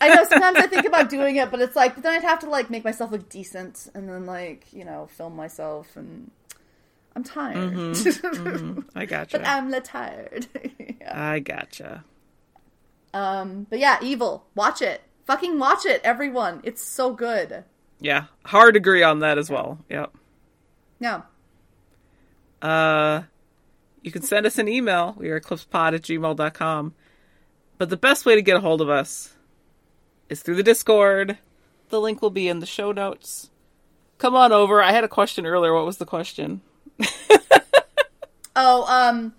I 0.00 0.14
know 0.14 0.24
sometimes 0.24 0.58
I 0.58 0.66
think 0.66 0.86
about 0.86 1.08
doing 1.08 1.36
it, 1.36 1.50
but 1.50 1.60
it's 1.60 1.74
like, 1.74 1.94
but 1.94 2.02
then 2.04 2.14
I'd 2.14 2.22
have 2.22 2.40
to 2.40 2.50
like 2.50 2.70
make 2.70 2.84
myself 2.84 3.10
look 3.10 3.28
decent, 3.28 3.88
and 3.94 4.08
then 4.08 4.26
like 4.26 4.66
you 4.72 4.84
know 4.84 5.08
film 5.16 5.34
myself, 5.34 5.96
and 5.96 6.30
I'm 7.14 7.24
tired. 7.24 7.96
I 8.94 9.04
gotcha. 9.06 9.38
but. 9.38 9.48
I'm 9.48 9.72
tired. 9.82 10.46
yeah. 11.00 11.12
I 11.12 11.38
gotcha. 11.40 12.04
Um, 13.14 13.66
but 13.70 13.78
yeah, 13.78 13.98
Evil. 14.02 14.44
Watch 14.54 14.82
it. 14.82 15.02
Fucking 15.24 15.58
watch 15.58 15.86
it, 15.86 16.00
everyone. 16.04 16.60
It's 16.62 16.84
so 16.84 17.12
good. 17.12 17.64
Yeah. 18.00 18.24
Hard 18.44 18.76
agree 18.76 19.02
on 19.02 19.20
that 19.20 19.38
as 19.38 19.50
well. 19.50 19.78
Yep. 19.88 20.14
Yeah. 21.00 21.22
Uh, 22.62 23.22
you 24.02 24.10
can 24.10 24.22
send 24.22 24.46
us 24.46 24.58
an 24.58 24.68
email. 24.68 25.14
We 25.18 25.30
are 25.30 25.40
eclipsepod 25.40 25.94
at 25.94 26.02
gmail.com. 26.02 26.94
But 27.78 27.90
the 27.90 27.96
best 27.96 28.24
way 28.24 28.34
to 28.34 28.42
get 28.42 28.56
a 28.56 28.60
hold 28.60 28.80
of 28.80 28.88
us 28.88 29.34
is 30.28 30.42
through 30.42 30.56
the 30.56 30.62
Discord. 30.62 31.38
The 31.90 32.00
link 32.00 32.22
will 32.22 32.30
be 32.30 32.48
in 32.48 32.60
the 32.60 32.66
show 32.66 32.92
notes. 32.92 33.50
Come 34.18 34.34
on 34.34 34.50
over. 34.52 34.82
I 34.82 34.92
had 34.92 35.04
a 35.04 35.08
question 35.08 35.44
earlier. 35.46 35.74
What 35.74 35.86
was 35.86 35.98
the 35.98 36.06
question? 36.06 36.62
Oh, 38.58 38.84
um, 38.88 39.34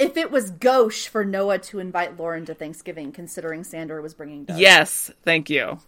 if 0.00 0.16
it 0.16 0.32
was 0.32 0.50
gauche 0.50 1.06
for 1.06 1.24
Noah 1.24 1.58
to 1.60 1.78
invite 1.78 2.18
Lauren 2.18 2.44
to 2.46 2.54
Thanksgiving, 2.54 3.12
considering 3.12 3.62
Sandra 3.62 4.02
was 4.02 4.14
bringing 4.14 4.44
Doug. 4.44 4.58
Yes. 4.58 5.12
Thank 5.22 5.48
you. 5.48 5.78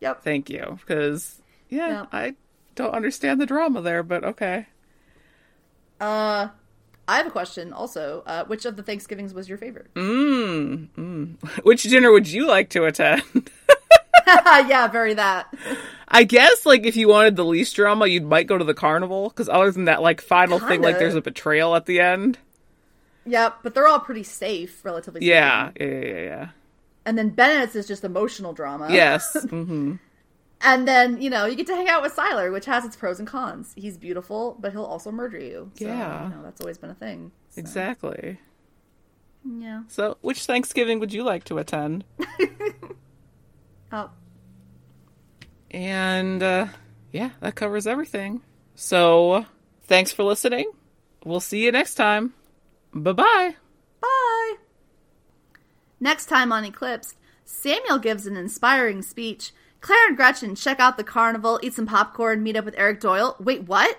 Yep. 0.00 0.22
Thank 0.24 0.48
you. 0.48 0.78
Because, 0.80 1.42
yeah, 1.68 1.88
Yeah. 1.88 2.06
I 2.10 2.34
don't 2.74 2.94
understand 2.94 3.38
the 3.38 3.44
drama 3.46 3.82
there, 3.82 4.02
but 4.02 4.24
okay. 4.24 4.66
Uh, 6.00 6.48
I 7.06 7.16
have 7.16 7.26
a 7.26 7.30
question 7.30 7.72
also. 7.72 8.22
Uh, 8.26 8.44
which 8.44 8.64
of 8.64 8.76
the 8.76 8.82
Thanksgivings 8.82 9.32
was 9.32 9.48
your 9.48 9.58
favorite? 9.58 9.92
Mm, 9.94 10.88
mm. 10.96 11.62
Which 11.64 11.84
dinner 11.84 12.12
would 12.12 12.28
you 12.28 12.46
like 12.46 12.70
to 12.70 12.84
attend? 12.84 13.22
yeah, 14.26 14.88
very 14.88 15.14
that. 15.14 15.52
I 16.06 16.24
guess 16.24 16.66
like 16.66 16.84
if 16.84 16.96
you 16.96 17.08
wanted 17.08 17.36
the 17.36 17.44
least 17.44 17.74
drama, 17.76 18.06
you 18.06 18.20
might 18.20 18.46
go 18.46 18.58
to 18.58 18.64
the 18.64 18.74
carnival 18.74 19.30
because 19.30 19.48
other 19.48 19.70
than 19.70 19.86
that, 19.86 20.02
like 20.02 20.20
final 20.20 20.58
thing, 20.58 20.82
like 20.82 20.98
there's 20.98 21.14
a 21.14 21.22
betrayal 21.22 21.74
at 21.74 21.86
the 21.86 22.00
end. 22.00 22.38
Yep, 23.26 23.58
but 23.62 23.74
they're 23.74 23.86
all 23.86 24.00
pretty 24.00 24.22
safe, 24.22 24.84
relatively 24.84 25.20
speaking. 25.20 25.34
Yeah, 25.34 25.70
yeah, 25.78 25.86
yeah, 25.86 26.20
yeah. 26.20 26.48
And 27.04 27.16
then 27.16 27.30
Bennett's 27.30 27.74
is 27.74 27.86
just 27.86 28.04
emotional 28.04 28.52
drama. 28.52 28.88
Yes. 28.90 29.34
hmm 29.50 29.96
And 30.60 30.88
then, 30.88 31.20
you 31.22 31.30
know, 31.30 31.46
you 31.46 31.54
get 31.54 31.66
to 31.68 31.74
hang 31.76 31.88
out 31.88 32.02
with 32.02 32.16
Sylar, 32.16 32.52
which 32.52 32.66
has 32.66 32.84
its 32.84 32.96
pros 32.96 33.18
and 33.20 33.28
cons. 33.28 33.72
He's 33.76 33.96
beautiful, 33.96 34.56
but 34.58 34.72
he'll 34.72 34.84
also 34.84 35.12
murder 35.12 35.38
you. 35.38 35.70
So, 35.78 35.84
Yeah. 35.86 36.24
You 36.24 36.34
know, 36.34 36.42
that's 36.42 36.60
always 36.60 36.78
been 36.78 36.90
a 36.90 36.94
thing. 36.94 37.30
So, 37.50 37.60
Exactly. 37.60 38.40
Yeah. 39.44 39.82
So, 39.88 40.18
which 40.20 40.44
Thanksgiving 40.46 40.98
would 40.98 41.12
you 41.12 41.22
like 41.22 41.44
to 41.44 41.58
attend? 41.58 42.04
Oh, 43.90 44.10
And 45.70 46.42
uh 46.42 46.66
yeah, 47.10 47.30
that 47.40 47.54
covers 47.54 47.86
everything. 47.86 48.42
So, 48.74 49.46
thanks 49.84 50.12
for 50.12 50.24
listening. 50.24 50.70
We'll 51.24 51.40
see 51.40 51.64
you 51.64 51.72
next 51.72 51.94
time. 51.94 52.34
Bye-bye. 52.92 53.54
bye. 54.00 54.54
Next 56.00 56.26
time 56.26 56.52
on 56.52 56.64
Eclipse, 56.64 57.14
Samuel 57.46 57.98
gives 57.98 58.26
an 58.26 58.36
inspiring 58.36 59.00
speech. 59.02 59.52
Claire 59.80 60.08
and 60.08 60.16
Gretchen 60.16 60.54
check 60.54 60.80
out 60.80 60.96
the 60.96 61.04
carnival, 61.04 61.60
eat 61.62 61.74
some 61.74 61.86
popcorn, 61.86 62.42
meet 62.42 62.56
up 62.56 62.64
with 62.64 62.74
Eric 62.76 63.00
Doyle. 63.00 63.36
Wait, 63.38 63.64
what? 63.64 63.98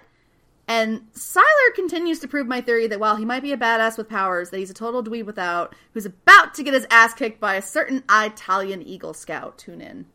And 0.67 1.11
Sylar 1.13 1.73
continues 1.73 2.19
to 2.19 2.27
prove 2.27 2.45
my 2.45 2.61
theory 2.61 2.85
that 2.87 2.99
while 2.99 3.15
he 3.15 3.25
might 3.25 3.41
be 3.41 3.51
a 3.51 3.57
badass 3.57 3.97
with 3.97 4.07
powers, 4.07 4.51
that 4.51 4.59
he's 4.59 4.69
a 4.69 4.73
total 4.75 5.03
dweeb 5.03 5.25
without, 5.25 5.73
who's 5.93 6.05
about 6.05 6.53
to 6.53 6.63
get 6.63 6.75
his 6.75 6.85
ass 6.91 7.15
kicked 7.15 7.39
by 7.39 7.55
a 7.55 7.61
certain 7.61 8.03
Italian 8.11 8.83
Eagle 8.83 9.15
Scout. 9.15 9.57
Tune 9.57 9.81
in. 9.81 10.05